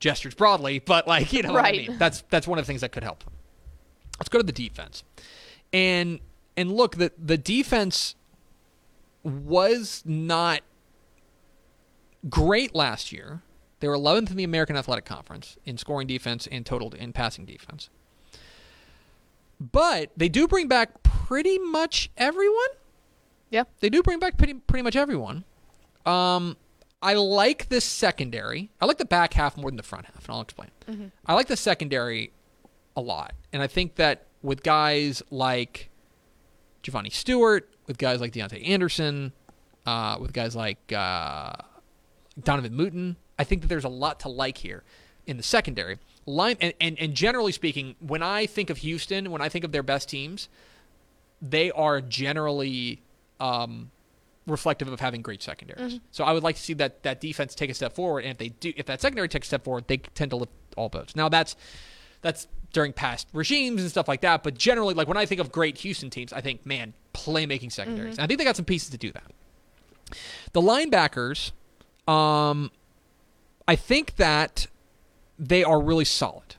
gestures 0.00 0.34
broadly, 0.34 0.78
but 0.78 1.06
like 1.06 1.32
you 1.32 1.42
know 1.42 1.52
what 1.52 1.60
I 1.60 1.62
Right. 1.62 1.88
mean. 1.88 1.98
That's 1.98 2.22
that's 2.30 2.46
one 2.46 2.58
of 2.58 2.64
the 2.64 2.66
things 2.66 2.80
that 2.80 2.92
could 2.92 3.04
help. 3.04 3.24
Let's 4.18 4.28
go 4.28 4.38
to 4.38 4.44
the 4.44 4.52
defense, 4.52 5.04
and 5.72 6.20
and 6.56 6.72
look 6.72 6.96
the 6.96 7.12
the 7.16 7.38
defense 7.38 8.16
was 9.28 10.02
not 10.06 10.60
great 12.28 12.74
last 12.74 13.12
year. 13.12 13.42
They 13.80 13.88
were 13.88 13.96
11th 13.96 14.30
in 14.30 14.36
the 14.36 14.44
American 14.44 14.76
Athletic 14.76 15.04
Conference 15.04 15.56
in 15.64 15.78
scoring 15.78 16.06
defense 16.08 16.48
and 16.50 16.66
total 16.66 16.92
in 16.94 17.12
passing 17.12 17.44
defense. 17.44 17.90
But 19.60 20.10
they 20.16 20.28
do 20.28 20.46
bring 20.48 20.68
back 20.68 21.02
pretty 21.02 21.58
much 21.58 22.10
everyone. 22.16 22.68
yeah. 23.50 23.64
They 23.80 23.88
do 23.90 24.02
bring 24.02 24.18
back 24.18 24.36
pretty 24.36 24.54
pretty 24.54 24.82
much 24.82 24.96
everyone. 24.96 25.44
Um, 26.06 26.56
I 27.02 27.14
like 27.14 27.68
this 27.68 27.84
secondary. 27.84 28.70
I 28.80 28.86
like 28.86 28.98
the 28.98 29.04
back 29.04 29.34
half 29.34 29.56
more 29.56 29.70
than 29.70 29.76
the 29.76 29.82
front 29.82 30.06
half, 30.06 30.24
and 30.26 30.34
I'll 30.34 30.40
explain. 30.40 30.70
I 31.26 31.34
like 31.34 31.46
the 31.48 31.56
secondary 31.56 32.32
a 32.96 33.00
lot, 33.00 33.34
and 33.52 33.62
I 33.62 33.66
think 33.66 33.96
that 33.96 34.26
with 34.42 34.62
guys 34.62 35.22
like 35.30 35.90
Giovanni 36.82 37.10
Stewart, 37.10 37.68
with 37.88 37.98
guys 37.98 38.20
like 38.20 38.32
Deontay 38.32 38.68
Anderson, 38.68 39.32
uh, 39.86 40.18
with 40.20 40.32
guys 40.32 40.54
like 40.54 40.92
uh, 40.92 41.54
Donavan 42.40 42.74
Mutin, 42.74 43.16
I 43.38 43.44
think 43.44 43.62
that 43.62 43.68
there's 43.68 43.84
a 43.84 43.88
lot 43.88 44.20
to 44.20 44.28
like 44.28 44.58
here 44.58 44.84
in 45.26 45.36
the 45.36 45.42
secondary. 45.42 45.98
Line 46.26 46.56
and, 46.60 46.74
and, 46.80 46.98
and 47.00 47.14
generally 47.14 47.52
speaking, 47.52 47.96
when 47.98 48.22
I 48.22 48.44
think 48.46 48.68
of 48.68 48.78
Houston, 48.78 49.30
when 49.30 49.40
I 49.40 49.48
think 49.48 49.64
of 49.64 49.72
their 49.72 49.82
best 49.82 50.10
teams, 50.10 50.48
they 51.40 51.70
are 51.70 52.02
generally 52.02 53.00
um, 53.40 53.90
reflective 54.46 54.88
of 54.88 55.00
having 55.00 55.22
great 55.22 55.42
secondaries. 55.42 56.00
So 56.10 56.24
I 56.24 56.32
would 56.32 56.42
like 56.42 56.56
to 56.56 56.62
see 56.62 56.74
that 56.74 57.02
that 57.04 57.22
defense 57.22 57.54
take 57.54 57.70
a 57.70 57.74
step 57.74 57.94
forward, 57.94 58.24
and 58.24 58.32
if 58.32 58.38
they 58.38 58.48
do, 58.50 58.74
if 58.76 58.84
that 58.86 59.00
secondary 59.00 59.28
takes 59.28 59.46
a 59.46 59.48
step 59.48 59.64
forward, 59.64 59.84
they 59.86 59.96
tend 59.96 60.30
to 60.32 60.36
lift 60.36 60.52
all 60.76 60.90
boats. 60.90 61.16
Now 61.16 61.30
that's 61.30 61.56
that's 62.20 62.48
during 62.72 62.92
past 62.92 63.28
regimes 63.32 63.80
and 63.80 63.90
stuff 63.90 64.08
like 64.08 64.20
that, 64.20 64.42
but 64.42 64.56
generally, 64.56 64.94
like 64.94 65.08
when 65.08 65.16
I 65.16 65.26
think 65.26 65.40
of 65.40 65.50
great 65.50 65.78
Houston 65.78 66.10
teams, 66.10 66.32
I 66.32 66.40
think 66.40 66.66
man, 66.66 66.94
playmaking 67.14 67.72
secondaries. 67.72 68.16
And 68.16 68.24
I 68.24 68.26
think 68.26 68.38
they 68.38 68.44
got 68.44 68.56
some 68.56 68.64
pieces 68.64 68.90
to 68.90 68.98
do 68.98 69.10
that. 69.12 69.24
The 70.52 70.60
linebackers, 70.60 71.52
um, 72.06 72.70
I 73.66 73.76
think 73.76 74.16
that 74.16 74.66
they 75.38 75.64
are 75.64 75.80
really 75.80 76.04
solid. 76.04 76.56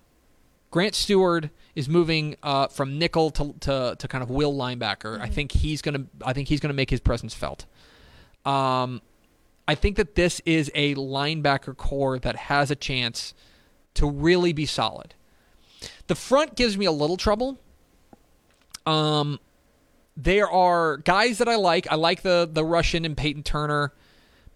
Grant 0.72 0.96
Stewart 0.96 1.50
is 1.76 1.90
moving 1.90 2.36
uh, 2.44 2.68
from 2.68 2.98
nickel 3.00 3.32
to, 3.32 3.54
to, 3.62 3.96
to 3.98 4.08
kind 4.08 4.24
of 4.24 4.30
will 4.30 4.54
linebacker. 4.54 5.20
I 5.20 5.28
think 5.28 5.52
he's 5.52 5.82
gonna 5.82 6.06
I 6.26 6.34
think 6.34 6.48
he's 6.48 6.60
gonna 6.60 6.74
make 6.74 6.90
his 6.90 7.00
presence 7.00 7.34
felt. 7.34 7.66
Um, 8.46 9.02
I 9.68 9.76
think 9.76 9.98
that 9.98 10.16
this 10.16 10.42
is 10.46 10.72
a 10.74 10.96
linebacker 10.96 11.76
core 11.76 12.20
that 12.20 12.36
has 12.36 12.72
a 12.72 12.76
chance 12.76 13.34
to 13.96 14.10
really 14.10 14.54
be 14.54 14.66
solid. 14.66 15.14
The 16.10 16.16
front 16.16 16.56
gives 16.56 16.76
me 16.76 16.88
a 16.88 16.92
little 16.92 17.18
trouble. 17.18 17.60
Um, 18.88 19.40
there 20.18 20.50
are 20.50 20.98
guys 20.98 21.38
that 21.38 21.48
I 21.48 21.56
like. 21.56 21.86
I 21.92 21.96
like 21.96 22.24
the 22.24 22.50
the 22.52 22.66
Russian 22.66 23.06
and 23.06 23.16
Payton 23.16 23.44
Turner, 23.44 23.94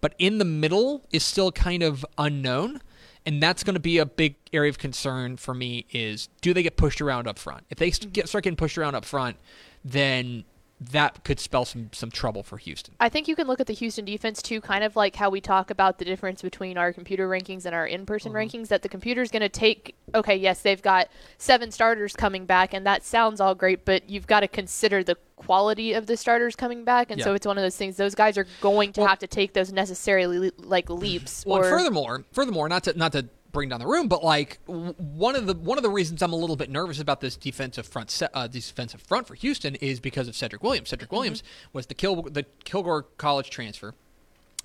but 0.00 0.16
in 0.18 0.38
the 0.38 0.44
middle 0.44 1.06
is 1.12 1.24
still 1.24 1.52
kind 1.52 1.84
of 1.84 2.04
unknown, 2.18 2.80
and 3.24 3.40
that's 3.40 3.62
going 3.62 3.74
to 3.74 3.80
be 3.80 3.98
a 3.98 4.04
big 4.04 4.34
area 4.52 4.68
of 4.68 4.78
concern 4.78 5.36
for 5.36 5.54
me. 5.54 5.86
Is 5.92 6.28
do 6.40 6.52
they 6.52 6.64
get 6.64 6.76
pushed 6.76 7.00
around 7.00 7.28
up 7.28 7.38
front? 7.38 7.62
If 7.70 7.78
they 7.78 7.90
get 7.90 8.28
start 8.28 8.42
getting 8.42 8.56
pushed 8.56 8.76
around 8.76 8.96
up 8.96 9.04
front, 9.04 9.36
then 9.84 10.42
that 10.80 11.22
could 11.24 11.38
spell 11.40 11.64
some 11.64 11.88
some 11.92 12.10
trouble 12.10 12.42
for 12.42 12.58
Houston. 12.58 12.94
I 13.00 13.08
think 13.08 13.28
you 13.28 13.36
can 13.36 13.46
look 13.46 13.60
at 13.60 13.66
the 13.66 13.72
Houston 13.72 14.04
defense 14.04 14.42
too, 14.42 14.60
kind 14.60 14.82
of 14.84 14.96
like 14.96 15.16
how 15.16 15.30
we 15.30 15.40
talk 15.40 15.70
about 15.70 15.98
the 15.98 16.04
difference 16.04 16.42
between 16.42 16.76
our 16.76 16.92
computer 16.92 17.28
rankings 17.28 17.64
and 17.64 17.74
our 17.74 17.86
in-person 17.86 18.32
Uh-huh. 18.32 18.38
rankings. 18.40 18.68
That 18.68 18.82
the 18.82 18.88
computer's 18.88 19.30
going 19.30 19.42
to 19.42 19.48
take. 19.48 19.94
Okay, 20.14 20.36
yes, 20.36 20.62
they've 20.62 20.82
got 20.82 21.08
seven 21.38 21.70
starters 21.70 22.14
coming 22.16 22.44
back, 22.44 22.74
and 22.74 22.84
that 22.86 23.04
sounds 23.04 23.40
all 23.40 23.54
great, 23.54 23.84
but 23.84 24.10
you've 24.10 24.26
got 24.26 24.40
to 24.40 24.48
consider 24.48 25.02
the 25.04 25.16
quality 25.36 25.92
of 25.92 26.06
the 26.06 26.16
starters 26.16 26.56
coming 26.56 26.84
back, 26.84 27.10
and 27.10 27.22
so 27.22 27.34
it's 27.34 27.46
one 27.46 27.56
of 27.58 27.62
those 27.62 27.76
things. 27.76 27.96
Those 27.96 28.14
guys 28.14 28.36
are 28.36 28.46
going 28.60 28.92
to 28.94 29.00
Well- 29.00 29.08
have 29.10 29.18
to 29.20 29.26
take 29.26 29.52
those 29.54 29.72
necessarily 29.72 30.50
like 30.58 30.90
leaps. 30.90 31.44
Well, 31.46 31.60
or 31.60 31.64
furthermore, 31.70 32.24
furthermore, 32.32 32.68
not 32.68 32.84
to 32.84 32.98
not 32.98 33.12
to 33.12 33.28
bring 33.54 33.70
down 33.70 33.80
the 33.80 33.86
room, 33.86 34.08
but 34.08 34.22
like 34.22 34.58
one 34.66 35.34
of 35.36 35.46
the 35.46 35.54
one 35.54 35.78
of 35.78 35.82
the 35.82 35.88
reasons 35.90 36.20
I'm 36.20 36.34
a 36.34 36.36
little 36.36 36.56
bit 36.56 36.68
nervous 36.68 37.00
about 37.00 37.22
this 37.22 37.36
defensive 37.36 37.86
front 37.86 38.22
uh, 38.34 38.46
defensive 38.48 39.00
front 39.00 39.26
for 39.26 39.34
Houston 39.34 39.76
is 39.76 40.00
because 40.00 40.28
of 40.28 40.36
Cedric 40.36 40.62
Williams. 40.62 40.90
Cedric 40.90 41.10
Williams 41.12 41.42
was 41.72 41.86
the 41.86 41.94
Kil- 41.94 42.22
the 42.22 42.42
Kilgore 42.64 43.04
College 43.16 43.48
transfer. 43.48 43.94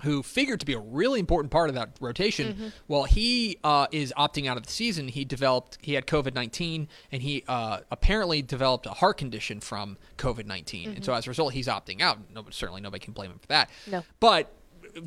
Who 0.02 0.22
figured 0.22 0.60
to 0.60 0.66
be 0.66 0.72
a 0.72 0.78
really 0.78 1.20
important 1.20 1.50
part 1.52 1.68
of 1.68 1.74
that 1.74 1.90
rotation? 2.00 2.72
Well, 2.88 3.04
he 3.04 3.58
uh, 3.62 3.86
is 3.92 4.14
opting 4.16 4.46
out 4.48 4.56
of 4.56 4.62
the 4.64 4.72
season. 4.72 5.08
He 5.08 5.26
developed, 5.26 5.76
he 5.82 5.92
had 5.92 6.06
COVID 6.06 6.34
nineteen, 6.34 6.88
and 7.12 7.20
he 7.20 7.44
uh, 7.46 7.80
apparently 7.90 8.40
developed 8.40 8.86
a 8.86 8.92
heart 8.92 9.18
condition 9.18 9.60
from 9.60 9.98
COVID 10.16 10.46
19 10.46 10.92
and 10.94 11.04
so 11.04 11.12
as 11.12 11.26
a 11.26 11.30
result, 11.30 11.52
he's 11.52 11.66
opting 11.66 12.00
out. 12.00 12.18
Nobody, 12.34 12.54
certainly, 12.54 12.80
nobody 12.80 13.04
can 13.04 13.12
blame 13.12 13.30
him 13.30 13.38
for 13.40 13.48
that. 13.48 13.68
No. 13.90 14.02
But 14.20 14.50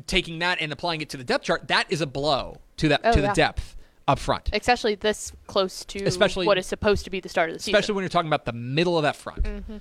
taking 0.06 0.38
that 0.38 0.58
and 0.60 0.72
applying 0.72 1.00
it 1.00 1.08
to 1.10 1.16
the 1.16 1.24
depth 1.24 1.44
chart, 1.44 1.66
that 1.68 1.90
is 1.90 2.00
a 2.00 2.06
blow 2.06 2.60
to 2.76 2.88
that 2.90 3.00
Oh, 3.02 3.12
to 3.12 3.20
the 3.20 3.32
depth 3.32 3.73
up 4.06 4.18
front. 4.18 4.50
especially 4.52 4.94
this 4.94 5.32
close 5.46 5.84
to 5.86 6.04
Especially- 6.04 6.46
what 6.46 6.58
is 6.58 6.66
supposed 6.66 7.04
to 7.04 7.10
be 7.10 7.20
the 7.20 7.28
start 7.28 7.48
of 7.50 7.54
the 7.54 7.60
season. 7.60 7.74
Especially 7.74 7.94
when 7.94 8.02
you're 8.02 8.08
talking 8.10 8.28
about 8.28 8.44
the 8.44 8.52
middle 8.52 8.96
of 8.98 9.02
that 9.02 9.16
front. 9.16 9.42
Mm-hmm. 9.42 9.76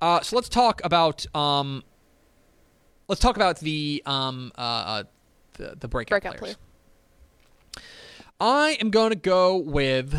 Uh, 0.00 0.20
so 0.22 0.34
let's 0.36 0.48
talk 0.48 0.80
about 0.82 1.26
um, 1.36 1.84
let's 3.08 3.20
talk 3.20 3.36
about 3.36 3.60
the 3.60 4.02
um, 4.06 4.50
uh, 4.56 4.60
uh, 4.60 5.02
the, 5.54 5.76
the 5.78 5.88
breakout, 5.88 6.22
breakout 6.22 6.38
players. 6.38 6.56
player. 6.56 7.84
I 8.40 8.78
am 8.80 8.90
going 8.90 9.10
to 9.10 9.16
go 9.16 9.56
with. 9.58 10.14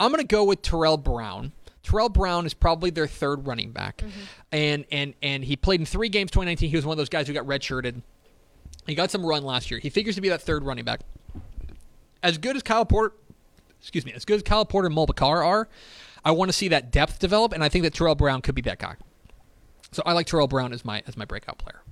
I'm 0.00 0.12
going 0.12 0.22
to 0.22 0.26
go 0.26 0.44
with 0.44 0.62
Terrell 0.62 0.96
Brown. 0.96 1.52
Terrell 1.82 2.08
Brown 2.08 2.46
is 2.46 2.54
probably 2.54 2.90
their 2.90 3.06
third 3.06 3.46
running 3.46 3.72
back, 3.72 4.02
and 4.52 4.84
and 4.92 5.14
and 5.22 5.42
he 5.44 5.56
played 5.56 5.80
in 5.80 5.86
three 5.86 6.08
games 6.08 6.30
2019. 6.30 6.70
He 6.70 6.76
was 6.76 6.86
one 6.86 6.92
of 6.92 6.98
those 6.98 7.08
guys 7.08 7.26
who 7.26 7.32
got 7.34 7.46
redshirted. 7.46 8.02
He 8.88 8.94
got 8.94 9.10
some 9.10 9.24
run 9.24 9.44
last 9.44 9.70
year. 9.70 9.78
He 9.78 9.90
figures 9.90 10.14
to 10.14 10.20
be 10.20 10.30
that 10.30 10.40
third 10.40 10.64
running 10.64 10.84
back. 10.84 11.00
As 12.22 12.38
good 12.38 12.56
as 12.56 12.62
Kyle 12.62 12.86
Porter, 12.86 13.14
excuse 13.80 14.04
me, 14.04 14.12
as 14.12 14.24
good 14.24 14.36
as 14.36 14.42
Kyle 14.42 14.64
Porter 14.64 14.86
and 14.86 14.96
Mulbah 14.96 15.14
Car 15.14 15.44
are, 15.44 15.68
I 16.24 16.32
want 16.32 16.48
to 16.48 16.52
see 16.52 16.68
that 16.68 16.90
depth 16.90 17.18
develop, 17.18 17.52
and 17.52 17.62
I 17.62 17.68
think 17.68 17.84
that 17.84 17.94
Terrell 17.94 18.14
Brown 18.14 18.40
could 18.40 18.54
be 18.54 18.62
that 18.62 18.78
guy. 18.78 18.96
So 19.92 20.02
I 20.04 20.12
like 20.14 20.26
Terrell 20.26 20.48
Brown 20.48 20.72
as 20.72 20.84
my 20.84 21.02
as 21.06 21.16
my 21.16 21.24
breakout 21.24 21.58
player. 21.58 21.82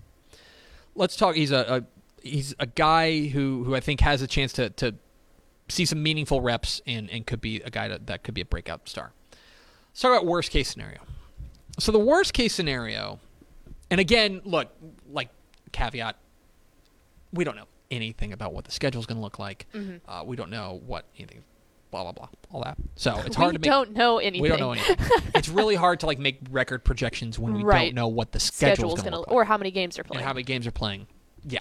Let's 0.94 1.16
talk. 1.16 1.36
He's 1.36 1.52
a, 1.52 1.84
a 2.24 2.26
he's 2.26 2.54
a 2.58 2.66
guy 2.66 3.26
who 3.26 3.64
who 3.64 3.74
I 3.74 3.80
think 3.80 4.00
has 4.00 4.22
a 4.22 4.26
chance 4.26 4.52
to 4.54 4.70
to 4.70 4.94
see 5.68 5.84
some 5.84 6.02
meaningful 6.02 6.40
reps 6.40 6.80
and 6.86 7.10
and 7.10 7.26
could 7.26 7.40
be 7.40 7.60
a 7.60 7.70
guy 7.70 7.88
that, 7.88 8.06
that 8.08 8.24
could 8.24 8.34
be 8.34 8.40
a 8.40 8.46
breakout 8.46 8.88
star. 8.88 9.12
Let's 9.90 10.00
talk 10.00 10.12
about 10.12 10.26
worst 10.26 10.50
case 10.50 10.68
scenario. 10.68 11.00
So 11.78 11.92
the 11.92 11.98
worst 11.98 12.32
case 12.32 12.54
scenario, 12.54 13.20
and 13.90 14.00
again, 14.00 14.40
look, 14.44 14.68
like 15.10 15.28
caveat, 15.72 16.16
we 17.36 17.44
don't 17.44 17.56
know 17.56 17.66
anything 17.90 18.32
about 18.32 18.52
what 18.52 18.64
the 18.64 18.72
schedule 18.72 19.00
is 19.00 19.06
going 19.06 19.16
to 19.18 19.22
look 19.22 19.38
like. 19.38 19.66
Uh, 20.08 20.22
we 20.26 20.34
don't 20.36 20.50
know 20.50 20.80
what 20.86 21.04
anything, 21.18 21.44
blah 21.90 22.02
blah 22.02 22.12
blah, 22.12 22.28
all 22.50 22.62
that. 22.64 22.76
So 22.96 23.16
it's 23.24 23.36
hard 23.36 23.52
we 23.52 23.58
to 23.58 23.58
make. 23.60 23.64
don't 23.64 23.92
know 23.92 24.18
anything. 24.18 24.42
We 24.42 24.48
don't 24.48 24.58
know 24.60 24.72
anything. 24.72 24.96
it's 25.34 25.48
really 25.48 25.74
hard 25.76 26.00
to 26.00 26.06
like 26.06 26.18
make 26.18 26.38
record 26.50 26.84
projections 26.84 27.38
when 27.38 27.54
we 27.54 27.62
Right. 27.62 27.86
don't 27.86 27.94
know 27.94 28.08
what 28.08 28.32
the 28.32 28.40
schedule 28.40 28.94
is 28.94 29.02
going 29.02 29.12
to 29.12 29.18
look 29.20 29.28
like 29.28 29.34
or 29.36 29.44
how 29.44 29.56
many 29.56 29.70
games 29.70 29.96
and 29.98 30.06
playing. 30.06 30.24
how 30.24 30.32
many 30.32 30.42
games 30.42 30.66
are 30.66 30.72
playing. 30.72 31.06
Yeah. 31.48 31.60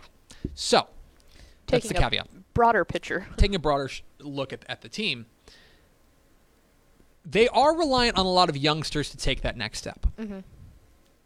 So 0.55 0.87
that's 1.67 1.83
Taking 1.85 1.89
the 1.99 1.99
a 1.99 2.09
caveat. 2.09 2.27
broader 2.53 2.85
picture. 2.85 3.27
Taking 3.37 3.55
a 3.55 3.59
broader 3.59 3.87
sh- 3.89 4.01
look 4.19 4.51
at, 4.53 4.63
at 4.67 4.81
the 4.81 4.89
team, 4.89 5.25
they 7.25 7.47
are 7.49 7.75
reliant 7.77 8.17
on 8.17 8.25
a 8.25 8.31
lot 8.31 8.49
of 8.49 8.57
youngsters 8.57 9.09
to 9.09 9.17
take 9.17 9.41
that 9.41 9.57
next 9.57 9.79
step. 9.79 10.05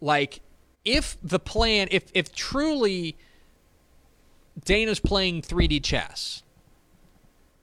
Like, 0.02 0.40
if 0.86 1.18
the 1.22 1.40
plan, 1.40 1.90
if 1.92 2.06
if 2.14 2.34
truly 2.34 3.18
Dana's 4.66 5.00
playing 5.00 5.42
3D 5.42 5.84
chess, 5.84 6.44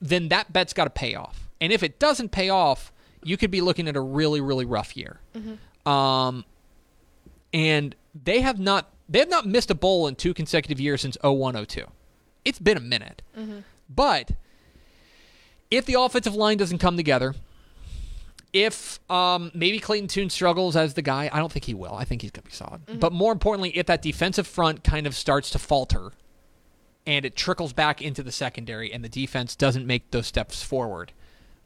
then 0.01 0.29
that 0.29 0.53
bet's 0.53 0.73
got 0.73 0.85
to 0.85 0.89
pay 0.89 1.15
off. 1.15 1.49
And 1.59 1.73
if 1.73 1.83
it 1.83 1.99
doesn't 1.99 2.29
pay 2.29 2.49
off, 2.49 2.91
you 3.23 3.37
could 3.37 3.51
be 3.51 3.61
looking 3.61 3.87
at 3.87 3.95
a 3.95 4.01
really 4.01 4.41
really 4.41 4.65
rough 4.65 4.95
year. 4.95 5.19
Um, 5.85 6.45
and 7.53 7.95
they 8.23 8.41
have 8.41 8.59
not 8.59 8.91
they 9.09 9.19
have 9.19 9.29
not 9.29 9.45
missed 9.45 9.71
a 9.71 9.75
bowl 9.75 10.07
in 10.07 10.15
two 10.15 10.33
consecutive 10.33 10.79
years 10.79 11.01
since 11.01 11.17
0102. 11.21 11.85
It's 12.45 12.59
been 12.59 12.77
a 12.77 12.81
minute. 12.81 13.21
But 13.89 14.31
if 15.71 15.85
the 15.85 15.95
offensive 15.99 16.35
line 16.35 16.57
doesn't 16.57 16.79
come 16.79 16.97
together, 16.97 17.35
if 18.53 18.99
um, 19.09 19.51
maybe 19.53 19.79
Clayton 19.79 20.07
Tune 20.07 20.29
struggles 20.29 20.75
as 20.75 20.93
the 20.93 21.01
guy, 21.01 21.29
I 21.31 21.39
don't 21.39 21.51
think 21.51 21.65
he 21.65 21.73
will. 21.73 21.93
I 21.93 22.03
think 22.05 22.21
he's 22.21 22.31
going 22.31 22.43
to 22.43 22.49
be 22.49 22.55
solid. 22.55 22.85
Mm-hmm. 22.85 22.99
But 22.99 23.13
more 23.13 23.31
importantly, 23.31 23.77
if 23.77 23.85
that 23.87 24.01
defensive 24.01 24.47
front 24.47 24.83
kind 24.83 25.07
of 25.07 25.15
starts 25.15 25.49
to 25.51 25.59
falter 25.59 26.11
and 27.07 27.25
it 27.25 27.35
trickles 27.35 27.73
back 27.73 28.01
into 28.01 28.21
the 28.21 28.31
secondary 28.31 28.93
and 28.93 29.03
the 29.03 29.09
defense 29.09 29.55
doesn't 29.55 29.87
make 29.87 30.11
those 30.11 30.27
steps 30.27 30.61
forward, 30.61 31.13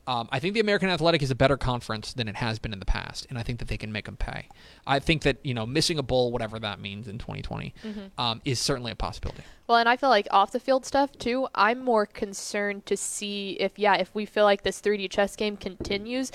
um, 0.07 0.27
I 0.31 0.39
think 0.39 0.55
the 0.55 0.59
American 0.59 0.89
Athletic 0.89 1.21
is 1.21 1.29
a 1.29 1.35
better 1.35 1.57
conference 1.57 2.13
than 2.13 2.27
it 2.27 2.35
has 2.35 2.57
been 2.57 2.73
in 2.73 2.79
the 2.79 2.85
past, 2.85 3.27
and 3.29 3.37
I 3.37 3.43
think 3.43 3.59
that 3.59 3.67
they 3.67 3.77
can 3.77 3.91
make 3.91 4.05
them 4.05 4.17
pay. 4.17 4.47
I 4.87 4.99
think 4.99 5.21
that 5.23 5.37
you 5.43 5.53
know 5.53 5.65
missing 5.65 5.99
a 5.99 6.03
bowl, 6.03 6.31
whatever 6.31 6.57
that 6.59 6.79
means 6.79 7.07
in 7.07 7.17
2020, 7.19 7.73
um, 8.17 8.41
is 8.43 8.59
certainly 8.59 8.91
a 8.91 8.95
possibility. 8.95 9.43
Well, 9.67 9.77
and 9.77 9.87
I 9.87 9.97
feel 9.97 10.09
like 10.09 10.27
off 10.31 10.51
the 10.51 10.59
field 10.59 10.85
stuff 10.85 11.11
too. 11.13 11.47
I'm 11.53 11.83
more 11.83 12.05
concerned 12.05 12.85
to 12.87 12.97
see 12.97 13.51
if 13.59 13.77
yeah, 13.77 13.95
if 13.95 14.13
we 14.15 14.25
feel 14.25 14.43
like 14.43 14.63
this 14.63 14.81
3D 14.81 15.09
chess 15.09 15.35
game 15.35 15.55
continues, 15.55 16.31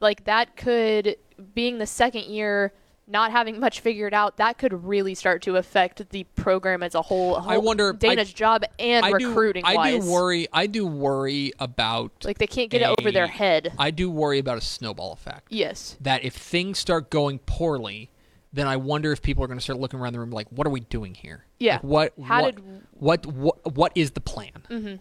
like 0.00 0.24
that 0.24 0.56
could 0.56 1.16
being 1.54 1.78
the 1.78 1.86
second 1.86 2.24
year 2.24 2.72
not 3.10 3.30
having 3.32 3.58
much 3.60 3.80
figured 3.80 4.14
out, 4.14 4.36
that 4.38 4.56
could 4.58 4.84
really 4.84 5.14
start 5.14 5.42
to 5.42 5.56
affect 5.56 6.08
the 6.10 6.24
program 6.36 6.82
as 6.82 6.94
a 6.94 7.02
whole. 7.02 7.36
I 7.36 7.58
wonder- 7.58 7.92
Dana's 7.92 8.30
I- 8.30 8.32
job 8.32 8.64
and 8.78 9.04
I 9.04 9.10
recruiting 9.10 9.64
do, 9.64 9.70
I 9.70 9.74
wise. 9.74 10.04
do 10.04 10.10
worry. 10.12 10.46
I 10.52 10.66
do 10.66 10.86
worry 10.86 11.52
about 11.58 12.12
like 12.24 12.38
they 12.38 12.46
can't 12.46 12.70
get 12.70 12.82
it 12.82 12.88
over 12.98 13.10
their 13.10 13.26
head. 13.26 13.72
I 13.78 13.90
do 13.90 14.10
worry 14.10 14.38
about 14.38 14.58
a 14.58 14.62
snowball 14.62 15.12
effect. 15.12 15.48
yes. 15.50 15.96
That 16.00 16.24
if 16.24 16.34
things 16.34 16.78
start 16.78 17.10
going 17.10 17.40
poorly, 17.40 18.10
then 18.52 18.66
I 18.66 18.76
wonder 18.76 19.12
if 19.12 19.22
people 19.22 19.44
are 19.44 19.46
going 19.46 19.58
to 19.58 19.62
start 19.62 19.78
looking 19.78 20.00
around 20.00 20.12
the 20.12 20.18
room 20.20 20.30
like, 20.30 20.48
"What 20.50 20.66
are 20.66 20.70
we 20.70 20.80
doing 20.80 21.14
here? 21.14 21.44
Yeah. 21.58 21.74
Like, 21.74 21.82
what? 21.82 22.12
How 22.24 22.42
what, 22.42 22.54
did- 22.56 22.64
what? 22.92 23.26
What? 23.26 23.74
What 23.76 23.92
is 23.94 24.10
the 24.12 24.20
plan?" 24.20 24.64
Mm-hmm. 24.68 24.96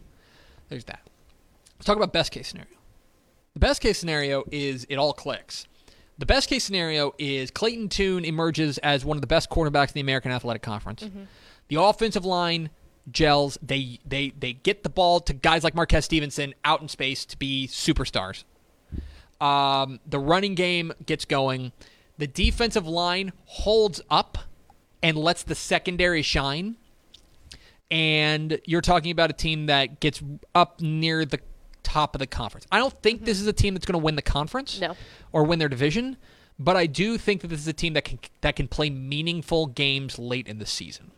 There's 0.69 0.83
that. 0.85 1.01
Let's 1.77 1.85
talk 1.85 1.95
about 1.97 2.13
best 2.13 2.31
case 2.31 2.47
scenario. 2.49 2.69
The 3.55 3.59
best 3.59 3.81
case 3.81 3.97
scenario 3.97 4.43
is 4.51 4.85
it 4.89 4.97
all 4.97 5.13
clicks. 5.13 5.65
The 6.19 6.25
best 6.25 6.49
case 6.49 6.65
scenario 6.65 7.15
is 7.17 7.49
Clayton 7.49 7.89
Tune 7.89 8.25
emerges 8.25 8.77
as 8.79 9.05
one 9.05 9.15
of 9.17 9.21
the 9.21 9.27
best 9.27 9.49
quarterbacks 9.49 9.87
in 9.87 9.93
the 9.93 10.01
American 10.01 10.31
Athletic 10.31 10.61
Conference. 10.61 11.01
The 11.69 11.81
offensive 11.81 12.25
line 12.25 12.69
gels. 13.11 13.57
They 13.61 13.99
they 14.05 14.33
they 14.37 14.53
get 14.53 14.83
the 14.83 14.89
ball 14.89 15.19
to 15.21 15.33
guys 15.33 15.63
like 15.63 15.75
Marquez 15.75 16.05
Stevenson 16.05 16.53
out 16.63 16.81
in 16.81 16.87
space 16.87 17.25
to 17.25 17.37
be 17.37 17.67
superstars. 17.71 18.43
Um, 19.41 19.99
the 20.05 20.19
running 20.19 20.55
game 20.55 20.91
gets 21.05 21.25
going. 21.25 21.71
The 22.17 22.27
defensive 22.27 22.85
line 22.85 23.31
holds 23.45 24.01
up 24.09 24.37
and 25.01 25.17
lets 25.17 25.43
the 25.43 25.55
secondary 25.55 26.21
shine. 26.21 26.75
And 27.89 28.59
you're 28.65 28.81
talking 28.81 29.11
about 29.11 29.29
a 29.29 29.33
team 29.33 29.67
that 29.67 29.99
gets 29.99 30.21
up 30.53 30.81
near 30.81 31.25
the 31.25 31.39
top 31.89 32.15
of 32.15 32.19
the 32.19 32.27
conference. 32.27 32.67
I 32.71 32.77
don't 32.77 32.93
think 33.01 33.25
this 33.25 33.39
is 33.41 33.47
a 33.47 33.53
team 33.53 33.73
that's 33.73 33.85
going 33.85 33.99
to 33.99 34.03
win 34.03 34.15
the 34.15 34.21
conference 34.21 34.79
No. 34.79 34.95
or 35.31 35.43
win 35.43 35.59
their 35.59 35.69
division, 35.69 36.17
but 36.59 36.75
I 36.77 36.85
do 36.85 37.17
think 37.17 37.41
that 37.41 37.47
this 37.47 37.59
is 37.59 37.67
a 37.67 37.73
team 37.73 37.93
that 37.93 38.03
can 38.05 38.19
that 38.41 38.55
can 38.55 38.67
play 38.67 38.89
meaningful 38.89 39.67
games 39.67 40.19
late 40.19 40.47
in 40.47 40.59
the 40.59 40.65
season. 40.65 41.11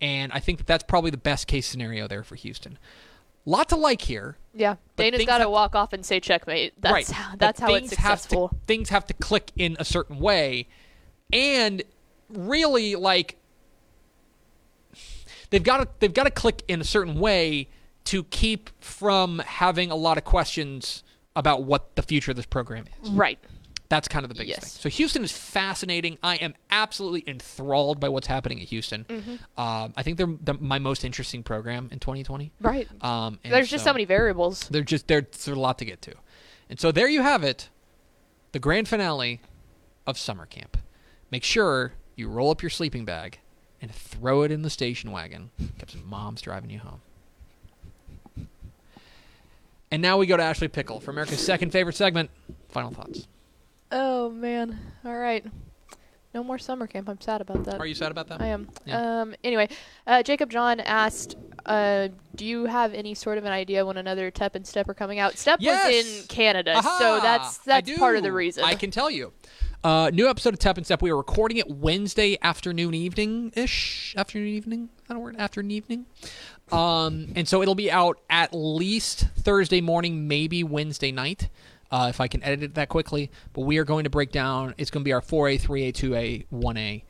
And 0.00 0.32
I 0.32 0.40
think 0.40 0.58
that 0.58 0.66
that's 0.66 0.84
probably 0.84 1.10
the 1.10 1.16
best 1.16 1.46
case 1.46 1.66
scenario 1.66 2.06
there 2.08 2.22
for 2.22 2.34
Houston. 2.36 2.78
Lot 3.46 3.68
to 3.70 3.76
like 3.76 4.02
here. 4.02 4.36
Yeah. 4.54 4.76
Dana's 4.96 5.24
got 5.26 5.38
to 5.38 5.48
walk 5.50 5.74
off 5.74 5.92
and 5.92 6.04
say 6.04 6.18
checkmate. 6.20 6.72
That's 6.80 6.92
right. 6.92 7.10
how, 7.10 7.30
But 7.32 7.38
that's 7.40 7.60
how 7.60 7.74
it's 7.74 7.90
things 7.90 8.00
have 8.00 8.16
to- 8.16 8.22
successful. 8.22 8.50
things 8.66 8.88
have 8.90 9.06
to 9.06 9.14
click 9.14 9.50
in 9.56 9.76
a 9.78 9.84
certain 9.84 10.18
way, 10.18 10.66
and 11.32 11.82
really 12.30 12.94
like 12.96 13.36
they've 15.50 15.62
got 15.62 15.78
to 15.78 15.88
they've 16.00 16.14
got 16.14 16.24
to 16.24 16.30
click 16.30 16.62
in 16.68 16.80
a 16.80 16.84
certain 16.84 17.18
way 17.20 17.68
to 18.04 18.24
keep 18.24 18.70
from 18.82 19.38
having 19.40 19.90
a 19.90 19.94
lot 19.96 20.18
of 20.18 20.24
questions 20.24 21.02
about 21.36 21.64
what 21.64 21.96
the 21.96 22.02
future 22.02 22.30
of 22.32 22.36
this 22.36 22.46
program 22.46 22.84
is. 23.02 23.10
right. 23.10 23.38
That's 23.90 24.08
kind 24.08 24.24
of 24.24 24.30
the 24.30 24.34
biggest 24.34 24.60
Yes. 24.62 24.72
thing. 24.74 24.80
So 24.82 24.88
Houston 24.88 25.22
is 25.24 25.30
fascinating. 25.30 26.16
I 26.22 26.36
am 26.36 26.54
absolutely 26.70 27.22
enthralled 27.26 28.00
by 28.00 28.08
what's 28.08 28.26
happening 28.26 28.60
at 28.60 28.68
Houston. 28.68 29.04
Mm-hmm. 29.04 29.60
Um, 29.60 29.92
I 29.96 30.02
think 30.02 30.16
they're 30.16 30.34
the, 30.42 30.54
my 30.54 30.78
most 30.78 31.04
interesting 31.04 31.42
program 31.42 31.90
in 31.92 31.98
2020. 32.00 32.50
Right. 32.60 32.88
Um, 33.04 33.38
There's 33.44 33.68
just 33.70 33.84
so 33.84 33.92
many 33.92 34.04
variables. 34.06 34.68
they're 34.70 34.82
just 34.82 35.06
there- 35.06 35.20
there's 35.20 35.48
a 35.48 35.54
lot 35.54 35.78
to 35.78 35.84
get 35.84 36.00
to, 36.02 36.14
and 36.70 36.80
so 36.80 36.92
there 36.92 37.08
you 37.08 37.22
have 37.22 37.44
it, 37.44 37.68
the 38.52 38.58
grand 38.58 38.88
finale 38.88 39.40
of 40.06 40.16
summer 40.18 40.46
camp. 40.46 40.78
Make 41.30 41.44
sure 41.44 41.92
you 42.16 42.28
roll 42.28 42.50
up 42.50 42.62
your 42.62 42.70
sleeping 42.70 43.04
bag 43.04 43.38
and 43.82 43.94
throw 43.94 44.42
it 44.42 44.50
in 44.50 44.62
the 44.62 44.70
station 44.70 45.12
wagon 45.12 45.50
because 45.78 45.94
mom's 46.02 46.40
driving 46.40 46.70
you 46.70 46.78
home. 46.78 47.02
And 49.94 50.02
now 50.02 50.18
we 50.18 50.26
go 50.26 50.36
to 50.36 50.42
Ashley 50.42 50.66
Pickle 50.66 50.98
for 50.98 51.12
America's 51.12 51.38
second 51.38 51.70
favorite 51.70 51.94
segment. 51.94 52.28
Final 52.70 52.90
thoughts. 52.90 53.28
Oh 53.92 54.28
man. 54.28 54.76
All 55.04 55.16
right. 55.16 55.46
No 56.34 56.42
more 56.42 56.58
summer 56.58 56.88
camp. 56.88 57.08
I'm 57.08 57.20
sad 57.20 57.40
about 57.40 57.62
that. 57.66 57.78
Are 57.78 57.86
you 57.86 57.94
sad 57.94 58.10
about 58.10 58.26
that? 58.26 58.40
I 58.40 58.46
am. 58.46 58.68
Yeah. 58.84 59.20
Um. 59.20 59.36
Anyway, 59.44 59.68
uh, 60.08 60.24
Jacob 60.24 60.50
John 60.50 60.80
asked, 60.80 61.36
uh, 61.64 62.08
"Do 62.34 62.44
you 62.44 62.64
have 62.64 62.92
any 62.92 63.14
sort 63.14 63.38
of 63.38 63.44
an 63.44 63.52
idea 63.52 63.86
when 63.86 63.96
another 63.96 64.32
Tep 64.32 64.56
and 64.56 64.66
Step 64.66 64.88
are 64.88 64.94
coming 64.94 65.20
out?" 65.20 65.38
Step 65.38 65.60
was 65.60 65.94
in 65.94 66.26
Canada, 66.26 66.74
Aha! 66.74 66.96
so 66.98 67.20
that's 67.20 67.58
that's 67.58 67.96
part 67.96 68.16
of 68.16 68.24
the 68.24 68.32
reason. 68.32 68.64
I 68.64 68.74
can 68.74 68.90
tell 68.90 69.08
you. 69.08 69.32
Uh, 69.84 70.10
new 70.14 70.26
episode 70.26 70.54
of 70.54 70.58
Tep 70.58 70.78
and 70.78 70.84
Step. 70.86 71.02
We 71.02 71.10
are 71.10 71.16
recording 71.16 71.58
it 71.58 71.70
Wednesday 71.70 72.38
afternoon, 72.42 72.94
evening 72.94 73.52
ish. 73.54 74.14
Afternoon, 74.16 74.48
evening. 74.48 74.88
I 75.08 75.12
don't 75.12 75.22
word. 75.22 75.36
Afternoon, 75.38 75.70
evening. 75.70 76.06
Um, 76.72 77.32
and 77.36 77.46
so 77.48 77.62
it'll 77.62 77.74
be 77.74 77.90
out 77.90 78.18
at 78.30 78.50
least 78.52 79.28
Thursday 79.36 79.80
morning, 79.80 80.26
maybe 80.28 80.64
Wednesday 80.64 81.12
night, 81.12 81.48
uh, 81.90 82.06
if 82.10 82.20
I 82.20 82.28
can 82.28 82.42
edit 82.42 82.62
it 82.62 82.74
that 82.74 82.88
quickly. 82.88 83.30
But 83.52 83.62
we 83.62 83.78
are 83.78 83.84
going 83.84 84.04
to 84.04 84.10
break 84.10 84.32
down. 84.32 84.74
It's 84.78 84.90
going 84.90 85.02
to 85.02 85.04
be 85.04 85.12
our 85.12 85.20
4A, 85.20 85.60
3A, 85.60 85.92
2A, 85.92 86.46
1A 86.52 87.02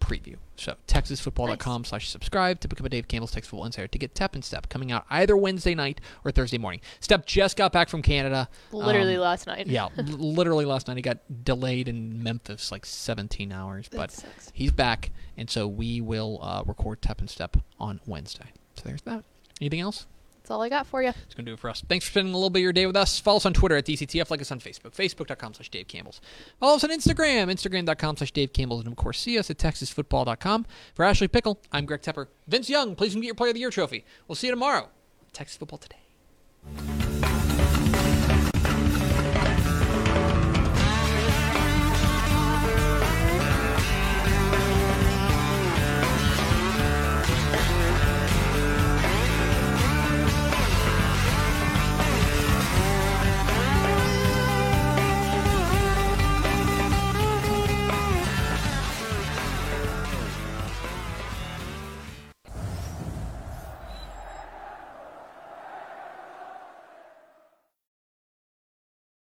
preview. 0.00 0.36
So 0.56 0.74
texasfootball.com 0.88 1.84
slash 1.84 2.08
subscribe 2.08 2.60
to 2.60 2.68
become 2.68 2.86
a 2.86 2.88
Dave 2.88 3.08
Campbell's 3.08 3.32
Texas 3.32 3.50
Football 3.50 3.66
Insider 3.66 3.88
to 3.88 3.98
get 3.98 4.14
Tep 4.14 4.34
and 4.34 4.42
Step 4.44 4.68
coming 4.70 4.90
out 4.90 5.04
either 5.10 5.36
Wednesday 5.36 5.74
night 5.74 6.00
or 6.24 6.30
Thursday 6.32 6.56
morning. 6.58 6.80
Step 7.00 7.26
just 7.26 7.56
got 7.58 7.72
back 7.72 7.88
from 7.90 8.00
Canada. 8.00 8.48
Literally 8.72 9.16
Um, 9.16 9.20
last 9.20 9.46
night. 9.46 9.66
yeah, 9.66 9.88
literally 9.96 10.64
last 10.64 10.88
night 10.88 10.96
he 10.96 11.02
got 11.02 11.18
delayed 11.44 11.88
in 11.88 12.22
Memphis 12.22 12.72
like 12.72 12.86
17 12.86 13.52
hours, 13.52 13.88
but 13.90 14.24
he's 14.54 14.72
back, 14.72 15.10
and 15.36 15.50
so 15.50 15.68
we 15.68 16.00
will 16.00 16.38
uh, 16.40 16.62
record 16.64 17.02
Tep 17.02 17.20
and 17.20 17.28
Step 17.28 17.58
on 17.78 18.00
Wednesday. 18.06 18.46
So 18.76 18.82
there's 18.84 19.02
that. 19.02 19.24
Anything 19.60 19.80
else? 19.80 20.06
That's 20.46 20.52
all 20.52 20.62
I 20.62 20.68
got 20.68 20.86
for 20.86 21.02
you. 21.02 21.08
It's 21.08 21.34
going 21.34 21.44
to 21.44 21.50
do 21.50 21.54
it 21.54 21.58
for 21.58 21.68
us. 21.68 21.82
Thanks 21.88 22.04
for 22.04 22.12
spending 22.12 22.32
a 22.32 22.36
little 22.36 22.50
bit 22.50 22.60
of 22.60 22.62
your 22.62 22.72
day 22.72 22.86
with 22.86 22.94
us. 22.96 23.18
Follow 23.18 23.38
us 23.38 23.46
on 23.46 23.52
Twitter 23.52 23.76
at 23.76 23.84
DCTF. 23.84 24.30
Like 24.30 24.40
us 24.40 24.52
on 24.52 24.60
Facebook. 24.60 24.94
Facebook.com 24.94 25.54
slash 25.54 25.68
Dave 25.70 25.88
Campbell's. 25.88 26.20
Follow 26.60 26.76
us 26.76 26.84
on 26.84 26.90
Instagram. 26.90 27.50
Instagram.com 27.50 28.16
slash 28.16 28.30
Dave 28.30 28.52
Campbell's. 28.52 28.82
And 28.84 28.92
of 28.92 28.96
course, 28.96 29.18
see 29.20 29.40
us 29.40 29.50
at 29.50 29.58
TexasFootball.com. 29.58 30.66
For 30.94 31.04
Ashley 31.04 31.26
Pickle, 31.26 31.58
I'm 31.72 31.84
Greg 31.84 32.02
Tepper. 32.02 32.28
Vince 32.46 32.70
Young, 32.70 32.94
please 32.94 33.12
come 33.14 33.22
get 33.22 33.26
your 33.26 33.34
Player 33.34 33.50
of 33.50 33.54
the 33.54 33.60
Year 33.60 33.70
trophy. 33.70 34.04
We'll 34.28 34.36
see 34.36 34.46
you 34.46 34.52
tomorrow. 34.52 34.88
Texas 35.32 35.56
Football 35.56 35.78
Today. 35.78 37.05